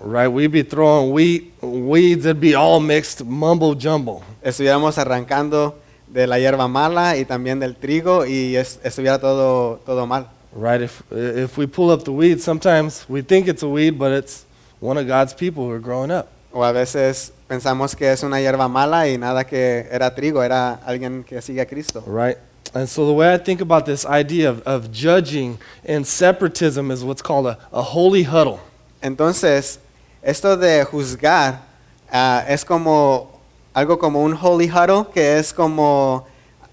Right? 0.00 0.28
We'd 0.28 0.50
be 0.50 0.64
throwing 0.64 1.12
wheat, 1.12 1.44
weeds, 1.62 2.24
it'd 2.24 2.40
be 2.40 2.54
all 2.54 2.80
mixed, 2.80 3.24
mumbo 3.24 3.74
jumbo. 3.74 4.22
estuviéramos 4.42 4.96
arrancando 4.98 5.76
de 6.08 6.26
la 6.26 6.38
hierba 6.38 6.68
mala 6.68 7.16
y 7.16 7.24
también 7.24 7.60
del 7.60 7.76
trigo 7.76 8.24
y 8.26 8.56
es- 8.56 8.80
estuviera 8.82 9.18
todo, 9.18 9.80
todo 9.86 10.06
mal. 10.06 10.26
Right? 10.54 10.82
If, 10.82 11.02
if 11.12 11.58
we 11.58 11.66
pull 11.66 11.90
up 11.90 12.04
the 12.04 12.10
weed, 12.10 12.38
sometimes 12.40 13.04
we 13.08 13.22
think 13.22 13.46
it's 13.46 13.62
a 13.62 13.68
weed, 13.68 13.98
but 13.98 14.10
it's 14.12 14.44
one 14.80 14.98
of 14.98 15.06
God's 15.06 15.34
people 15.34 15.64
who 15.64 15.72
are 15.72 15.80
growing 15.80 16.10
up. 16.10 16.28
O 16.52 16.62
a 16.64 16.72
veces 16.72 17.32
pensamos 17.48 17.94
que 17.96 18.10
es 18.12 18.22
una 18.22 18.40
hierba 18.40 18.68
mala 18.68 19.08
y 19.08 19.18
nada 19.18 19.44
que 19.44 19.86
era 19.90 20.14
trigo, 20.14 20.42
era 20.42 20.74
alguien 20.86 21.24
que 21.24 21.42
sigue 21.42 21.60
a 21.60 21.66
Cristo. 21.66 22.02
Right? 22.06 22.36
And 22.74 22.88
so 22.88 23.06
the 23.06 23.12
way 23.12 23.32
I 23.32 23.38
think 23.38 23.60
about 23.60 23.86
this 23.86 24.04
idea 24.04 24.50
of, 24.50 24.60
of 24.62 24.90
judging 24.90 25.58
and 25.84 26.04
separatism 26.04 26.90
is 26.90 27.04
what's 27.04 27.22
called 27.22 27.46
a, 27.46 27.58
a 27.72 27.82
holy 27.82 28.24
huddle. 28.24 28.60
Entonces, 29.00 29.78
esto 30.22 30.56
de 30.56 30.84
juzgar 30.84 31.60
ah, 32.12 32.44
es 32.48 32.64
como 32.64 33.40
algo 33.74 33.98
como 33.98 34.24
un 34.24 34.32
holy 34.32 34.66
huddle, 34.66 35.04
que 35.04 35.22
es 35.22 35.52
como 35.52 36.26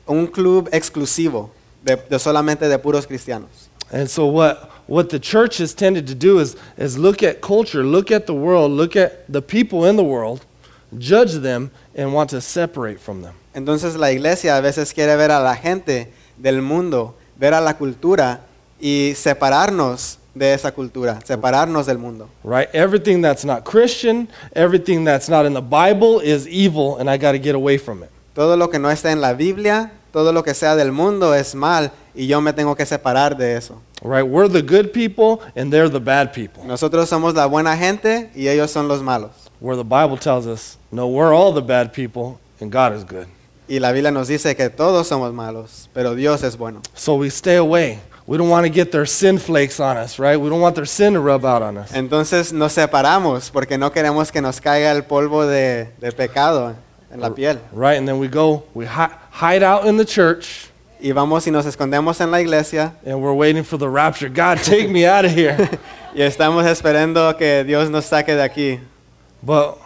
un 0.07 0.27
club 0.27 0.69
exclusivo 0.71 1.51
de, 1.83 1.95
de 1.95 2.17
solamente 2.17 2.67
de 2.67 2.79
puros 2.79 3.05
cristianos. 3.05 3.69
And 3.91 4.09
so 4.09 4.25
what, 4.25 4.71
what 4.87 5.09
the 5.09 5.19
church 5.19 5.57
has 5.57 5.73
tended 5.73 6.07
to 6.07 6.15
do 6.15 6.39
is, 6.39 6.55
is 6.77 6.97
look 6.97 7.21
at 7.21 7.41
culture, 7.41 7.83
look 7.83 8.09
at 8.09 8.25
the 8.25 8.33
world, 8.33 8.71
look 8.71 8.95
at 8.95 9.31
the 9.31 9.41
people 9.41 9.85
in 9.85 9.97
the 9.97 10.03
world, 10.03 10.45
judge 10.97 11.33
them, 11.33 11.71
and 11.93 12.13
want 12.13 12.29
to 12.31 12.41
separate 12.41 12.99
from 12.99 13.21
them. 13.21 13.35
Entonces 13.53 13.95
la 13.95 14.11
iglesia 14.11 14.55
a 14.55 14.61
veces 14.61 14.93
quiere 14.93 15.15
ver 15.15 15.31
a 15.31 15.39
la 15.39 15.55
gente 15.55 16.11
del 16.37 16.61
mundo, 16.61 17.15
ver 17.37 17.53
a 17.53 17.61
la 17.61 17.77
cultura 17.77 18.41
y 18.79 19.13
separarnos 19.15 20.19
de 20.33 20.53
esa 20.53 20.71
cultura, 20.71 21.19
separarnos 21.25 21.85
del 21.85 21.97
mundo. 21.97 22.29
Right? 22.43 22.69
Everything 22.73 23.21
that's 23.21 23.43
not 23.43 23.63
Christian, 23.63 24.29
everything 24.55 25.03
that's 25.03 25.29
not 25.29 25.45
in 25.45 25.53
the 25.53 25.61
Bible 25.61 26.21
is 26.21 26.47
evil, 26.47 26.97
and 26.99 27.09
I 27.09 27.17
got 27.17 27.33
to 27.33 27.39
get 27.39 27.55
away 27.55 27.77
from 27.77 28.03
it. 28.03 28.09
Todo 28.33 28.55
lo 28.55 28.69
que 28.69 28.79
no 28.79 28.89
está 28.89 29.11
en 29.11 29.19
la 29.19 29.33
Biblia, 29.33 29.91
todo 30.13 30.31
lo 30.31 30.43
que 30.43 30.53
sea 30.53 30.75
del 30.75 30.91
mundo 30.91 31.33
es 31.33 31.53
mal 31.53 31.91
y 32.15 32.27
yo 32.27 32.39
me 32.41 32.53
tengo 32.53 32.75
que 32.75 32.85
separar 32.85 33.37
de 33.37 33.57
eso. 33.57 33.81
Right? 34.01 34.23
We're 34.23 34.47
the 34.47 34.61
good 34.63 34.93
people, 34.93 35.41
and 35.55 35.71
they're 35.71 35.89
the 35.89 35.99
bad 35.99 36.33
people. 36.33 36.63
Nosotros 36.65 37.09
somos 37.09 37.35
la 37.35 37.45
buena 37.45 37.75
gente 37.77 38.31
y 38.33 38.47
ellos 38.47 38.71
son 38.71 38.87
los 38.87 39.01
malos. 39.01 39.31
Where 39.59 39.75
the 39.75 39.83
Bible 39.83 40.17
tells 40.17 40.47
us, 40.47 40.77
no, 40.91 41.07
we're 41.07 41.33
all 41.33 41.53
the 41.53 41.61
bad 41.61 41.93
people, 41.93 42.39
and 42.59 42.71
God 42.71 42.93
is 42.93 43.03
good. 43.03 43.27
Y 43.71 43.79
la 43.79 43.93
Biblia 43.93 44.11
nos 44.11 44.27
dice 44.27 44.53
que 44.57 44.69
todos 44.69 45.07
somos 45.07 45.31
malos, 45.31 45.89
pero 45.93 46.13
Dios 46.13 46.43
es 46.43 46.57
bueno. 46.57 46.81
So 46.93 47.15
we 47.15 47.27
stay 47.29 47.55
away. 47.55 48.01
We 48.27 48.37
don't 48.37 48.49
want 48.49 48.65
to 48.67 48.69
get 48.69 48.91
their 48.91 49.07
sin 49.07 49.39
flakes 49.39 49.79
on 49.79 49.95
us, 49.95 50.19
right? 50.19 50.37
We 50.37 50.49
don't 50.49 50.59
want 50.59 50.75
their 50.75 50.85
sin 50.85 51.13
to 51.13 51.21
rub 51.21 51.45
out 51.45 51.61
on 51.61 51.77
us. 51.77 51.93
Entonces 51.93 52.51
nos 52.51 52.73
separamos 52.73 53.49
porque 53.49 53.77
no 53.77 53.89
queremos 53.93 54.29
que 54.29 54.41
nos 54.41 54.59
caiga 54.59 54.91
el 54.91 55.03
polvo 55.03 55.45
de, 55.47 55.87
de 56.01 56.11
pecado 56.11 56.75
en 57.13 57.21
la 57.21 57.29
piel. 57.29 57.59
Right? 57.71 57.97
And 57.97 58.05
then 58.05 58.19
we 58.19 58.27
go, 58.27 58.63
we 58.73 58.85
hi- 58.85 59.15
hide 59.31 59.63
out 59.63 59.85
in 59.85 59.95
the 59.95 60.05
church, 60.05 60.67
Y 60.99 61.13
vamos 61.13 61.47
y 61.47 61.51
nos 61.51 61.65
escondemos 61.65 62.19
en 62.19 62.29
la 62.29 62.41
iglesia 62.41 62.93
and 63.05 63.21
we're 63.21 63.33
waiting 63.33 63.63
for 63.63 63.77
the 63.77 63.87
rapture. 63.87 64.27
God, 64.27 64.57
take 64.57 64.89
me 64.89 65.05
out 65.05 65.23
of 65.23 65.31
here. 65.31 65.55
y 66.13 66.21
estamos 66.21 66.65
esperando 66.65 67.37
que 67.37 67.63
Dios 67.63 67.89
nos 67.89 68.03
saque 68.05 68.35
de 68.35 68.43
aquí. 68.43 68.79
But 69.41 69.77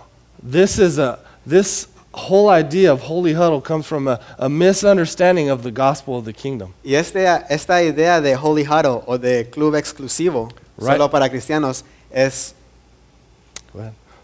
this 0.41 0.79
is 0.79 0.97
a 0.97 1.19
this 1.45 1.87
whole 2.15 2.49
idea 2.49 2.91
of 2.91 3.01
holy 3.01 3.33
huddle 3.33 3.61
comes 3.61 3.85
from 3.85 4.07
a, 4.07 4.19
a 4.39 4.49
misunderstanding 4.49 5.49
of 5.49 5.63
the 5.63 5.71
gospel 5.71 6.17
of 6.17 6.25
the 6.25 6.33
kingdom. 6.33 6.73
Y 6.83 6.95
este, 6.95 7.25
esta 7.49 7.81
idea 7.81 8.21
de 8.21 8.35
Holy 8.35 8.63
Huddle 8.63 9.03
o 9.07 9.17
de 9.17 9.45
club 9.45 9.73
exclusivo 9.75 10.49
Right. 10.77 10.97
solo 10.97 11.09
para 11.09 11.29
cristianos 11.29 11.85
es, 12.11 12.53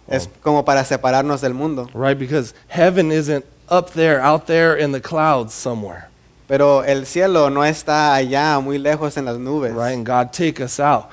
es 0.07 0.27
oh. 0.27 0.29
como 0.41 0.63
para 0.63 0.83
separarnos 0.83 1.41
del 1.41 1.53
mundo. 1.53 1.89
Right? 1.93 2.17
Because 2.17 2.53
heaven 2.67 3.11
isn't 3.11 3.45
up 3.69 3.91
there, 3.91 4.21
out 4.21 4.47
there 4.47 4.75
in 4.75 4.91
the 4.91 4.99
clouds 4.99 5.53
somewhere. 5.53 6.09
Pero 6.47 6.81
el 6.81 7.05
cielo 7.05 7.49
no 7.49 7.61
está 7.61 8.13
allá 8.13 8.61
muy 8.61 8.77
lejos 8.77 9.15
en 9.15 9.25
las 9.25 9.37
nubes. 9.37 9.73
Right? 9.73 9.93
And 9.93 10.05
God 10.05 10.33
take 10.33 10.59
us 10.59 10.79
out. 10.79 11.09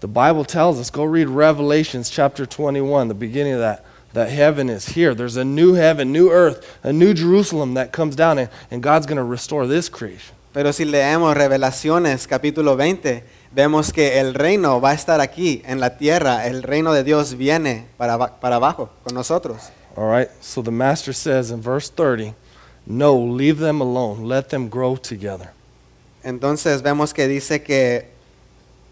The 0.00 0.08
Bible 0.08 0.44
tells 0.44 0.80
us, 0.80 0.90
go 0.90 1.04
read 1.04 1.28
Revelations 1.28 2.10
chapter 2.10 2.46
21, 2.46 3.08
the 3.08 3.14
beginning 3.14 3.52
of 3.52 3.60
that, 3.60 3.84
that 4.12 4.30
heaven 4.30 4.68
is 4.68 4.90
here. 4.90 5.14
There's 5.14 5.36
a 5.36 5.44
new 5.44 5.74
heaven, 5.74 6.12
new 6.12 6.30
earth, 6.30 6.78
a 6.82 6.92
new 6.92 7.14
Jerusalem 7.14 7.74
that 7.74 7.92
comes 7.92 8.16
down, 8.16 8.38
and, 8.38 8.50
and 8.70 8.82
God's 8.82 9.06
going 9.06 9.18
to 9.18 9.24
restore 9.24 9.66
this 9.66 9.88
creation. 9.88 10.36
Pero 10.52 10.72
si 10.72 10.84
leemos 10.84 11.36
Revelaciones 11.36 12.26
capítulo 12.26 12.76
20, 12.76 13.22
vemos 13.54 13.92
que 13.92 14.18
el 14.18 14.34
reino 14.34 14.80
va 14.80 14.90
a 14.90 14.94
estar 14.94 15.20
aquí 15.20 15.62
en 15.64 15.78
la 15.78 15.96
tierra. 15.96 16.46
El 16.46 16.64
reino 16.64 16.92
de 16.92 17.04
Dios 17.04 17.34
viene 17.34 17.86
para, 17.96 18.40
para 18.40 18.56
abajo 18.56 18.90
con 19.04 19.14
nosotros. 19.14 19.70
All 19.96 20.08
right? 20.08 20.28
So 20.40 20.62
the 20.62 20.72
master 20.72 21.12
says 21.12 21.52
in 21.52 21.60
verse 21.60 21.88
30, 21.88 22.34
no, 22.86 23.16
leave 23.16 23.58
them 23.58 23.80
alone. 23.80 24.24
Let 24.24 24.48
them 24.48 24.68
grow 24.68 24.96
together. 24.96 25.50
Entonces 26.24 26.82
vemos 26.82 27.14
que 27.14 27.28
dice 27.28 27.62
que, 27.62 28.08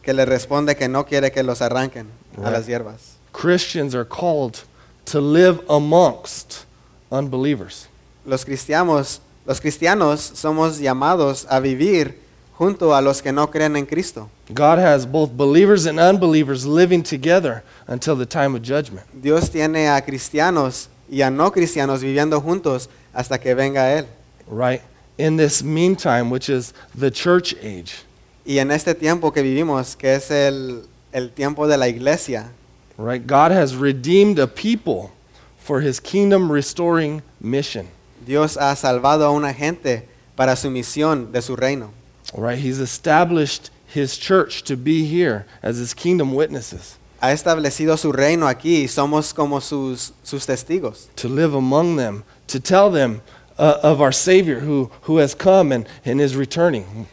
que 0.03 0.13
le 0.13 0.25
responde 0.25 0.77
que 0.77 0.89
no 0.89 1.05
quiere 1.05 1.33
que 1.33 1.43
los 1.43 1.61
arranquen 1.61 2.07
a 2.43 2.51
las 2.51 2.67
hierbas. 2.67 3.17
Christians 3.33 3.95
are 3.95 4.05
called 4.05 4.63
to 5.11 5.21
live 5.21 5.61
amongst 5.69 6.65
unbelievers. 7.11 7.89
Los 8.25 8.45
cristianos, 8.45 9.21
los 9.47 9.61
cristianos 9.61 10.21
somos 10.21 10.79
llamados 10.79 11.47
a 11.49 11.61
vivir 11.61 12.19
junto 12.59 12.95
a 12.95 13.01
los 13.01 13.23
que 13.23 13.33
no 13.33 13.49
creen 13.51 13.77
en 13.77 13.87
Cristo. 13.87 14.29
God 14.53 14.79
has 14.79 15.07
both 15.07 15.31
believers 15.37 15.87
and 15.87 15.99
unbelievers 15.99 16.67
living 16.67 17.03
together 17.03 17.63
until 17.87 18.17
the 18.17 18.27
time 18.27 18.55
of 18.55 18.63
judgment. 18.63 19.07
Dios 19.13 19.51
tiene 19.51 19.89
a 19.89 20.01
cristianos 20.03 20.89
y 21.11 21.23
a 21.23 21.31
no 21.31 21.51
cristianos 21.51 22.03
viviendo 22.03 22.41
juntos 22.41 22.89
hasta 23.13 23.39
que 23.39 23.55
venga 23.55 23.93
Él. 23.99 24.07
Right? 24.47 24.83
in 25.19 25.37
this 25.37 25.63
meantime, 25.63 26.31
which 26.31 26.49
is 26.49 26.73
the 26.95 27.11
church 27.11 27.55
age. 27.61 28.05
Y 28.47 28.59
en 28.59 28.71
este 28.71 28.95
tiempo 28.95 29.33
que 29.33 29.43
vivimos, 29.43 29.97
que 29.97 30.15
es 30.15 30.31
el, 30.31 30.85
el 31.13 31.31
tiempo 31.33 31.67
de 31.67 31.77
la 31.77 31.89
iglesia, 31.89 32.51
Right? 32.99 33.25
God 33.25 33.53
has 33.53 33.77
redeemed 33.77 34.39
a 34.41 34.49
people 34.49 35.13
for 35.57 35.81
his 35.81 36.01
kingdom 36.01 36.51
restoring 36.51 37.23
mission. 37.41 37.89
Dios 38.27 38.57
ha 38.57 38.75
salvado 38.75 39.23
a 39.23 39.33
una 39.33 39.53
gente 39.55 40.03
para 40.37 40.57
su 40.57 40.69
misión 40.69 41.31
de 41.31 41.41
su 41.41 41.55
reino. 41.55 41.93
Right? 42.35 42.59
He's 42.59 42.81
established 42.81 43.71
his 43.87 44.19
church 44.19 44.65
to 44.65 44.77
be 44.77 45.05
here 45.05 45.47
as 45.63 45.79
his 45.79 45.95
kingdom 45.95 46.35
witnesses, 46.35 46.99
Ha 47.23 47.29
establecido 47.33 47.97
su 47.97 48.13
reino 48.13 48.47
aquí 48.47 48.83
y 48.83 48.89
somos 48.89 49.33
como 49.33 49.61
sus, 49.61 50.13
sus 50.23 50.45
testigos. 50.45 51.09
to 51.17 51.29
live 51.29 51.55
among 51.55 51.97
them, 51.97 52.25
to 52.49 52.61
tell 52.61 52.91
them 52.91 53.23
uh, 53.59 53.79
of 53.83 54.01
our 54.01 54.13
Savior 54.13 54.61
who, 54.61 54.91
who 55.03 55.19
has 55.19 55.35
come 55.35 55.73
and, 55.73 55.87
and 56.05 56.21
is 56.21 56.37
returning. 56.37 57.07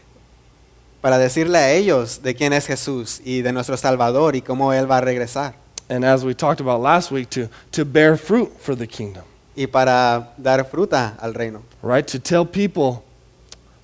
Para 1.02 1.18
decirle 1.18 1.58
a 1.58 1.72
ellos 1.72 2.22
de 2.22 2.34
quién 2.34 2.54
es 2.54 2.66
Jesús 2.66 3.22
y 3.24 3.42
de 3.42 3.52
nuestro 3.52 3.78
Salvador 3.78 4.36
y 4.36 4.42
cómo 4.42 4.74
Él 4.74 4.90
va 4.90 4.98
a 4.98 5.02
regresar. 5.02 5.54
And 5.90 6.04
as 6.04 6.26
we 6.26 6.34
talked 6.34 6.60
about 6.60 6.82
last 6.82 7.12
week, 7.12 7.30
to, 7.32 7.50
to 7.74 7.86
bear 7.86 8.18
fruit 8.18 8.60
for 8.60 8.76
the 8.76 8.88
kingdom. 8.88 9.24
Y 9.56 9.68
para 9.68 10.28
dar 10.42 10.64
fruta 10.64 11.22
al 11.22 11.34
reino. 11.34 11.64
right? 11.82 12.06
To 12.08 12.20
tell 12.20 12.46
people, 12.46 13.06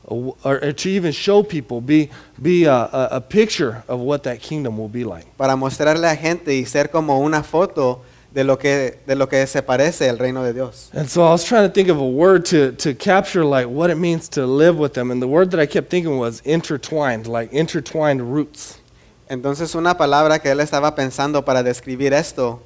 or, 0.04 0.36
or 0.44 0.72
to 0.74 0.90
even 0.90 1.12
show 1.12 1.44
people, 1.44 1.80
be, 1.80 2.10
be 2.42 2.66
a, 2.66 2.74
a, 2.74 3.08
a 3.12 3.22
picture 3.22 3.84
of 3.88 4.00
what 4.00 4.24
that 4.24 4.42
kingdom 4.42 4.78
will 4.78 4.90
be 4.90 5.04
like. 5.04 5.26
Para 5.38 5.56
mostrarle 5.56 6.12
a 6.12 6.16
gente 6.16 6.48
y 6.48 6.64
ser 6.66 6.88
como 6.88 7.20
una 7.24 7.44
foto 7.44 8.02
de 8.34 8.44
lo 8.44 8.58
que, 8.58 8.98
de 9.06 9.16
lo 9.16 9.28
que 9.28 9.46
se 9.46 9.62
parece 9.62 10.08
el 10.08 10.18
reino 10.18 10.44
de 10.44 10.54
Dios. 10.54 10.90
And 10.94 11.08
so 11.08 11.24
I 11.24 11.32
was 11.32 11.44
trying 11.46 11.68
to 11.68 11.74
think 11.74 11.90
of 11.90 12.00
a 12.00 12.08
word 12.08 12.46
to, 12.46 12.72
to 12.74 12.94
capture 12.94 13.46
like 13.46 13.68
what 13.68 13.90
it 13.90 13.96
means 13.96 14.28
to 14.30 14.46
live 14.46 14.78
with 14.78 14.94
them. 14.94 15.12
And 15.12 15.22
the 15.22 15.28
word 15.28 15.52
that 15.52 15.60
I 15.60 15.66
kept 15.66 15.90
thinking 15.90 16.18
was 16.18 16.42
intertwined, 16.42 17.28
like 17.28 17.54
intertwined 17.54 18.34
roots. 18.34 18.80
Entonces 19.32 19.76
una 19.76 19.96
palabra 19.96 20.40
que 20.40 20.52
él 20.52 20.60
estaba 20.60 20.94
pensando 20.94 21.46
para 21.46 21.64
describir 21.64 22.12
esto 22.12 22.62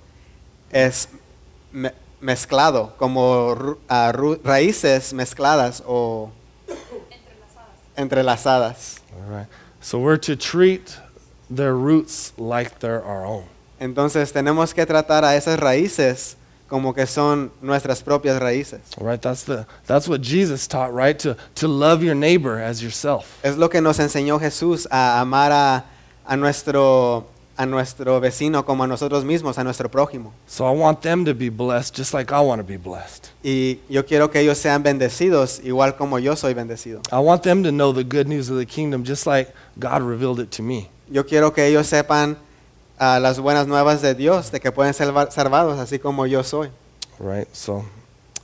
es 0.72 1.08
me- 1.72 1.94
mezclado, 2.20 2.96
como 2.98 3.78
raíces 4.44 5.14
mezcladas 5.14 5.84
o 5.86 6.32
entrelazadas. 7.96 9.00
All 9.14 9.38
right. 9.38 9.48
So 9.80 10.00
we're 10.00 10.18
to 10.18 10.36
treat 10.36 10.98
their 11.52 11.76
roots 11.76 12.34
like 12.36 12.80
they're 12.80 13.04
our 13.04 13.24
own. 13.24 13.44
Entonces 13.80 14.34
tenemos 14.34 14.74
que 14.74 14.88
tratar 14.88 15.24
a 15.24 15.36
esas 15.36 15.60
raíces 15.60 16.36
como 16.68 16.96
que 16.96 17.06
son 17.06 17.52
nuestras 17.62 18.02
propias 18.02 18.40
raíces. 18.42 18.82
All 19.00 19.06
right. 19.06 19.22
That's, 19.22 19.44
the, 19.44 19.68
that's 19.86 20.08
what 20.08 20.22
Jesus 20.22 20.68
taught, 20.68 20.92
right? 20.92 21.20
To, 21.20 21.38
to 21.58 21.68
love 21.68 22.02
your 22.02 22.16
neighbor 22.16 22.60
as 22.60 22.82
yourself. 22.82 23.38
Es 23.44 23.56
lo 23.56 23.70
que 23.70 23.82
nos 23.82 24.00
enseñó 24.00 24.40
Jesús 24.40 24.88
a 24.90 25.22
amar 25.22 25.52
a, 25.52 25.86
a 26.26 26.36
nuestro, 26.38 27.26
a 27.58 27.66
nuestro 27.66 28.20
vecino 28.20 28.66
como 28.66 28.84
a 28.84 28.88
nosotros 28.88 29.24
mismos, 29.24 29.58
a 29.58 29.64
nuestro 29.64 29.90
prójimo. 29.90 30.34
So 30.48 30.66
I 30.68 30.76
want 30.78 31.02
them 31.02 31.24
to 31.26 31.34
be 31.34 31.50
blessed 31.50 31.96
just 31.96 32.14
like 32.14 32.32
I 32.34 32.40
want 32.42 32.60
to 32.62 32.68
be 32.68 32.78
blessed. 32.78 33.28
Y 33.44 33.80
yo 33.90 34.06
quiero 34.06 34.30
que 34.32 34.42
ellos 34.42 34.58
sean 34.58 34.84
bendecidos 34.84 35.60
igual 35.64 35.96
como 35.96 36.18
yo 36.20 36.36
soy 36.36 36.54
bendecido. 36.54 37.02
I 37.12 37.18
want 37.20 37.44
them 37.44 37.64
to 37.64 37.72
know 37.72 37.94
the 37.94 38.04
good 38.04 38.28
news 38.28 38.50
of 38.50 38.58
the 38.58 38.66
kingdom 38.66 39.04
just 39.06 39.26
like 39.28 39.52
God 39.80 40.02
revealed 40.02 40.40
it 40.40 40.50
to 40.58 40.64
me. 40.64 40.90
Yo 41.10 41.24
quiero 41.26 41.54
que 41.54 41.66
ellos 41.68 41.86
sepan 41.88 42.38
ah, 42.98 43.20
las 43.20 43.40
buenas 43.40 43.68
nuevas 43.68 44.02
de 44.02 44.16
Dios, 44.16 44.52
de 44.52 44.60
que 44.60 44.72
pueden 44.72 44.94
ser 44.94 45.16
va- 45.16 45.30
salvados 45.30 45.78
así 45.80 46.00
como 46.00 46.26
yo 46.26 46.44
soy. 46.44 46.70
Right? 47.20 47.48
So 47.54 47.86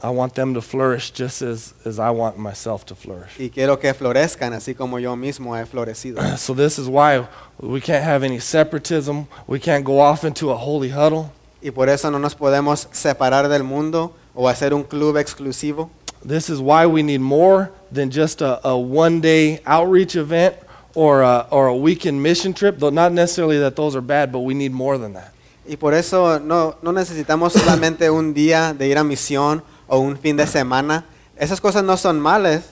I 0.04 0.10
want 0.10 0.34
them 0.34 0.56
to 0.56 0.62
flourish 0.62 1.12
just 1.12 1.42
as, 1.44 1.74
as 1.86 2.00
I 2.00 2.10
want 2.10 2.38
myself 2.38 2.86
to 2.88 2.96
flourish. 2.96 3.38
Y 3.40 3.50
quiero 3.50 3.78
que 3.78 3.94
florezcan 3.94 4.54
así 4.54 4.76
como 4.76 4.98
yo 4.98 5.16
mismo 5.16 5.56
he 5.56 5.66
florecido. 5.66 6.20
So 6.38 6.54
this 6.54 6.80
is 6.80 6.88
why 6.88 7.28
we 7.60 7.80
can't 7.82 8.04
have 8.04 8.24
any 8.24 8.40
separatism. 8.40 9.28
We 9.46 9.60
can't 9.60 9.86
go 9.86 10.00
off 10.00 10.24
into 10.24 10.50
a 10.50 10.58
holy 10.58 10.90
huddle. 10.90 11.32
Y 11.62 11.70
por 11.70 11.88
eso 11.88 12.10
no 12.10 12.18
nos 12.18 12.34
podemos 12.34 12.88
separar 12.92 13.48
del 13.48 13.64
mundo 13.64 14.16
o 14.34 14.48
hacer 14.48 14.74
un 14.74 14.84
club 14.84 15.16
exclusivo. 15.18 15.92
This 16.24 16.50
is 16.50 16.60
why 16.60 16.88
we 16.88 17.04
need 17.04 17.22
more 17.22 17.72
than 17.92 18.10
just 18.10 18.42
a, 18.42 18.60
a 18.68 18.76
one 18.76 19.22
day 19.22 19.60
outreach 19.66 20.16
event 20.16 20.56
or 20.96 21.22
a, 21.22 21.48
or 21.52 21.68
a 21.68 21.76
weekend 21.76 22.22
mission 22.22 22.54
trip. 22.54 22.80
Though 22.80 22.90
not 22.90 23.12
necessarily 23.12 23.60
that 23.60 23.76
those 23.76 23.96
are 23.96 24.02
bad, 24.02 24.32
but 24.32 24.40
we 24.40 24.56
need 24.56 24.72
more 24.72 24.98
than 24.98 25.14
that. 25.14 25.34
Y 25.68 25.76
por 25.76 25.94
eso 25.94 26.40
no, 26.40 26.76
no 26.82 26.92
necesitamos 26.92 27.54
solamente 27.54 28.10
un 28.10 28.34
día 28.34 28.74
de 28.74 28.88
ir 28.88 28.98
a 28.98 29.04
misión 29.04 29.62
o 29.92 30.00
un 30.00 30.16
fin 30.16 30.38
de 30.38 30.48
semana. 30.48 31.04
Esas 31.38 31.60
cosas 31.60 31.84
no 31.84 31.98
son 31.98 32.20
malas, 32.20 32.64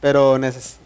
pero 0.00 0.36
neces- 0.38 0.76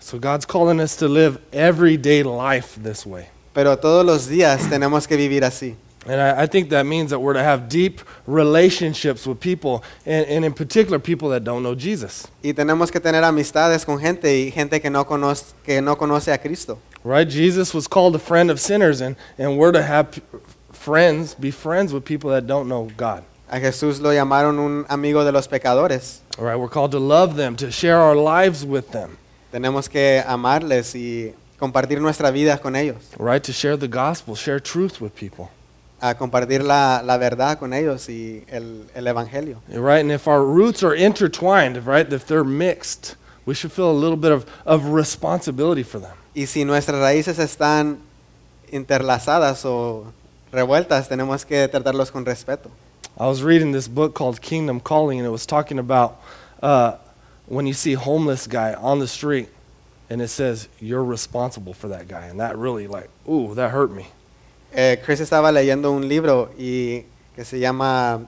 So 0.00 0.18
God's 0.18 0.46
calling 0.46 0.78
us 0.80 0.96
to 0.98 1.08
live 1.08 1.38
everyday 1.52 2.22
life 2.22 2.78
this 2.80 3.04
way. 3.04 3.26
pero 3.52 3.76
todos 3.76 4.04
los 4.06 4.28
días 4.28 4.68
tenemos 4.70 5.06
que 5.08 5.16
vivir 5.16 5.42
así. 5.44 5.74
And 6.08 6.20
I, 6.20 6.44
I 6.44 6.46
think 6.46 6.68
that 6.70 6.86
means 6.86 7.10
that 7.10 7.18
we're 7.18 7.32
to 7.32 7.42
have 7.42 7.68
deep 7.68 8.00
relationships 8.28 9.26
with 9.26 9.40
people, 9.40 9.82
and, 10.04 10.24
and 10.26 10.44
in 10.44 10.52
particular, 10.52 11.00
people 11.00 11.30
that 11.30 11.42
don't 11.42 11.64
know 11.64 11.74
Jesus. 11.74 12.28
Y 12.44 12.52
tenemos 12.52 12.92
que 12.92 13.00
tener 13.00 13.24
amistades 13.24 13.84
con 13.84 13.98
gente 13.98 14.28
y 14.28 14.50
gente 14.52 14.78
que 14.80 14.88
no 14.88 15.04
conoce, 15.04 15.54
que 15.64 15.80
no 15.80 15.96
conoce 15.96 16.32
a 16.32 16.38
Cristo. 16.38 16.78
Right? 17.02 17.28
Jesus 17.28 17.74
was 17.74 17.88
called 17.88 18.14
a 18.14 18.20
friend 18.20 18.52
of 18.52 18.60
sinners, 18.60 19.00
and, 19.00 19.16
and 19.36 19.58
we're 19.58 19.72
to 19.72 19.82
have 19.82 20.20
friends, 20.72 21.34
be 21.34 21.50
friends 21.50 21.92
with 21.92 22.04
people 22.04 22.30
that 22.30 22.46
don't 22.46 22.68
know 22.68 22.88
God. 22.96 23.24
A 23.48 23.58
Jesús 23.60 24.00
lo 24.00 24.12
llamaron 24.12 24.58
un 24.58 24.84
amigo 24.88 25.24
de 25.24 25.30
los 25.32 25.46
pecadores. 25.48 26.20
All 26.38 26.44
right? 26.44 26.58
We're 26.58 26.68
called 26.68 26.90
to 26.92 26.98
love 26.98 27.36
them, 27.36 27.56
to 27.56 27.70
share 27.70 27.98
our 27.98 28.16
lives 28.16 28.64
with 28.64 28.90
them, 28.90 29.16
Tenemos 29.52 29.88
que 29.88 30.22
amarles 30.26 30.94
y 30.94 31.32
compartir 31.58 32.00
nuestra 32.00 32.30
vida 32.30 32.58
con 32.58 32.74
ellos. 32.76 32.96
right? 33.18 33.42
To 33.44 33.52
share 33.52 33.76
the 33.76 33.88
gospel, 33.88 34.34
share 34.34 34.58
truth 34.60 35.00
with 35.00 35.14
people. 35.14 35.48
A 36.02 36.14
compartir 36.14 36.62
la, 36.62 37.00
la 37.02 37.16
verdad 37.16 37.58
con 37.58 37.72
ellos 37.72 38.08
y 38.10 38.44
el, 38.48 38.84
el 38.94 39.06
evangelio. 39.06 39.62
Right? 39.68 40.00
And 40.00 40.10
if 40.12 40.26
our 40.28 40.44
roots 40.44 40.82
are 40.82 40.94
intertwined, 40.94 41.86
right, 41.86 42.12
if 42.12 42.26
they're 42.26 42.44
mixed, 42.44 43.14
we 43.46 43.54
should 43.54 43.72
feel 43.72 43.90
a 43.90 43.94
little 43.98 44.16
bit 44.18 44.32
of, 44.32 44.44
of 44.66 44.86
responsibility 44.92 45.84
for 45.84 45.98
them. 46.00 46.12
Y 46.34 46.44
si 46.46 46.64
nuestras 46.64 47.00
raíces 47.00 47.38
están 47.38 47.98
interlazadas 48.70 49.64
o 49.64 50.12
revueltas, 50.52 51.08
tenemos 51.08 51.46
que 51.46 51.66
tratarlos 51.68 52.10
con 52.10 52.26
respeto. 52.26 52.68
I 53.18 53.26
was 53.28 53.42
reading 53.42 53.72
this 53.72 53.88
book 53.88 54.14
called 54.14 54.42
Kingdom 54.42 54.78
Calling, 54.78 55.18
and 55.18 55.26
it 55.26 55.30
was 55.30 55.46
talking 55.46 55.78
about 55.78 56.20
uh, 56.62 56.96
when 57.46 57.66
you 57.66 57.72
see 57.72 57.94
a 57.94 57.98
homeless 57.98 58.46
guy 58.46 58.74
on 58.74 58.98
the 58.98 59.08
street, 59.08 59.48
and 60.10 60.20
it 60.20 60.28
says 60.28 60.68
you're 60.80 61.02
responsible 61.02 61.72
for 61.72 61.88
that 61.88 62.08
guy, 62.08 62.26
and 62.26 62.40
that 62.40 62.58
really 62.58 62.86
like, 62.86 63.08
ooh, 63.26 63.54
that 63.54 63.70
hurt 63.70 63.90
me. 63.90 64.06
Eh, 64.74 64.96
Chris 64.96 65.20
estaba 65.20 65.50
leyendo 65.50 65.96
un 65.96 66.06
libro 66.06 66.50
y 66.58 67.06
que 67.34 67.44
se 67.44 67.58
llama 67.58 68.26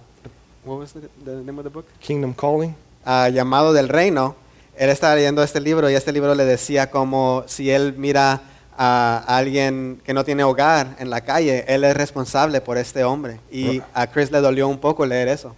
what 0.64 0.78
was 0.78 0.92
the, 0.92 1.10
the 1.22 1.42
name 1.42 1.58
of 1.58 1.64
the 1.64 1.70
book? 1.70 1.84
Kingdom 2.00 2.32
Calling. 2.32 2.74
Ah, 3.04 3.28
llamado 3.28 3.74
del 3.74 3.88
reino. 3.88 4.36
Él 4.74 4.88
estaba 4.88 5.16
leyendo 5.16 5.42
este 5.42 5.60
libro 5.60 5.90
y 5.90 5.94
este 5.96 6.12
libro 6.12 6.34
le 6.34 6.46
decía 6.46 6.90
como 6.90 7.44
si 7.46 7.70
él 7.70 7.94
mira 7.98 8.40
a 8.78 9.24
alguien 9.26 10.00
que 10.04 10.14
no 10.14 10.24
tiene 10.24 10.44
hogar 10.44 10.96
en 11.00 11.10
la 11.10 11.20
calle, 11.20 11.64
él 11.66 11.82
es 11.82 11.96
responsable 11.96 12.60
por 12.60 12.78
este 12.78 13.02
hombre. 13.02 13.40
Y 13.50 13.82
a 13.92 14.06
Chris 14.06 14.30
le 14.30 14.40
dolió 14.40 14.68
un 14.68 14.78
poco 14.78 15.04
leer 15.04 15.26
eso. 15.26 15.56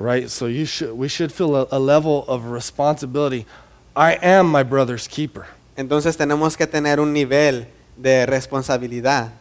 Right? 0.00 0.28
So 0.28 0.48
you 0.48 0.64
should, 0.64 0.92
we 0.96 1.08
should 1.08 1.30
feel 1.30 1.54
a, 1.54 1.68
a 1.70 1.78
level 1.78 2.24
of 2.26 2.46
responsibility. 2.46 3.46
I 3.94 4.18
am 4.22 4.50
my 4.50 4.62
brother's 4.62 5.06
keeper. 5.06 5.46
Entonces 5.76 6.16
tenemos 6.16 6.56
que 6.56 6.66
tener 6.66 7.00
un 7.00 7.12
nivel 7.12 7.66
de 7.96 8.24
responsabilidad. 8.26 9.32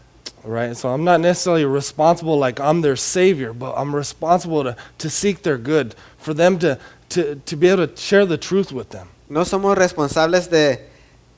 Right? 0.43 0.75
So 0.75 0.89
I'm 0.89 1.05
not 1.05 1.21
necessarily 1.21 1.63
responsible 1.63 2.37
like 2.37 2.59
I'm 2.59 2.81
their 2.81 2.97
savior, 2.97 3.53
but 3.53 3.73
I'm 3.77 3.95
responsible 3.95 4.65
to, 4.65 4.75
to 4.97 5.09
seek 5.09 5.43
their 5.43 5.57
good, 5.57 5.95
for 6.17 6.33
them 6.33 6.59
to, 6.59 6.77
to, 7.09 7.35
to 7.35 7.55
be 7.55 7.69
able 7.69 7.87
to 7.87 7.95
share 7.95 8.25
the 8.25 8.37
truth 8.37 8.73
with 8.73 8.89
them. 8.89 9.07
No 9.29 9.41
somos 9.41 9.77
responsables 9.77 10.49
de, 10.49 10.79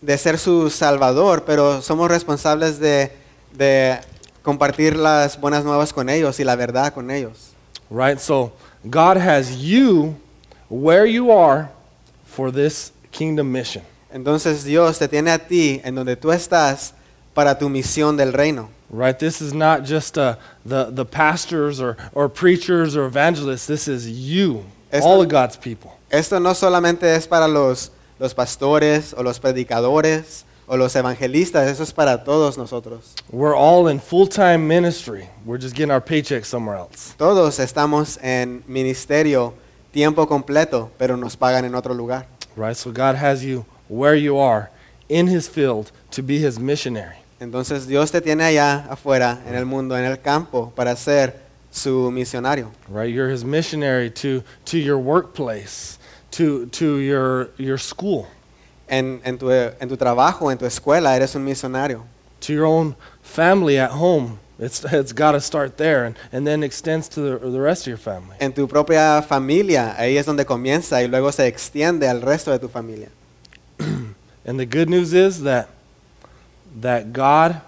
de 0.05 0.17
ser 0.17 0.37
su 0.37 0.69
salvador, 0.69 1.43
pero 1.45 1.81
somos 1.81 2.09
responsables 2.09 2.79
de, 2.79 3.11
de 3.53 3.99
compartir 4.43 4.95
las 4.95 5.39
buenas 5.39 5.63
nuevas 5.63 5.91
con 5.91 6.09
ellos 6.09 6.39
y 6.39 6.43
la 6.43 6.55
verdad 6.55 6.93
con 6.93 7.09
ellos. 7.09 7.53
Right? 7.89 8.19
So 8.19 8.51
God 8.83 9.17
has 9.17 9.57
you 9.57 10.15
where 10.69 11.05
you 11.05 11.31
are 11.31 11.69
for 12.25 12.51
this 12.51 12.91
kingdom 13.11 13.51
mission. 13.51 13.83
Entonces 14.13 14.63
Dios 14.63 14.99
te 14.99 15.07
tiene 15.07 15.31
a 15.31 15.39
ti 15.39 15.81
en 15.83 15.95
donde 15.95 16.15
tú 16.15 16.31
estás 16.31 16.93
para 17.33 17.57
tu 17.57 17.67
misión 17.67 18.15
del 18.15 18.31
reino. 18.31 18.69
Right? 18.91 19.17
This 19.17 19.41
is 19.41 19.53
not 19.53 19.83
just 19.83 20.17
uh, 20.17 20.35
the, 20.63 20.91
the 20.91 21.05
pastors 21.05 21.81
or, 21.81 21.97
or 22.13 22.29
preachers 22.29 22.95
or 22.95 23.05
evangelists. 23.05 23.65
This 23.65 23.87
is 23.87 24.07
you, 24.07 24.63
Esto- 24.91 25.07
all 25.07 25.21
of 25.21 25.27
God's 25.29 25.57
people. 25.57 25.91
Esto 26.11 26.39
no 26.39 26.53
solamente 26.53 27.03
es 27.15 27.27
para 27.27 27.47
los, 27.47 27.89
los 28.19 28.33
pastores 28.33 29.13
o 29.17 29.23
los 29.23 29.39
predicadores 29.39 30.45
o 30.67 30.77
los 30.77 30.95
evangelistas, 30.95 31.67
eso 31.67 31.83
es 31.83 31.93
para 31.93 32.23
todos 32.23 32.57
nosotros. 32.57 33.13
We're 33.31 33.55
all 33.55 33.87
in 33.87 33.99
full 33.99 34.27
time 34.27 34.67
ministry. 34.67 35.29
We're 35.45 35.61
just 35.61 35.75
getting 35.75 35.91
our 35.91 36.01
paycheck 36.01 36.45
somewhere 36.45 36.77
else. 36.77 37.13
Todos 37.17 37.59
estamos 37.59 38.17
en 38.21 38.63
ministerio 38.67 39.53
tiempo 39.91 40.27
completo, 40.27 40.91
pero 40.97 41.15
nos 41.15 41.35
pagan 41.35 41.65
en 41.65 41.75
otro 41.75 41.93
lugar. 41.93 42.27
Right? 42.55 42.75
So 42.75 42.91
God 42.91 43.15
has 43.15 43.43
you 43.43 43.65
where 43.87 44.15
you 44.15 44.37
are 44.37 44.69
in 45.07 45.27
his 45.27 45.47
field 45.47 45.91
to 46.11 46.23
be 46.23 46.39
his 46.39 46.59
missionary. 46.59 47.17
Entonces 47.39 47.85
Dios 47.85 48.11
te 48.11 48.21
tiene 48.21 48.43
allá 48.43 48.87
afuera, 48.89 49.41
en 49.45 49.55
el 49.55 49.65
mundo, 49.65 49.97
en 49.97 50.05
el 50.05 50.17
campo, 50.21 50.71
para 50.75 50.95
ser 50.95 51.33
su 51.69 52.09
misionario. 52.11 52.71
Right? 52.89 53.13
You're 53.13 53.29
his 53.29 53.43
missionary 53.43 54.09
to, 54.11 54.43
to 54.65 54.77
your 54.77 54.97
workplace, 54.97 55.99
to, 56.37 56.65
to 56.67 56.99
your, 56.99 57.49
your 57.57 57.77
school, 57.77 58.27
En, 58.87 59.19
en 59.23 59.37
tu, 59.37 59.49
en 59.51 59.89
tu 59.89 59.97
trabajo, 59.97 60.51
en 60.51 60.57
tu 60.57 60.65
escuela, 60.65 61.15
eres 61.15 61.35
un 61.35 61.43
misionario. 61.43 62.03
to 62.41 62.53
your 62.53 62.65
own 62.65 62.95
family 63.21 63.77
at 63.77 63.91
home. 63.91 64.39
It's, 64.57 64.85
it's 64.85 65.11
got 65.11 65.33
to 65.33 65.41
start 65.41 65.77
there 65.77 66.05
and, 66.05 66.15
and 66.31 66.45
then 66.47 66.63
extends 66.63 67.09
to 67.09 67.21
the, 67.21 67.49
the 67.49 67.59
rest 67.59 67.83
of 67.83 67.87
your 67.87 67.97
family. 67.97 68.37
En 68.39 68.53
tu 68.53 68.67
propia 68.67 69.21
familia, 69.27 69.95
ahí 69.97 70.17
es 70.17 70.25
donde 70.25 70.45
comienza 70.45 71.01
y 71.01 71.07
luego 71.07 71.31
se 71.31 71.47
extiende 71.47 72.07
al 72.07 72.21
resto 72.21 72.51
de 72.51 72.59
tu 72.59 72.67
familia. 72.69 73.09
And 74.45 74.59
the 74.59 74.65
good 74.65 74.89
news 74.89 75.13
is 75.13 75.41
that, 75.43 75.67
that 76.79 77.11
God 77.11 77.59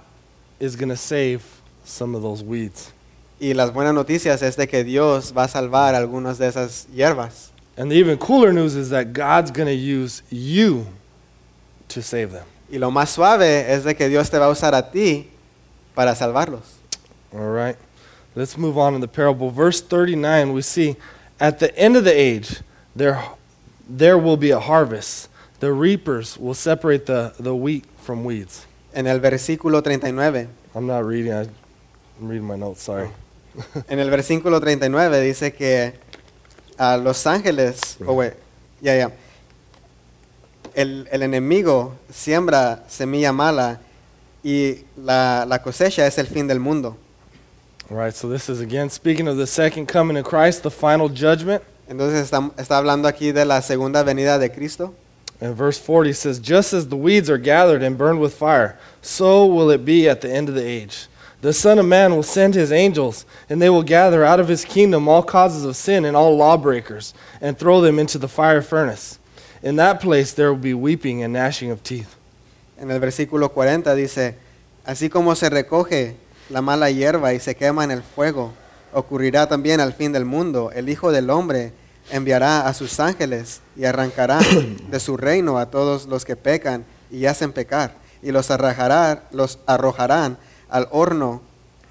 is 0.59 0.75
going 0.75 0.89
to 0.89 0.95
save 0.97 1.43
some 1.83 2.15
of 2.15 2.21
those 2.21 2.43
weeds. 2.43 2.93
Y 3.39 3.53
las 3.53 3.71
buenas 3.71 3.93
noticias 3.93 4.41
es 4.41 4.55
de 4.55 4.67
que 4.67 4.83
Dios 4.83 5.33
va 5.35 5.43
a 5.43 5.47
salvar 5.47 5.93
algunas 5.95 6.37
de 6.37 6.47
esas 6.47 6.87
hierbas. 6.93 7.51
And 7.77 7.91
the 7.91 7.95
even 7.95 8.17
cooler 8.17 8.51
news 8.51 8.75
is 8.75 8.89
that 8.89 9.13
God's 9.13 9.51
going 9.51 9.67
to 9.67 9.73
use 9.73 10.23
you 10.31 10.87
to 11.89 12.01
save 12.01 12.31
them. 12.31 12.45
Y 12.69 12.79
lo 12.79 12.91
más 12.91 13.09
suave 13.09 13.69
es 13.69 13.83
de 13.83 13.93
que 13.93 14.09
Dios 14.09 14.29
te 14.29 14.37
va 14.37 14.45
a 14.45 14.49
usar 14.49 14.73
a 14.73 14.81
ti 14.81 15.29
para 15.95 16.13
salvarlos. 16.15 16.77
All 17.33 17.47
right. 17.47 17.77
Let's 18.35 18.57
move 18.57 18.77
on 18.77 18.95
in 18.95 19.01
the 19.01 19.07
parable. 19.07 19.51
Verse 19.51 19.79
39, 19.79 20.53
we 20.53 20.61
see 20.61 20.95
at 21.39 21.59
the 21.59 21.75
end 21.77 21.95
of 21.95 22.03
the 22.03 22.13
age, 22.13 22.61
there, 22.95 23.23
there 23.87 24.17
will 24.17 24.37
be 24.37 24.51
a 24.51 24.59
harvest. 24.59 25.29
The 25.59 25.71
reapers 25.71 26.37
will 26.37 26.53
separate 26.53 27.05
the, 27.05 27.33
the 27.39 27.55
wheat 27.55 27.85
from 27.97 28.23
weeds. 28.23 28.65
En 28.93 29.07
el 29.07 29.19
versículo 29.19 29.83
39, 29.83 30.49
I'm 30.75 30.87
not 30.87 31.05
reading, 31.05 31.33
I, 31.33 31.41
I'm 31.41 32.27
reading 32.27 32.47
my 32.47 32.55
notes, 32.55 32.81
sorry. 32.81 33.09
en 33.87 33.99
el 33.99 34.09
versículo 34.09 34.59
39 34.59 35.21
dice 35.21 35.53
que 35.53 35.93
a 36.77 36.97
los 36.97 37.25
ángeles, 37.25 37.97
oh, 38.05 38.13
wait, 38.13 38.33
ya, 38.81 38.95
ya, 38.95 39.11
el, 40.75 41.07
el 41.11 41.23
enemigo 41.23 41.93
siembra 42.11 42.83
semilla 42.87 43.33
mala 43.33 43.79
y 44.43 44.85
la, 44.95 45.45
la 45.45 45.61
cosecha 45.61 46.05
es 46.05 46.17
el 46.17 46.27
fin 46.27 46.47
del 46.47 46.59
mundo. 46.59 46.95
All 47.89 47.97
right, 47.97 48.13
so 48.13 48.29
this 48.29 48.49
is 48.49 48.59
again 48.59 48.89
speaking 48.89 49.27
of 49.27 49.37
the 49.37 49.47
second 49.47 49.87
coming 49.87 50.17
of 50.17 50.25
Christ, 50.25 50.61
the 50.61 50.71
final 50.71 51.09
judgment. 51.09 51.63
Entonces 51.89 52.21
está, 52.21 52.51
está 52.57 52.77
hablando 52.77 53.07
aquí 53.07 53.31
de 53.31 53.45
la 53.45 53.61
segunda 53.61 54.03
venida 54.03 54.37
de 54.37 54.49
Cristo. 54.49 54.93
And 55.39 55.55
verse 55.55 55.79
40 55.79 56.13
says, 56.13 56.39
Just 56.39 56.73
as 56.73 56.87
the 56.89 56.97
weeds 56.97 57.29
are 57.29 57.37
gathered 57.37 57.81
and 57.81 57.97
burned 57.97 58.19
with 58.19 58.33
fire, 58.33 58.77
so 59.01 59.45
will 59.45 59.69
it 59.69 59.85
be 59.85 60.09
at 60.09 60.21
the 60.21 60.31
end 60.31 60.49
of 60.49 60.55
the 60.55 60.65
age. 60.65 61.07
The 61.41 61.53
Son 61.53 61.77
of 61.77 61.85
Man 61.85 62.15
will 62.15 62.23
send 62.23 62.55
his 62.55 62.71
angels, 62.71 63.23
and 63.47 63.61
they 63.61 63.69
will 63.69 63.83
gather 63.83 64.25
out 64.25 64.39
of 64.39 64.47
his 64.47 64.65
kingdom 64.65 65.07
all 65.07 65.21
causes 65.21 65.65
of 65.65 65.75
sin 65.75 66.03
and 66.03 66.17
all 66.17 66.35
lawbreakers, 66.35 67.13
and 67.39 67.57
throw 67.57 67.79
them 67.79 67.99
into 67.99 68.17
the 68.17 68.27
fire 68.27 68.63
furnace. 68.63 69.19
In 69.61 69.75
that 69.75 70.01
place 70.01 70.33
there 70.33 70.51
will 70.51 70.59
be 70.59 70.73
weeping 70.73 71.21
and 71.21 71.33
gnashing 71.33 71.69
of 71.69 71.83
teeth. 71.83 72.15
En 72.79 72.89
el 72.89 72.99
versículo 72.99 73.49
40 73.53 73.93
dice, 73.93 74.35
así 74.83 75.09
como 75.11 75.35
se 75.35 75.49
recoge 75.49 76.15
la 76.49 76.61
mala 76.61 76.89
hierba 76.89 77.33
y 77.33 77.39
se 77.39 77.53
quema 77.53 77.83
en 77.83 77.91
el 77.91 78.01
fuego, 78.01 78.53
ocurrirá 78.91 79.47
también 79.47 79.79
al 79.79 79.93
fin 79.93 80.11
del 80.11 80.25
mundo. 80.25 80.71
El 80.73 80.89
Hijo 80.89 81.11
del 81.11 81.29
Hombre 81.29 81.71
enviará 82.11 82.67
a 82.67 82.73
sus 82.73 82.99
ángeles 82.99 83.61
y 83.75 83.85
arrancará 83.85 84.39
de 84.89 84.99
su 84.99 85.17
reino 85.17 85.59
a 85.59 85.67
todos 85.67 86.07
los 86.07 86.25
que 86.25 86.35
pecan 86.35 86.83
y 87.11 87.25
hacen 87.25 87.51
pecar, 87.51 87.95
y 88.23 88.31
los 88.31 88.49
arrojarán, 88.49 89.21
los 89.31 89.59
arrojarán 89.67 90.37
al 90.69 90.87
horno 90.91 91.41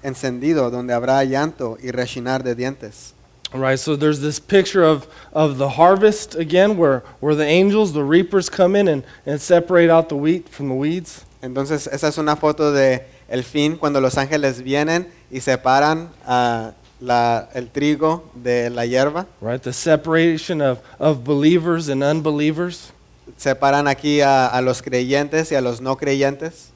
encendido 0.03 0.69
donde 0.71 0.93
habrá 0.93 1.23
llanto 1.23 1.77
y 1.81 1.91
rechinar 1.91 2.43
de 2.43 2.55
dientes. 2.55 3.13
All 3.53 3.61
right, 3.61 3.79
so 3.79 3.95
there's 3.95 4.19
this 4.19 4.39
picture 4.41 4.83
of, 4.83 5.07
of 5.31 5.57
the 5.57 5.69
harvest 5.69 6.35
again, 6.35 6.77
where, 6.77 7.03
where 7.21 7.33
the 7.33 7.45
angels, 7.45 7.93
the 7.93 8.03
reapers, 8.03 8.49
come 8.49 8.75
in 8.75 8.89
and, 8.89 9.03
and 9.25 9.39
separate 9.39 9.89
out 9.89 10.09
the 10.09 10.17
wheat 10.17 10.49
from 10.49 10.67
the 10.67 10.75
weeds. 10.75 11.23
Entonces, 11.41 11.87
esa 11.87 12.07
es 12.07 12.17
una 12.17 12.35
foto 12.35 12.73
de 12.73 13.05
el 13.29 13.43
fin 13.43 13.77
cuando 13.77 14.01
los 14.01 14.17
ángeles 14.17 14.61
vienen 14.61 15.07
y 15.31 15.39
separan 15.39 16.09
ah, 16.25 16.71
la- 16.99 17.47
el 17.53 17.69
trigo 17.71 18.23
de 18.35 18.69
la 18.69 18.85
hierba. 18.85 19.25
Right, 19.39 19.61
the 19.61 19.71
separation 19.71 20.61
of, 20.61 20.79
of 20.99 21.23
believers 21.23 21.87
and 21.87 22.03
unbelievers. 22.03 22.91
Separan 23.37 23.87
aquí 23.87 24.19
a, 24.19 24.47
a 24.47 24.61
los 24.61 24.81
creyentes 24.81 25.53
y 25.53 25.55
a 25.55 25.61
los 25.61 25.79
no 25.79 25.95
creyentes. 25.95 26.66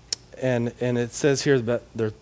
And 0.42 0.74
and 0.82 0.98
it 0.98 1.14
says 1.14 1.44
here 1.44 1.60
that 1.60 1.82
they're 1.96 2.14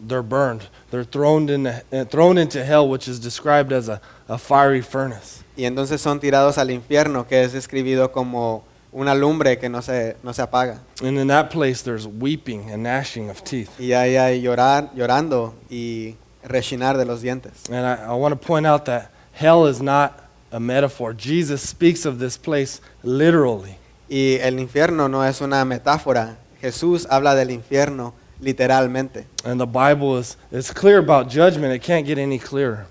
they're 0.00 0.22
burned. 0.22 0.66
They're 0.90 1.04
thrown 1.04 1.48
in 1.48 1.66
uh, 1.66 2.04
thrown 2.10 2.38
into 2.38 2.64
hell, 2.64 2.88
which 2.88 3.08
is 3.08 3.18
described 3.18 3.72
as 3.72 3.88
a, 3.88 4.00
a 4.28 4.38
fiery 4.38 4.80
furnace. 4.80 5.42
Y 5.56 5.64
entonces 5.64 6.00
son 6.00 6.20
tirados 6.20 6.56
al 6.58 6.68
infierno, 6.70 7.26
que 7.26 7.42
es 7.42 7.52
describido 7.52 8.12
como 8.12 8.64
una 8.92 9.14
lumbre 9.14 9.58
que 9.58 9.68
no 9.68 9.80
se, 9.80 10.16
no 10.22 10.32
se 10.32 10.42
apaga. 10.42 10.78
And 11.02 11.18
in 11.18 11.26
that 11.28 11.50
place, 11.50 11.82
there's 11.82 12.06
weeping 12.06 12.70
and 12.70 12.82
gnashing 12.82 13.28
of 13.28 13.42
teeth. 13.42 13.70
Y 13.78 13.92
ahí 13.92 14.16
hay 14.16 14.40
llorar, 14.40 14.90
llorando 14.94 15.54
y 15.68 16.16
rechinar 16.44 16.96
de 16.96 17.04
los 17.04 17.22
dientes. 17.22 17.68
And 17.68 17.84
I, 17.84 18.12
I 18.12 18.14
want 18.14 18.40
to 18.40 18.46
point 18.46 18.66
out 18.66 18.84
that 18.86 19.10
hell 19.32 19.66
is 19.66 19.82
not 19.82 20.24
a 20.52 20.60
metaphor. 20.60 21.12
Jesus 21.12 21.60
speaks 21.60 22.06
of 22.06 22.18
this 22.18 22.36
place 22.36 22.80
literally. 23.02 23.76
Y 24.08 24.38
el 24.40 24.58
infierno 24.58 25.08
no 25.10 25.22
es 25.22 25.40
una 25.40 25.64
metáfora. 25.64 26.36
Jesús 26.60 27.06
habla 27.10 27.34
del 27.34 27.50
infierno 27.50 28.14
literalmente. 28.40 29.26
And 29.44 29.60
the 29.60 29.66
Bible 29.66 30.18
is, 30.18 30.36
is 30.50 30.70
clear 30.72 30.98
about 30.98 31.28
judgment. 31.28 31.74
It 31.74 31.82
can't 31.82 32.06
get 32.06 32.18
any 32.18 32.38
clearer. 32.38 32.86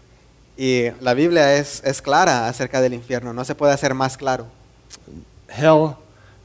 Y 0.57 0.91
la 1.01 1.13
Biblia 1.13 1.55
es, 1.55 1.81
es 1.83 2.01
clara 2.01 2.47
acerca 2.47 2.81
del 2.81 2.93
infierno. 2.93 3.33
No 3.33 3.43
se 3.43 3.55
puede 3.55 3.73
hacer 3.73 3.93
más 3.93 4.17
claro. 4.17 4.47
Hell 5.49 5.97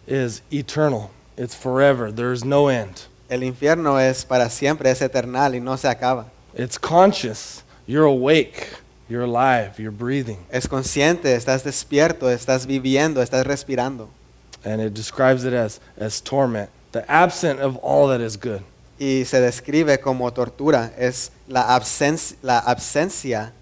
is 0.07 0.43
eternal. 0.51 1.11
It's 1.37 1.55
forever. 1.55 2.13
There's 2.13 2.45
no 2.45 2.69
end. 2.69 3.03
El 3.31 3.43
infierno 3.43 3.99
es 3.99 4.25
para 4.25 4.51
siempre, 4.51 4.91
es 4.91 5.01
eternal 5.01 5.55
y 5.55 5.61
no 5.61 5.77
se 5.77 5.89
acaba. 5.89 6.27
It's 6.55 6.79
conscious. 6.79 7.63
You're 7.87 8.05
awake. 8.05 8.69
You're 9.09 9.25
alive. 9.25 9.79
You're 9.79 9.91
breathing. 9.91 10.39
Es 10.51 10.69
consciente, 10.69 11.35
estás 11.35 11.65
despierto, 11.65 12.31
estás 12.31 12.67
viviendo, 12.67 13.23
estás 13.23 13.47
respirando. 13.47 14.11
and 14.65 14.81
it 14.81 14.95
describes 14.95 15.45
it 15.45 15.53
as, 15.53 15.81
as 15.97 16.21
torment, 16.21 16.71
the 16.93 17.05
absent 17.11 17.61
of 17.61 17.77
all 17.83 18.09
that 18.09 18.21
is 18.21 18.37
good. 18.37 18.63
Y 18.99 19.25
se 19.25 19.41
describe 19.41 19.99
como 20.01 20.31
tortura, 20.33 20.93
es 20.97 21.33
la, 21.49 21.77
absen- 21.77 22.37
la 22.43 22.61
absencia 22.61 23.53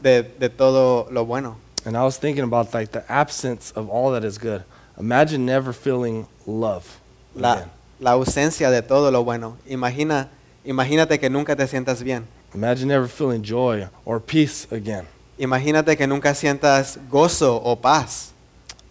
de, 0.00 0.22
de 0.22 0.48
todo 0.48 1.08
lo 1.10 1.24
bueno. 1.24 1.56
And 1.84 1.96
I 1.96 2.02
was 2.04 2.18
thinking 2.18 2.44
about 2.44 2.72
like 2.74 2.92
the 2.92 3.04
absence 3.10 3.72
of 3.74 3.88
all 3.88 4.12
that 4.12 4.24
is 4.24 4.38
good. 4.38 4.62
Imagine 4.98 5.44
never 5.46 5.72
feeling 5.72 6.26
love. 6.46 6.98
La, 7.34 7.54
again. 7.54 7.70
la 8.00 8.10
ausencia 8.12 8.70
de 8.70 8.82
todo 8.82 9.10
lo 9.10 9.24
bueno. 9.24 9.56
Imagina, 9.66 10.28
imagínate 10.64 11.18
que 11.18 11.28
nunca 11.30 11.56
te 11.56 11.66
sientas 11.66 12.02
bien. 12.02 12.26
Imagine 12.54 12.88
never 12.88 13.08
feeling 13.08 13.42
joy 13.42 13.86
or 14.04 14.20
peace 14.20 14.66
again. 14.70 15.06
Imagínate 15.38 15.96
que 15.96 16.06
nunca 16.06 16.34
sientas 16.34 16.98
gozo 17.10 17.60
o 17.62 17.76
paz. 17.76 18.32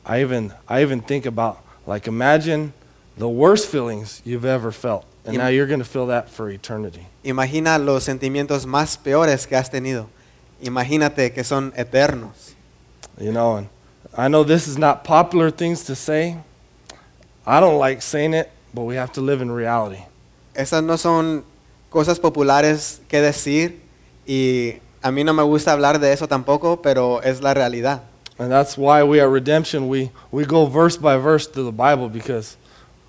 I 0.05 0.21
even 0.21 0.53
I 0.69 0.81
even 0.81 1.01
think 1.01 1.25
about 1.25 1.57
like 1.85 2.07
imagine 2.07 2.71
the 3.17 3.27
worst 3.27 3.67
feelings 3.67 4.21
you've 4.25 4.45
ever 4.45 4.71
felt. 4.71 5.05
And 5.25 5.37
now 5.37 5.47
you're 5.47 5.67
going 5.67 5.79
to 5.79 5.85
feel 5.85 6.07
that 6.07 6.29
for 6.29 6.49
eternity. 6.49 7.05
Imagina 7.23 7.83
los 7.83 8.05
sentimientos 8.05 8.65
más 8.65 8.97
peores 8.97 9.45
que 9.45 9.57
has 9.57 9.69
tenido. 9.69 10.07
Imagínate 10.63 11.33
que 11.33 11.43
son 11.43 11.73
eternos. 11.73 12.53
You 13.19 13.31
know, 13.31 13.57
and 13.57 13.69
I 14.17 14.29
know 14.29 14.43
this 14.43 14.67
is 14.67 14.77
not 14.77 15.03
popular 15.03 15.51
things 15.51 15.83
to 15.85 15.95
say. 15.95 16.37
I 17.45 17.59
don't 17.59 17.77
like 17.77 18.01
saying 18.01 18.33
it, 18.33 18.49
but 18.73 18.83
we 18.83 18.95
have 18.95 19.11
to 19.13 19.21
live 19.21 19.41
in 19.41 19.51
reality. 19.51 20.03
Esas 20.55 20.83
no 20.83 20.95
son 20.95 21.43
cosas 21.89 22.19
populares 22.19 22.99
que 23.07 23.19
decir 23.21 23.79
y 24.25 24.79
a 25.01 25.11
mí 25.11 25.23
no 25.23 25.33
me 25.33 25.43
gusta 25.43 25.71
hablar 25.71 25.99
de 25.99 26.11
eso 26.11 26.27
tampoco, 26.27 26.81
pero 26.81 27.19
es 27.19 27.41
la 27.41 27.53
realidad. 27.53 28.01
And 28.39 28.51
that's 28.51 28.77
why 28.77 29.03
we 29.03 29.19
at 29.19 29.29
Redemption, 29.29 29.87
we, 29.87 30.11
we 30.31 30.45
go 30.45 30.67
verse 30.67 30.95
by 30.95 31.17
verse 31.17 31.47
through 31.47 31.65
the 31.65 31.71
Bible 31.71 32.07
because 32.07 32.55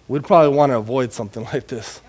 we'd 0.09 0.25
probably 0.25 0.57
want 0.57 0.73
to 0.73 0.77
avoid 0.77 1.13
something 1.13 1.45
like 1.53 1.67
this. 1.69 2.01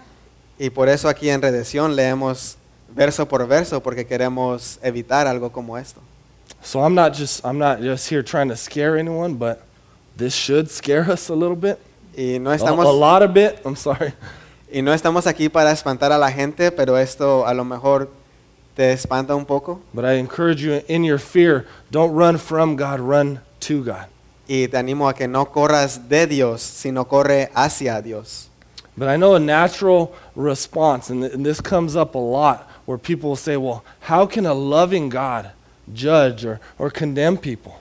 Y 0.58 0.70
por 0.70 0.90
eso 0.90 1.08
aquí 1.08 1.30
en 1.30 1.42
Redención 1.42 1.96
leemos 1.96 2.58
verso 2.94 3.26
por 3.26 3.46
verso 3.46 3.82
porque 3.82 4.06
queremos 4.06 4.80
evitar 4.82 5.28
algo 5.28 5.52
como 5.52 5.78
esto. 5.78 6.02
So 6.62 6.82
I'm 6.82 6.96
not 6.96 7.14
just 7.14 7.46
I'm 7.46 7.58
not 7.58 7.82
just 7.82 8.10
here 8.10 8.24
trying 8.24 8.50
to 8.50 8.58
scare 8.58 8.98
anyone, 8.98 9.36
but 9.36 9.62
this 10.18 10.34
should 10.34 10.70
scare 10.70 11.10
us 11.10 11.30
a 11.30 11.36
little 11.36 11.56
bit. 11.56 11.80
Y 12.18 12.38
no 12.40 12.52
A, 12.52 12.56
a 12.56 12.92
lot 12.92 13.22
of 13.22 13.34
bit. 13.34 13.62
I'm 13.64 13.76
sorry. 13.76 14.14
y 14.74 14.82
no 14.82 14.92
estamos 14.94 15.26
aquí 15.26 15.50
para 15.50 15.72
espantar 15.72 16.12
a 16.12 16.18
la 16.18 16.32
gente, 16.32 16.72
pero 16.72 16.98
esto 16.98 17.46
a 17.46 17.54
lo 17.54 17.64
mejor 17.64 18.10
te 18.76 18.92
espanta 18.92 19.36
un 19.36 19.46
poco. 19.46 19.82
But 19.94 20.04
I 20.04 20.14
encourage 20.14 20.62
you 20.62 20.82
in 20.88 21.04
your 21.04 21.20
fear, 21.20 21.66
don't 21.92 22.14
run 22.14 22.38
from 22.38 22.76
God, 22.76 23.00
run 23.00 23.40
to 23.62 23.84
God. 23.84 24.08
Y 24.52 24.68
te 24.68 24.78
animo 24.78 25.08
a 25.08 25.14
que 25.14 25.28
no 25.28 25.46
corras 25.46 26.10
de 26.10 26.26
Dios, 26.26 26.64
sino 26.64 27.06
corre 27.06 27.52
hacia 27.54 28.02
Dios. 28.02 28.50
But 28.98 29.08
I 29.08 29.16
know 29.16 29.36
a 29.36 29.40
natural 29.40 30.12
response, 30.36 31.12
and, 31.12 31.22
th- 31.22 31.34
and 31.36 31.46
this 31.46 31.62
comes 31.62 31.96
up 31.96 32.16
a 32.16 32.18
lot, 32.18 32.68
where 32.88 32.98
people 32.98 33.30
will 33.30 33.36
say, 33.36 33.58
well, 33.58 33.84
how 34.00 34.26
can 34.26 34.48
a 34.48 34.54
loving 34.56 35.08
God 35.10 35.52
judge 35.94 36.44
or, 36.46 36.60
or 36.80 36.90
condemn 36.90 37.38
people? 37.38 37.76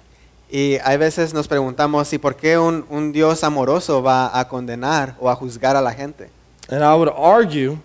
Y 0.52 0.78
hay 0.84 0.98
veces 0.98 1.32
nos 1.32 1.48
preguntamos, 1.48 2.12
¿y 2.12 2.18
por 2.18 2.34
qué 2.34 2.58
un, 2.58 2.84
un 2.90 3.12
Dios 3.12 3.42
amoroso 3.42 4.02
va 4.02 4.30
a 4.38 4.44
condenar 4.44 5.16
o 5.18 5.28
a 5.30 5.34
juzgar 5.34 5.74
a 5.74 5.80
la 5.80 5.92
gente? 5.92 6.28
And 6.68 6.84
I 6.84 6.94
would 6.94 7.08
argue 7.08 7.78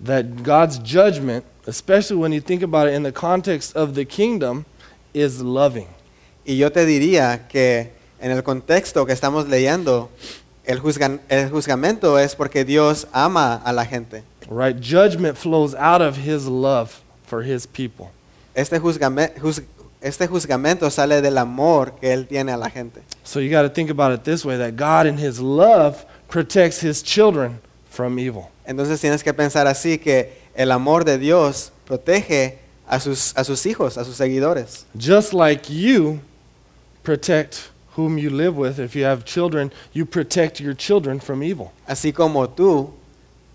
that 0.00 0.42
God's 0.42 0.78
judgment, 0.78 1.44
especially 1.68 2.16
when 2.16 2.32
you 2.32 2.40
think 2.40 2.62
about 2.62 2.88
it 2.88 2.94
in 2.94 3.04
the 3.04 3.12
context 3.12 3.76
of 3.76 3.94
the 3.94 4.04
kingdom, 4.04 4.66
is 5.14 5.40
loving. 5.40 5.86
Y 6.44 6.54
yo 6.54 6.70
te 6.70 6.84
diría 6.84 7.48
que 7.48 7.95
en 8.20 8.30
el 8.30 8.42
contexto 8.42 9.04
que 9.06 9.12
estamos 9.12 9.48
leyendo, 9.48 10.10
el, 10.64 10.80
juzgan- 10.80 11.20
el 11.28 11.50
juzgamento 11.50 12.18
es 12.18 12.34
porque 12.34 12.64
Dios 12.64 13.06
ama 13.12 13.54
a 13.64 13.72
la 13.72 13.84
gente. 13.84 14.24
Right? 14.50 14.76
Judgment 14.80 15.36
flows 15.36 15.74
out 15.74 16.00
of 16.00 16.16
his 16.18 16.44
love 16.46 16.90
for 17.26 17.42
his 17.44 17.66
people. 17.66 18.10
Este, 18.54 18.80
juzgame- 18.80 19.32
juz- 19.40 19.62
este 20.00 20.26
juzgamento 20.28 20.88
sale 20.90 21.20
del 21.20 21.36
amor 21.38 21.94
que 22.00 22.12
Él 22.12 22.26
tiene 22.26 22.52
a 22.52 22.56
la 22.56 22.70
gente. 22.70 23.02
So 23.24 23.40
you 23.40 23.50
got 23.50 23.62
to 23.62 23.68
think 23.70 23.90
about 23.90 24.12
it 24.12 24.22
this 24.24 24.44
way 24.44 24.56
that 24.56 24.76
God 24.76 25.06
in 25.06 25.18
his 25.18 25.40
love 25.40 26.04
protects 26.28 26.80
his 26.82 27.02
children 27.02 27.60
from 27.90 28.18
evil. 28.18 28.48
Entonces 28.66 29.00
tienes 29.00 29.22
que 29.24 29.32
pensar 29.34 29.66
así, 29.66 29.98
que 29.98 30.32
el 30.54 30.70
amor 30.70 31.04
de 31.04 31.18
Dios 31.18 31.72
protege 31.86 32.58
a 32.88 33.00
sus, 33.00 33.32
a 33.36 33.42
sus 33.44 33.64
hijos, 33.66 33.98
a 33.98 34.04
sus 34.04 34.16
seguidores. 34.16 34.84
Just 34.96 35.32
like 35.32 35.68
you 35.72 36.20
protect 37.02 37.70
whom 37.96 38.18
you 38.18 38.30
live 38.30 38.56
with, 38.56 38.78
if 38.78 38.94
you 38.94 39.04
have 39.04 39.24
children, 39.24 39.72
you 39.92 40.04
protect 40.04 40.60
your 40.60 40.74
children 40.74 41.18
from 41.18 41.42
evil. 41.42 41.72
Así 41.88 42.14
como 42.14 42.46
tú 42.46 42.92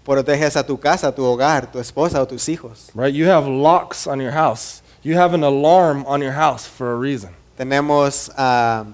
proteges 0.03 0.55
a 0.55 0.63
tu 0.63 0.77
casa, 0.77 1.11
tu 1.11 1.21
hogar, 1.21 1.71
tu 1.71 1.79
esposa 1.79 2.15
o 2.15 2.25
tus 2.25 2.45
hijos. 2.47 2.89
Right? 2.93 3.13
You 3.13 3.25
have 3.25 3.47
locks 3.47 4.07
on 4.07 4.19
your 4.19 4.31
house. 4.31 4.81
You 5.03 5.15
have 5.15 5.33
an 5.33 5.43
alarm 5.43 6.05
on 6.05 6.21
your 6.21 6.33
house 6.33 6.65
for 6.65 6.91
a 6.91 6.95
reason. 6.95 7.33
Tenemos 7.57 8.29
ah, 8.37 8.85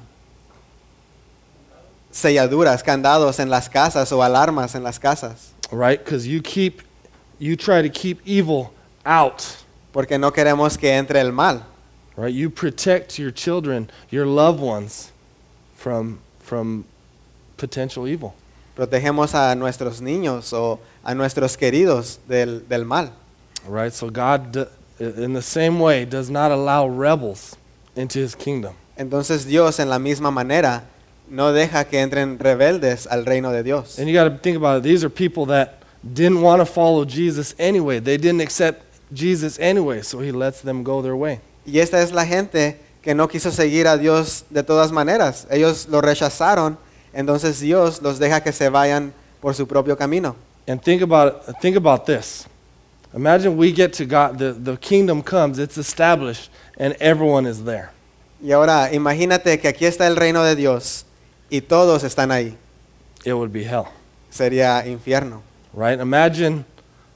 selladuras, 2.11 2.83
candados 2.83 3.39
en 3.39 3.49
las 3.49 3.69
casas 3.69 4.11
o 4.11 4.17
alarmas 4.17 4.75
en 4.75 4.83
las 4.83 4.99
casas, 4.99 5.51
right? 5.71 6.03
Because 6.03 6.27
you 6.27 6.41
keep, 6.41 6.81
you 7.39 7.55
try 7.55 7.81
to 7.81 7.89
keep 7.89 8.19
evil 8.25 8.73
out, 9.05 9.63
porque 9.93 10.17
no 10.19 10.31
queremos 10.31 10.77
que 10.77 10.89
entre 10.89 11.19
el 11.19 11.31
mal. 11.31 11.63
right? 12.17 12.33
You 12.33 12.49
protect 12.49 13.17
your 13.17 13.31
children, 13.31 13.89
your 14.09 14.25
loved 14.25 14.59
ones, 14.59 15.13
from 15.87 16.19
from 16.41 16.83
potential 17.57 18.07
evil, 18.07 18.33
Protegemos 18.75 19.33
a 19.33 19.55
nuestros 19.55 20.01
niños 20.01 20.51
o 20.53 20.79
a 21.03 21.13
nuestros 21.15 21.55
queridos 21.57 22.19
del, 22.27 22.61
del 22.67 22.83
mal. 22.85 23.11
right? 23.67 23.93
So 23.93 24.09
God, 24.09 24.51
d- 24.51 24.65
in 24.99 25.33
the 25.33 25.41
same 25.41 25.79
way, 25.79 26.05
does 26.05 26.29
not 26.29 26.51
allow 26.51 26.87
rebels 26.87 27.55
into 27.95 28.19
His 28.19 28.35
kingdom. 28.35 28.73
Entonces 28.97 29.45
Dios 29.45 29.79
en 29.79 29.89
la 29.89 29.97
misma 29.97 30.29
manera 30.31 30.83
no 31.29 31.51
deja 31.53 31.85
que 31.85 31.99
entren 31.99 32.37
rebeldes 32.37 33.07
al 33.09 33.25
reino 33.25 33.51
de 33.51 33.63
Dios. 33.63 33.97
And 33.97 34.07
you 34.09 34.13
got 34.13 34.29
to 34.29 34.37
think 34.37 34.57
about 34.57 34.77
it. 34.79 34.83
These 34.83 35.03
are 35.05 35.09
people 35.09 35.45
that 35.47 35.79
didn't 36.03 36.41
want 36.41 36.59
to 36.61 36.65
follow 36.65 37.03
Jesus 37.05 37.55
anyway. 37.57 37.99
They 37.99 38.17
didn't 38.17 38.41
accept 38.41 38.83
Jesus 39.13 39.57
anyway, 39.59 40.01
so 40.03 40.19
He 40.19 40.31
lets 40.31 40.61
them 40.61 40.83
go 40.83 41.01
their 41.01 41.15
way. 41.15 41.39
Y 41.65 41.79
esta 41.79 41.99
es 42.01 42.11
la 42.11 42.25
gente 42.25 42.77
que 43.07 43.15
no 43.15 43.29
quiso 43.29 43.51
seguir 43.51 43.87
a 43.87 43.95
Dios 43.97 44.43
de 44.49 44.63
todas 44.63 44.91
maneras. 44.91 45.47
Ellos 45.49 45.87
lo 45.89 46.01
rechazaron, 46.01 46.77
entonces 47.13 47.61
Dios 47.61 48.01
los 48.01 48.19
deja 48.19 48.41
que 48.43 48.51
se 48.51 48.67
vayan 48.67 49.13
por 49.39 49.55
su 49.55 49.65
propio 49.65 49.95
camino. 49.95 50.35
And 50.67 50.81
think 50.83 51.01
about 51.01 51.57
think 51.61 51.77
about 51.77 52.05
this. 52.05 52.45
Imagine 53.15 53.55
we 53.55 53.71
get 53.71 53.93
to 53.93 54.05
God, 54.05 54.37
the, 54.37 54.51
the 54.51 54.75
kingdom 54.75 55.23
comes, 55.23 55.57
it's 55.57 55.77
established, 55.77 56.51
and 56.77 56.97
everyone 56.99 57.47
is 57.47 57.63
there. 57.63 57.91
Y 58.43 58.51
ahora 58.51 58.89
imagínate 58.91 59.57
que 59.57 59.69
aquí 59.69 59.85
está 59.85 60.05
el 60.05 60.17
reino 60.17 60.43
de 60.43 60.57
Dios 60.57 61.05
y 61.49 61.61
todos 61.61 62.03
están 62.03 62.29
ahí. 62.29 62.57
It 63.23 63.31
would 63.31 63.53
be 63.53 63.63
hell, 63.63 63.85
Sería 64.29 64.85
infierno. 64.85 65.43
right? 65.73 65.97
Imagine 66.01 66.65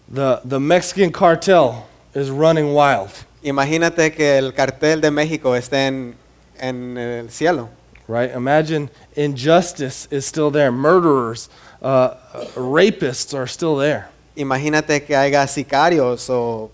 the, 0.08 0.40
the 0.46 0.58
Mexican 0.62 1.12
cartel 1.12 1.86
is 2.16 2.30
running 2.30 2.74
wild, 2.74 3.12
Imagínate 3.44 4.12
que 4.12 4.38
el 4.38 4.54
cartel 4.54 5.02
de 5.02 5.12
México 5.12 5.56
esté 5.56 5.88
en, 5.88 6.16
en 6.60 6.98
el 6.98 7.30
cielo. 7.32 7.70
right? 8.08 8.32
Imagine 8.36 8.90
injustice 9.16 10.08
is 10.12 10.26
still 10.26 10.52
there. 10.52 10.72
Murderers, 10.72 11.50
uh, 11.82 11.86
uh, 12.34 12.46
rapists 12.56 13.34
are 13.34 13.48
still 13.48 13.78
there. 13.78 14.10
Imagínate 14.36 15.04
que 15.06 15.16
haya 15.16 15.48
sicarios 15.48 16.30
o 16.30 16.70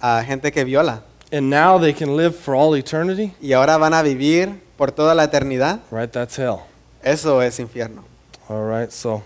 ah, 0.00 0.22
gente 0.26 0.50
que 0.52 0.64
viola. 0.64 1.02
And 1.32 1.50
now 1.50 1.78
they 1.78 1.92
can 1.92 2.16
live 2.16 2.36
for 2.36 2.54
all 2.54 2.74
eternity, 2.76 3.34
Y 3.40 3.52
ahora 3.52 3.76
van 3.78 3.94
a 3.94 4.02
vivir 4.02 4.60
por 4.76 4.92
toda 4.92 5.14
la 5.14 5.24
eternidad. 5.24 5.80
right? 5.90 6.10
That's 6.10 6.36
hell. 6.36 6.60
Eso 7.02 7.40
es 7.42 7.58
infierno. 7.58 8.04
All 8.48 8.64
right, 8.64 8.92
so. 8.92 9.22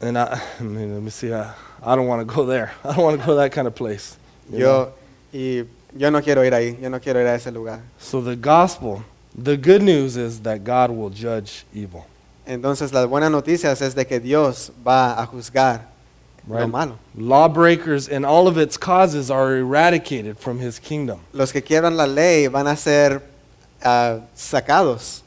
And 0.00 0.18
I, 0.18 0.40
let 0.60 1.02
me 1.02 1.10
see. 1.10 1.32
I, 1.32 1.52
I 1.82 1.96
don't 1.96 2.06
want 2.06 2.26
to 2.26 2.34
go 2.34 2.44
there. 2.44 2.72
I 2.84 2.94
don't 2.94 3.04
want 3.04 3.20
to 3.20 3.26
go 3.26 3.32
to 3.32 3.38
that 3.38 3.52
kind 3.52 3.66
of 3.66 3.74
place. 3.74 4.16
you? 4.50 4.58
Yo, 4.60 4.92
y 5.32 5.64
yo 5.96 6.10
no 6.10 6.20
quiero 6.20 6.42
ir 6.42 6.52
ahí. 6.52 6.80
Yo 6.80 6.88
no 6.88 6.98
quiero 6.98 7.20
ir 7.20 7.26
a 7.26 7.34
ese 7.34 7.52
lugar. 7.52 7.80
So 7.98 8.20
the 8.20 8.36
gospel, 8.36 9.02
the 9.36 9.56
good 9.56 9.82
news 9.82 10.16
is 10.16 10.40
that 10.40 10.64
God 10.64 10.90
will 10.90 11.10
judge 11.10 11.64
evil. 11.74 12.06
Entonces 12.46 12.92
las 12.92 13.06
buenas 13.06 13.30
noticias 13.30 13.82
es 13.82 13.94
de 13.94 14.04
que 14.06 14.18
Dios 14.20 14.70
va 14.86 15.20
a 15.20 15.26
juzgar 15.26 15.82
lo 16.48 16.56
Right. 16.56 16.68
malo. 16.70 16.98
Lawbreakers 17.14 18.08
and 18.08 18.24
all 18.24 18.48
of 18.48 18.56
its 18.56 18.78
causes 18.78 19.30
are 19.30 19.56
eradicated 19.56 20.38
from 20.38 20.58
his 20.58 20.78
kingdom. 20.78 21.20
Los 21.34 21.52
que 21.52 21.60
quieran 21.60 21.94
la 21.96 22.06
ley 22.06 22.46
van 22.46 22.66
a 22.66 22.74
ser 22.74 23.20
ah, 23.84 24.20
sacados. 24.34 25.20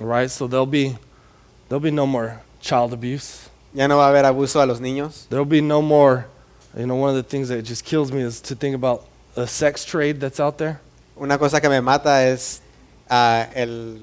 Right? 0.00 0.30
So 0.30 0.46
there'll 0.46 0.64
be 0.64 0.96
there'll 1.68 1.80
be 1.80 1.90
no 1.90 2.06
more 2.06 2.40
child 2.60 2.94
abuse. 2.94 3.50
Ya 3.74 3.88
no 3.88 3.98
va 3.98 4.06
a 4.06 4.08
haber 4.08 4.24
abuso 4.24 4.60
a 4.62 4.66
los 4.66 4.80
niños. 4.80 5.26
There'll 5.28 5.44
be 5.44 5.60
no 5.60 5.82
more 5.82 6.26
you 6.76 6.86
know 6.86 6.96
one 6.96 7.10
of 7.10 7.16
the 7.16 7.22
things 7.22 7.48
that 7.48 7.62
just 7.62 7.84
kills 7.84 8.10
me 8.10 8.22
is 8.22 8.40
to 8.40 8.56
think 8.56 8.74
about 8.74 9.04
a 9.36 9.46
sex 9.46 9.84
trade 9.84 10.20
that's 10.20 10.40
out 10.40 10.58
there. 10.58 10.80
Una 11.20 11.38
cosa 11.38 11.60
que 11.60 11.68
me 11.68 11.80
mata 11.80 12.24
es 12.24 12.60
ah, 13.08 13.46
el, 13.54 14.02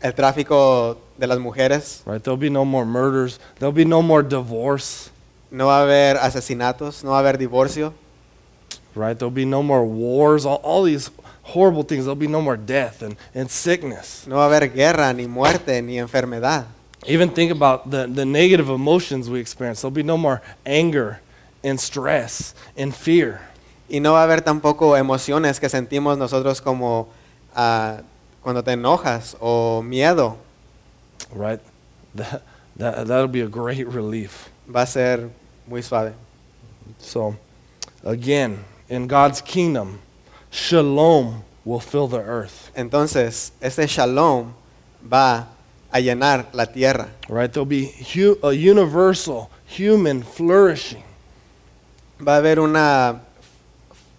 el 0.00 0.12
tráfico 0.12 0.96
de 1.16 1.26
las 1.26 1.38
mujeres. 1.38 2.02
Right? 2.04 2.22
There'll 2.22 2.36
be 2.36 2.50
no 2.50 2.64
more 2.64 2.84
murders. 2.84 3.38
There'll 3.58 3.72
be 3.72 3.84
no 3.84 4.02
more 4.02 4.22
divorce. 4.22 5.10
No 5.50 5.66
va 5.66 5.82
a 5.82 5.82
haber 5.82 6.16
asesinatos. 6.16 7.04
No 7.04 7.10
va 7.10 7.18
a 7.18 7.22
haber 7.22 7.38
divorcio. 7.38 7.92
Right? 8.96 9.16
There'll 9.16 9.30
be 9.30 9.44
no 9.44 9.62
more 9.62 9.84
wars. 9.84 10.44
All, 10.44 10.60
all 10.64 10.82
these 10.82 11.10
horrible 11.42 11.84
things. 11.84 12.04
There'll 12.04 12.16
be 12.16 12.26
no 12.26 12.42
more 12.42 12.56
death 12.56 13.02
and, 13.02 13.16
and 13.34 13.48
sickness. 13.48 14.26
No 14.26 14.36
va 14.36 14.46
a 14.46 14.48
haber 14.48 14.68
guerra, 14.68 15.12
ni 15.12 15.28
muerte, 15.28 15.80
ni 15.80 15.98
enfermedad. 15.98 16.66
Even 17.06 17.28
think 17.30 17.52
about 17.52 17.90
the, 17.90 18.06
the 18.06 18.24
negative 18.24 18.70
emotions 18.70 19.28
we 19.28 19.40
experience. 19.40 19.82
There'll 19.82 19.92
be 19.92 20.02
no 20.02 20.16
more 20.16 20.40
anger 20.64 21.20
and 21.62 21.78
stress 21.78 22.54
and 22.76 22.94
fear. 22.94 23.40
Y 23.90 23.98
no 23.98 24.12
va 24.12 24.20
a 24.20 24.26
haber 24.26 24.40
tampoco 24.42 24.96
emociones 24.96 25.60
que 25.60 25.68
sentimos 25.68 26.16
nosotros 26.16 26.60
como 26.60 27.08
ah, 27.54 28.00
cuando 28.42 28.62
te 28.62 28.72
enojas 28.72 29.36
o 29.40 29.82
miedo. 29.82 30.36
Right? 31.32 31.60
That, 32.14 32.42
that, 32.76 33.06
that'll 33.06 33.28
be 33.28 33.40
a 33.40 33.48
great 33.48 33.86
relief. 33.86 34.48
Va 34.66 34.82
a 34.82 34.86
ser 34.86 35.30
muy 35.66 35.82
suave. 35.82 36.14
So, 36.98 37.36
again, 38.02 38.64
in 38.88 39.06
God's 39.06 39.40
kingdom, 39.40 40.00
shalom 40.50 41.44
will 41.64 41.80
fill 41.80 42.06
the 42.06 42.20
earth. 42.20 42.70
Entonces, 42.76 43.52
este 43.60 43.88
shalom 43.88 44.54
va 45.02 45.48
a 45.94 46.00
llenar 46.00 46.46
la 46.52 46.66
tierra. 46.66 47.08
Right? 47.28 47.52
There'll 47.52 47.64
be 47.64 47.86
hu- 47.86 48.38
a 48.42 48.52
universal 48.52 49.48
human 49.64 50.22
flourishing. 50.24 51.04
Va 52.20 52.34
a 52.34 52.36
haber 52.38 52.58
una 52.58 53.20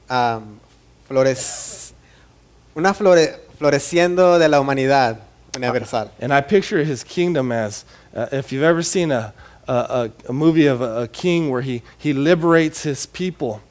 am, 0.09 0.59
flores, 1.07 1.93
una 2.75 2.93
flore, 2.93 3.41
floreciendo 3.59 4.39
de 4.39 4.47
la 4.47 4.61
humanidad 4.61 5.19
universal. 5.55 6.09
And 6.19 6.33
I 6.33 6.41
picture 6.41 6.83
his 6.83 7.03
kingdom 7.03 7.51
as 7.51 7.83
uh, 8.15 8.27
if 8.31 8.53
you've 8.53 8.63
ever 8.63 8.81
seen 8.81 9.11
a, 9.11 9.33
a, 9.67 9.73
a, 9.73 10.11
a 10.29 10.33
movie 10.33 10.67
of 10.67 10.81
a, 10.81 11.03
a 11.03 11.07
king 11.09 11.49
where 11.49 11.61
he, 11.61 11.81
he 11.97 12.13
liberates 12.13 12.83
his 12.83 13.05
people, 13.05 13.61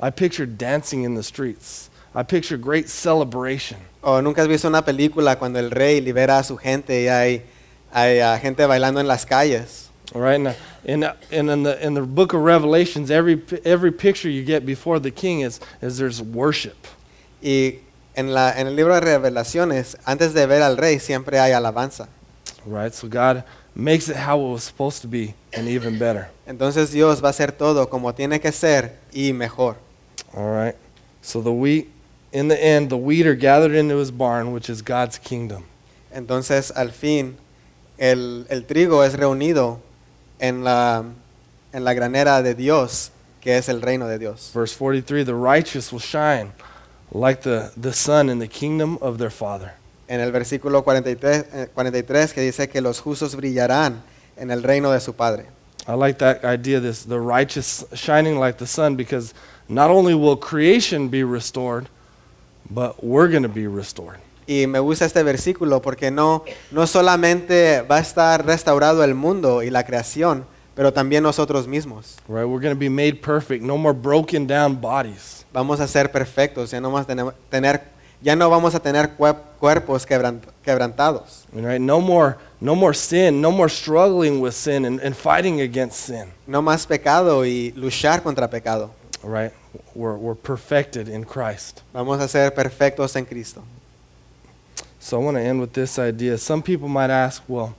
I 0.00 0.10
picture 0.10 0.44
dancing 0.44 1.04
in 1.04 1.14
the 1.14 1.22
streets. 1.22 1.88
I 2.14 2.24
picture 2.24 2.58
great 2.58 2.88
celebration. 2.90 3.78
O 4.02 4.20
nunca 4.20 4.42
has 4.42 4.48
visto 4.48 4.68
una 4.68 4.82
película 4.82 5.38
cuando 5.38 5.58
el 5.58 5.70
rey 5.70 6.00
libera 6.00 6.38
a 6.38 6.44
su 6.44 6.56
gente 6.56 7.04
y 7.04 7.08
hay, 7.08 7.42
hay 7.94 8.20
ah, 8.20 8.38
gente 8.38 8.66
bailando 8.66 9.00
en 9.00 9.06
las 9.06 9.24
calles. 9.24 9.88
All 10.14 10.20
right? 10.20 10.40
Uh, 10.40 10.52
and, 10.86 11.04
uh, 11.04 11.14
and 11.30 11.48
in, 11.50 11.62
the, 11.62 11.86
in 11.86 11.94
the 11.94 12.02
book 12.02 12.34
of 12.34 12.42
Revelations, 12.42 13.10
every, 13.10 13.42
every 13.64 13.92
picture 13.92 14.28
you 14.28 14.44
get 14.44 14.66
before 14.66 14.98
the 14.98 15.10
king 15.10 15.40
is, 15.40 15.60
is 15.80 15.96
there's 15.98 16.20
worship. 16.20 16.86
Y 17.42 17.78
En, 18.16 18.32
la, 18.32 18.52
en 18.56 18.68
el 18.68 18.76
libro 18.76 18.94
de 18.94 19.00
revelaciones, 19.00 19.96
antes 20.06 20.34
de 20.34 20.46
ver 20.46 20.62
al 20.62 20.76
rey, 20.76 21.00
siempre 21.00 21.40
hay 21.40 21.50
alabanza. 21.50 22.08
Right? 22.64 22.94
So 22.94 23.08
God 23.08 23.42
makes 23.74 24.08
it 24.08 24.14
how 24.14 24.38
it 24.38 24.52
was 24.52 24.62
supposed 24.62 25.02
to 25.02 25.08
be 25.08 25.34
and 25.52 25.66
even 25.66 25.98
better. 25.98 26.30
Entonces 26.46 26.92
Dios 26.92 27.20
va 27.20 27.28
a 27.28 27.32
hacer 27.32 27.50
todo 27.50 27.86
como 27.86 28.12
tiene 28.12 28.40
que 28.40 28.52
ser 28.52 28.92
y 29.12 29.32
mejor. 29.32 29.76
All 30.32 30.48
right? 30.48 30.76
So 31.22 31.40
the 31.40 31.52
wheat, 31.52 31.90
in 32.32 32.46
the 32.46 32.62
end, 32.62 32.88
the 32.88 32.96
wheat 32.96 33.26
are 33.26 33.34
gathered 33.34 33.74
into 33.74 33.96
his 33.96 34.12
barn, 34.12 34.52
which 34.52 34.70
is 34.70 34.80
God's 34.80 35.18
kingdom. 35.18 35.64
Entonces 36.14 36.70
al 36.76 36.90
fin 36.90 37.36
el, 37.98 38.46
el 38.48 38.64
trigo 38.64 39.04
es 39.04 39.14
reunido 39.14 39.80
en 40.38 40.64
la, 40.64 41.04
en 41.72 41.84
la 41.84 41.94
granera 41.94 42.42
de 42.42 42.54
Dios, 42.54 43.12
que 43.40 43.56
es 43.56 43.68
el 43.68 43.82
reino 43.82 44.06
de 44.08 44.18
Dios. 44.18 44.50
Verse 44.54 44.74
43 44.76 45.24
The 45.24 45.34
righteous 45.34 45.92
will 45.92 46.00
shine 46.00 46.52
like 47.12 47.42
the, 47.42 47.70
the 47.76 47.92
sun 47.92 48.28
in 48.28 48.38
the 48.38 48.48
kingdom 48.48 48.98
of 49.00 49.18
their 49.18 49.30
Father. 49.30 49.74
En 50.08 50.20
el 50.20 50.32
versículo 50.32 50.84
43, 50.84 51.46
eh, 51.52 51.68
43 51.72 52.32
que 52.32 52.40
dice 52.42 52.68
que 52.68 52.80
los 52.80 53.00
justos 53.00 53.34
brillarán 53.36 54.02
en 54.36 54.50
el 54.50 54.62
reino 54.62 54.90
de 54.90 55.00
su 55.00 55.14
Padre. 55.14 55.46
I 55.86 55.92
like 55.92 56.18
that 56.18 56.44
idea, 56.44 56.80
this 56.80 57.04
the 57.04 57.20
righteous 57.20 57.84
shining 57.94 58.38
like 58.38 58.58
the 58.58 58.66
sun, 58.66 58.96
because 58.96 59.34
not 59.68 59.90
only 59.90 60.14
will 60.14 60.36
creation 60.36 61.08
be 61.08 61.22
restored, 61.24 61.88
but 62.70 63.04
we're 63.04 63.28
going 63.28 63.42
to 63.42 63.48
be 63.48 63.66
restored. 63.66 64.18
Y 64.46 64.66
me 64.66 64.78
gusta 64.78 65.04
este 65.06 65.22
versículo 65.22 65.80
porque 65.80 66.10
no, 66.10 66.44
no 66.70 66.86
solamente 66.86 67.82
va 67.82 67.96
a 67.96 68.00
estar 68.00 68.44
restaurado 68.44 69.02
el 69.04 69.14
mundo 69.14 69.62
y 69.62 69.70
la 69.70 69.84
creación, 69.84 70.44
pero 70.74 70.92
también 70.92 71.22
nosotros 71.22 71.66
mismos. 71.66 72.16
Right? 72.28 72.44
We're 72.46 72.60
going 72.60 72.74
to 72.74 72.78
be 72.78 72.90
made 72.90 73.14
perfect. 73.22 73.62
No 73.62 73.76
more 73.78 73.94
broken 73.96 74.46
down 74.46 74.80
bodies. 74.80 75.46
Vamos 75.52 75.80
a 75.80 75.86
ser 75.88 76.10
perfectos, 76.10 76.70
ya 76.72 76.80
no 76.80 76.90
vamos 76.90 77.06
a 77.08 77.34
tener, 77.50 77.82
ya 78.20 78.34
no 78.36 78.50
vamos 78.50 78.74
a 78.74 78.80
tener 78.80 79.16
cuer- 79.16 79.36
cuerpos 79.60 80.04
quebrant- 80.06 80.42
quebrantados. 80.64 81.44
Right? 81.52 81.80
No 81.80 82.00
more 82.00 82.36
no 82.60 82.74
more 82.74 82.94
sin, 82.94 83.40
no 83.40 83.50
more 83.50 83.68
struggling 83.68 84.40
with 84.40 84.52
sin 84.54 84.84
and, 84.86 85.00
and 85.00 85.14
fighting 85.14 85.60
against 85.60 86.06
sin. 86.06 86.32
No 86.46 86.60
más 86.62 86.86
pecado 86.86 87.44
y 87.44 87.72
luchar 87.76 88.22
contra 88.22 88.48
pecado. 88.48 88.90
Right? 89.22 89.52
We're, 89.94 90.16
we're 90.16 90.34
perfected 90.34 91.08
in 91.08 91.24
Christ. 91.24 91.80
Vamos 91.92 92.20
a 92.20 92.26
ser 92.28 92.52
perfectos 92.54 93.14
en 93.16 93.24
Cristo. 93.26 93.62
So 95.04 95.20
I 95.20 95.22
want 95.22 95.36
to 95.36 95.42
end 95.42 95.60
with 95.60 95.74
this 95.74 95.98
idea. 95.98 96.38
Some 96.38 96.62
people 96.62 96.88
might 96.88 97.10
ask, 97.10 97.42
well, 97.46 97.74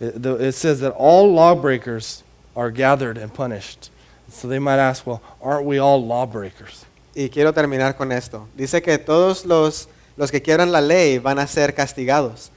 it, 0.00 0.24
it 0.24 0.54
says 0.54 0.80
that 0.80 0.92
all 0.92 1.30
lawbreakers 1.30 2.22
are 2.56 2.70
gathered 2.70 3.18
and 3.18 3.30
punished. 3.34 3.90
So 4.30 4.48
they 4.48 4.58
might 4.58 4.78
ask, 4.78 5.06
well, 5.06 5.20
aren't 5.42 5.66
we 5.66 5.76
all 5.76 6.02
lawbreakers? 6.02 6.86
Y 7.14 7.28
quiero 7.30 7.52
terminar 7.52 7.98
con 7.98 8.10
esto. 8.12 8.48
Dice 8.56 8.80
que 8.82 8.96
todos 8.96 9.44
los, 9.44 9.88
los 10.16 10.30
que 10.30 10.40
quiebran 10.40 10.72
la 10.72 10.80
ley 10.80 11.18
van 11.18 11.38
a 11.38 11.46
ser 11.46 11.74
castigados. 11.74 12.48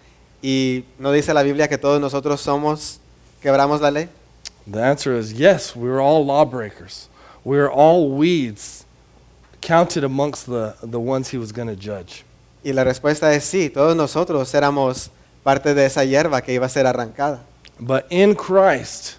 Y 0.41 0.85
no 0.97 1.11
dice 1.11 1.33
la 1.33 1.43
Biblia 1.43 1.67
que 1.67 1.77
todos 1.77 1.99
nosotros 1.99 2.39
somos, 2.39 2.99
quebramos 3.41 3.81
la 3.81 3.91
ley. 3.91 4.07
The 4.65 4.81
answer 4.81 5.13
is 5.17 5.33
yes, 5.33 5.75
we're 5.75 5.99
all 5.99 6.25
lawbreakers. 6.25 7.09
We're 7.43 7.69
all 7.69 8.09
weeds 8.09 8.85
counted 9.59 10.05
amongst 10.05 10.45
the, 10.45 10.77
the 10.81 11.01
ones 11.01 11.31
he 11.31 11.37
was 11.37 11.51
going 11.51 11.67
to 11.67 11.75
judge. 11.75 12.23
Y 12.63 12.73
la 12.73 12.83
respuesta 12.83 13.33
es 13.33 13.43
sí, 13.43 13.69
todos 13.69 13.95
nosotros 13.95 14.53
éramos 14.53 15.11
parte 15.43 15.73
de 15.73 15.85
esa 15.85 16.03
hierba 16.05 16.41
que 16.41 16.53
iba 16.53 16.65
a 16.65 16.69
ser 16.69 16.87
arrancada. 16.87 17.43
But 17.79 18.05
in 18.09 18.35
Christ, 18.35 19.17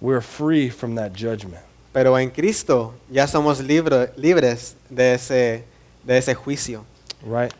we're 0.00 0.22
free 0.22 0.70
from 0.70 0.94
that 0.94 1.12
judgment. 1.12 1.62
Pero 1.92 2.16
en 2.16 2.30
Cristo 2.30 2.94
ya 3.10 3.26
somos 3.26 3.60
libre- 3.60 4.12
libres 4.16 4.76
de 4.88 5.14
ese, 5.14 5.64
de 6.04 6.16
ese 6.18 6.34
juicio. 6.34 6.84
Right? 7.22 7.52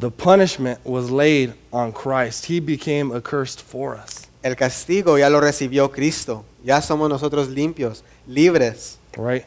The 0.00 0.10
punishment 0.10 0.80
was 0.84 1.10
laid 1.10 1.54
on 1.72 1.92
Christ. 1.92 2.46
He 2.46 2.60
became 2.60 3.12
accursed 3.12 3.62
for 3.62 3.94
us. 3.94 4.26
El 4.42 4.56
castigo 4.56 5.16
ya 5.18 5.28
lo 5.28 5.40
recibió 5.40 5.90
Cristo. 5.90 6.44
Ya 6.64 6.80
somos 6.80 7.08
nosotros 7.08 7.48
limpios, 7.48 8.02
libres. 8.26 8.98
Right? 9.16 9.46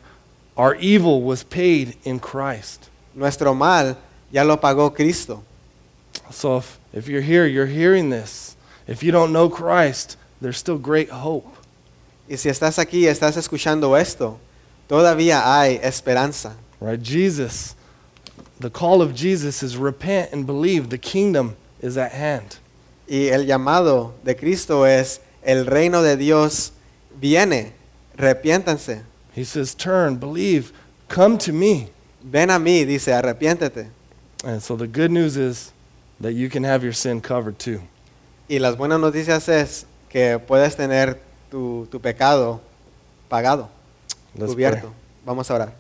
Our 0.56 0.76
evil 0.80 1.22
was 1.22 1.44
paid 1.44 1.98
in 2.04 2.20
Christ. 2.20 2.90
Nuestro 3.14 3.54
mal 3.54 3.98
ya 4.32 4.44
lo 4.44 4.58
pagó 4.58 4.94
Cristo. 4.94 5.44
So 6.32 6.58
if, 6.58 6.80
if 6.94 7.08
you're 7.08 7.22
here, 7.22 7.46
you're 7.46 7.68
hearing 7.68 8.10
this. 8.10 8.56
If 8.88 9.04
you 9.04 9.12
don't 9.12 9.32
know 9.32 9.50
Christ, 9.50 10.18
there's 10.42 10.58
still 10.58 10.78
great 10.78 11.10
hope. 11.10 11.48
Y 12.30 12.36
si 12.36 12.50
estás 12.50 12.78
aquí 12.78 13.04
estás 13.04 13.38
escuchando 13.38 13.96
esto, 14.00 14.40
todavía 14.90 15.42
hay 15.44 15.80
esperanza. 15.82 16.56
Right? 16.80 17.02
Jesus, 17.02 17.76
the 18.60 18.70
call 18.70 19.02
of 19.02 19.16
Jesus 19.16 19.64
is 19.64 19.78
repent 19.78 20.32
and 20.32 20.46
believe. 20.46 20.90
The 20.90 20.98
kingdom 20.98 21.56
is 21.82 21.98
at 21.98 22.12
hand. 22.12 22.58
Y 23.10 23.30
el 23.30 23.46
llamado 23.46 24.14
de 24.24 24.36
Cristo 24.36 24.84
es, 24.84 25.22
el 25.44 25.66
reino 25.66 26.02
de 26.04 26.18
Dios 26.18 26.72
viene, 27.20 27.72
arrepiéntanse. 28.18 29.04
He 29.34 29.44
says, 29.44 29.74
turn, 29.74 30.18
believe, 30.18 30.74
come 31.08 31.38
to 31.38 31.54
me. 31.54 31.90
Ven 32.22 32.50
a 32.50 32.60
mí, 32.60 32.86
dice, 32.86 33.14
arrepiéntete. 33.14 33.88
And 34.48 34.64
so 34.64 34.78
the 34.78 34.88
good 34.88 35.12
news 35.12 35.36
is 35.36 35.74
that 36.22 36.32
you 36.32 36.50
can 36.50 36.64
have 36.64 36.82
your 36.82 36.94
sin 36.94 37.20
covered 37.20 37.60
too. 37.60 37.82
Y 38.50 38.60
las 38.60 38.78
buenas 38.78 38.98
noticias 39.02 39.50
es 39.50 39.86
que 40.10 40.40
puedes 40.40 40.78
tener 40.78 41.18
tu, 41.52 41.86
tu 41.92 42.00
pecado 42.00 42.62
pagado, 43.30 43.68
Let's 44.38 44.54
cubierto. 44.54 44.94
Vamos 45.26 45.52
a 45.52 45.54
orar. 45.56 45.74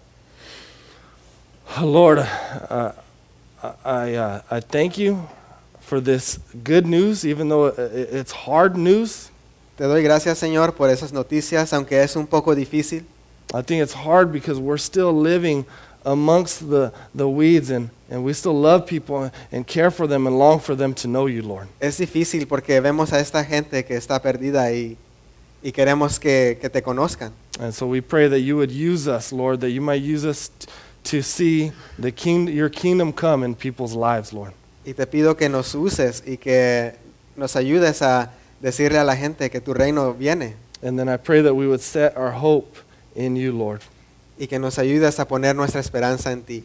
Lord, 1.81 2.19
uh, 2.19 2.91
I, 3.85 4.15
uh, 4.15 4.41
I 4.51 4.59
thank 4.59 4.97
you 4.97 5.25
for 5.79 6.01
this 6.01 6.37
good 6.65 6.85
news, 6.85 7.23
even 7.25 7.47
though 7.47 7.67
it- 7.67 7.79
it- 7.79 8.09
it's 8.13 8.31
hard 8.33 8.75
news. 8.75 9.29
Te 9.77 9.85
doy 9.85 10.01
gracias, 10.03 10.39
Señor, 10.39 10.73
por 10.75 10.89
esas 10.89 11.13
noticias, 11.13 11.71
aunque 11.71 12.01
es 12.03 12.17
un 12.17 12.27
poco 12.27 12.53
difícil. 12.53 13.05
I 13.53 13.61
think 13.61 13.81
it's 13.81 13.93
hard 13.93 14.33
because 14.33 14.59
we're 14.59 14.77
still 14.77 15.13
living 15.13 15.65
amongst 16.07 16.69
the, 16.69 16.91
the 17.13 17.27
weeds 17.27 17.69
and, 17.69 17.89
and 18.09 18.23
we 18.23 18.33
still 18.33 18.59
love 18.59 18.87
people 18.87 19.29
and 19.51 19.67
care 19.67 19.91
for 19.91 20.07
them 20.07 20.25
and 20.25 20.39
long 20.39 20.59
for 20.59 20.75
them 20.75 20.93
to 20.93 21.07
know 21.07 21.27
you, 21.27 21.41
Lord. 21.41 21.67
Es 21.79 21.97
difícil 21.97 22.47
porque 22.47 22.81
vemos 22.81 23.11
a 23.11 23.19
esta 23.19 23.43
gente 23.43 23.83
que 23.83 23.95
está 23.95 24.21
perdida 24.21 24.71
y, 24.71 24.97
y 25.61 25.71
queremos 25.71 26.19
que, 26.19 26.57
que 26.61 26.69
te 26.69 26.81
conozcan. 26.81 27.31
And 27.59 27.73
so 27.73 27.87
we 27.87 28.01
pray 28.01 28.27
that 28.27 28.39
you 28.39 28.55
would 28.55 28.71
use 28.71 29.07
us, 29.07 29.31
Lord, 29.31 29.59
that 29.61 29.71
you 29.71 29.81
might 29.81 30.01
use 30.01 30.25
us 30.25 30.49
t- 30.49 30.67
to 31.03 31.21
see 31.21 31.71
the 31.99 32.11
king, 32.11 32.47
your 32.47 32.69
kingdom 32.69 33.11
come 33.11 33.43
in 33.43 33.55
people's 33.55 33.93
lives, 33.93 34.31
Lord. 34.31 34.53
Y 34.85 34.93
te 34.93 35.05
pido 35.05 35.35
que 35.35 35.49
nos 35.49 35.75
uses 35.75 36.23
y 36.25 36.37
que 36.37 36.93
nos 37.35 37.55
ayudes 37.55 38.01
a 38.01 38.31
decirle 38.61 38.99
a 38.99 39.03
la 39.03 39.15
gente 39.15 39.49
que 39.49 39.59
tu 39.59 39.73
reino 39.73 40.13
viene 40.13 40.55
And 40.83 40.97
then 40.97 41.09
I 41.09 41.17
pray 41.17 41.41
that 41.41 41.55
we 41.55 41.67
would 41.67 41.81
set 41.81 42.15
our 42.15 42.31
hope 42.31 42.77
in 43.15 43.35
you, 43.35 43.51
Lord. 43.51 43.81
Y 44.37 44.47
que 44.47 44.59
nos 44.59 44.77
ayudes 44.79 45.19
a 45.19 45.27
poner 45.27 45.55
nuestra 45.55 45.79
esperanza 45.79 46.31
en 46.31 46.43
ti. 46.43 46.63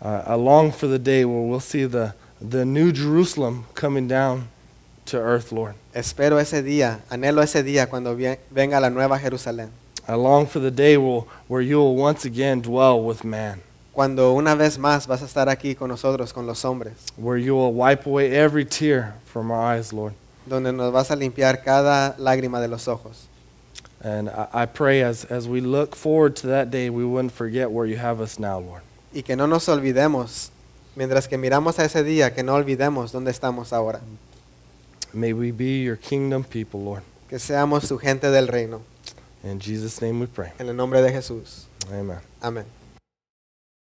Uh, 0.00 0.22
I 0.26 0.34
long 0.34 0.72
for 0.72 0.88
the 0.88 0.98
day 0.98 1.24
where 1.24 1.40
we'll 1.40 1.60
see 1.60 1.86
the, 1.86 2.14
the 2.40 2.64
new 2.64 2.92
Jerusalem 2.92 3.64
coming 3.74 4.06
down 4.06 4.48
to 5.06 5.18
earth, 5.18 5.52
Lord. 5.52 5.74
Espero 5.94 6.38
ese 6.38 6.62
día, 6.62 7.00
anhelo 7.08 7.42
ese 7.42 7.62
día 7.62 7.88
cuando 7.88 8.14
venga 8.50 8.78
la 8.80 8.90
nueva 8.90 9.18
Jerusalén. 9.18 9.70
I 10.06 10.14
long 10.14 10.46
for 10.46 10.60
the 10.60 10.70
day 10.70 10.96
where, 10.96 11.22
where 11.48 11.62
you 11.62 11.78
will 11.78 11.96
once 11.96 12.24
again 12.24 12.60
dwell 12.60 13.02
with 13.02 13.24
man, 13.24 13.60
Cuando 13.92 14.34
una 14.34 14.54
vez 14.54 14.76
más 14.78 15.06
vas 15.06 15.22
a 15.22 15.24
estar 15.24 15.48
aquí 15.48 15.74
con 15.74 15.88
nosotros, 15.88 16.32
con 16.32 16.46
los 16.46 16.62
hombres, 16.64 16.92
where 17.16 17.38
you 17.38 17.56
will 17.56 17.72
wipe 17.72 18.06
away 18.06 18.30
every 18.30 18.64
tear 18.64 19.14
from 19.24 19.50
our 19.50 19.60
eyes, 19.60 19.92
Lord. 19.92 20.12
donde 20.44 20.72
nos 20.72 20.92
vas 20.92 21.10
a 21.10 21.16
limpiar 21.16 21.62
cada 21.62 22.14
lágrima 22.18 22.60
de 22.60 22.68
los 22.68 22.86
ojos. 22.86 23.26
And 24.02 24.28
I, 24.28 24.48
I 24.52 24.66
pray 24.66 25.02
as, 25.02 25.24
as 25.24 25.48
we 25.48 25.60
look 25.60 25.96
forward 25.96 26.36
to 26.36 26.48
that 26.48 26.70
day, 26.70 26.90
we 26.90 27.04
wouldn't 27.04 27.32
forget 27.32 27.70
where 27.70 27.86
you 27.86 27.96
have 27.96 28.20
us 28.20 28.38
now, 28.38 28.58
Lord. 28.58 28.82
Y 29.14 29.22
que 29.22 29.36
no 29.36 29.46
nos 29.46 29.66
olvidemos, 29.68 30.50
mientras 30.94 31.28
que 31.28 31.38
miramos 31.38 31.78
a 31.78 31.84
ese 31.84 32.04
día, 32.04 32.34
que 32.34 32.42
no 32.42 32.54
olvidemos 32.54 33.12
dónde 33.12 33.30
estamos 33.30 33.72
ahora. 33.72 34.00
May 35.12 35.32
we 35.32 35.50
be 35.50 35.82
your 35.82 35.96
kingdom 35.96 36.44
people, 36.44 36.80
Lord. 36.80 37.02
Que 37.28 37.38
seamos 37.38 37.84
su 37.84 37.98
gente 37.98 38.30
del 38.30 38.48
reino. 38.48 38.82
In 39.42 39.58
Jesus' 39.60 40.02
name 40.02 40.20
we 40.20 40.26
pray. 40.26 40.52
En 40.58 40.68
el 40.68 40.74
nombre 40.74 41.00
de 41.00 41.10
Jesús. 41.10 41.66
Amen. 41.90 42.18
Amén. 42.42 42.66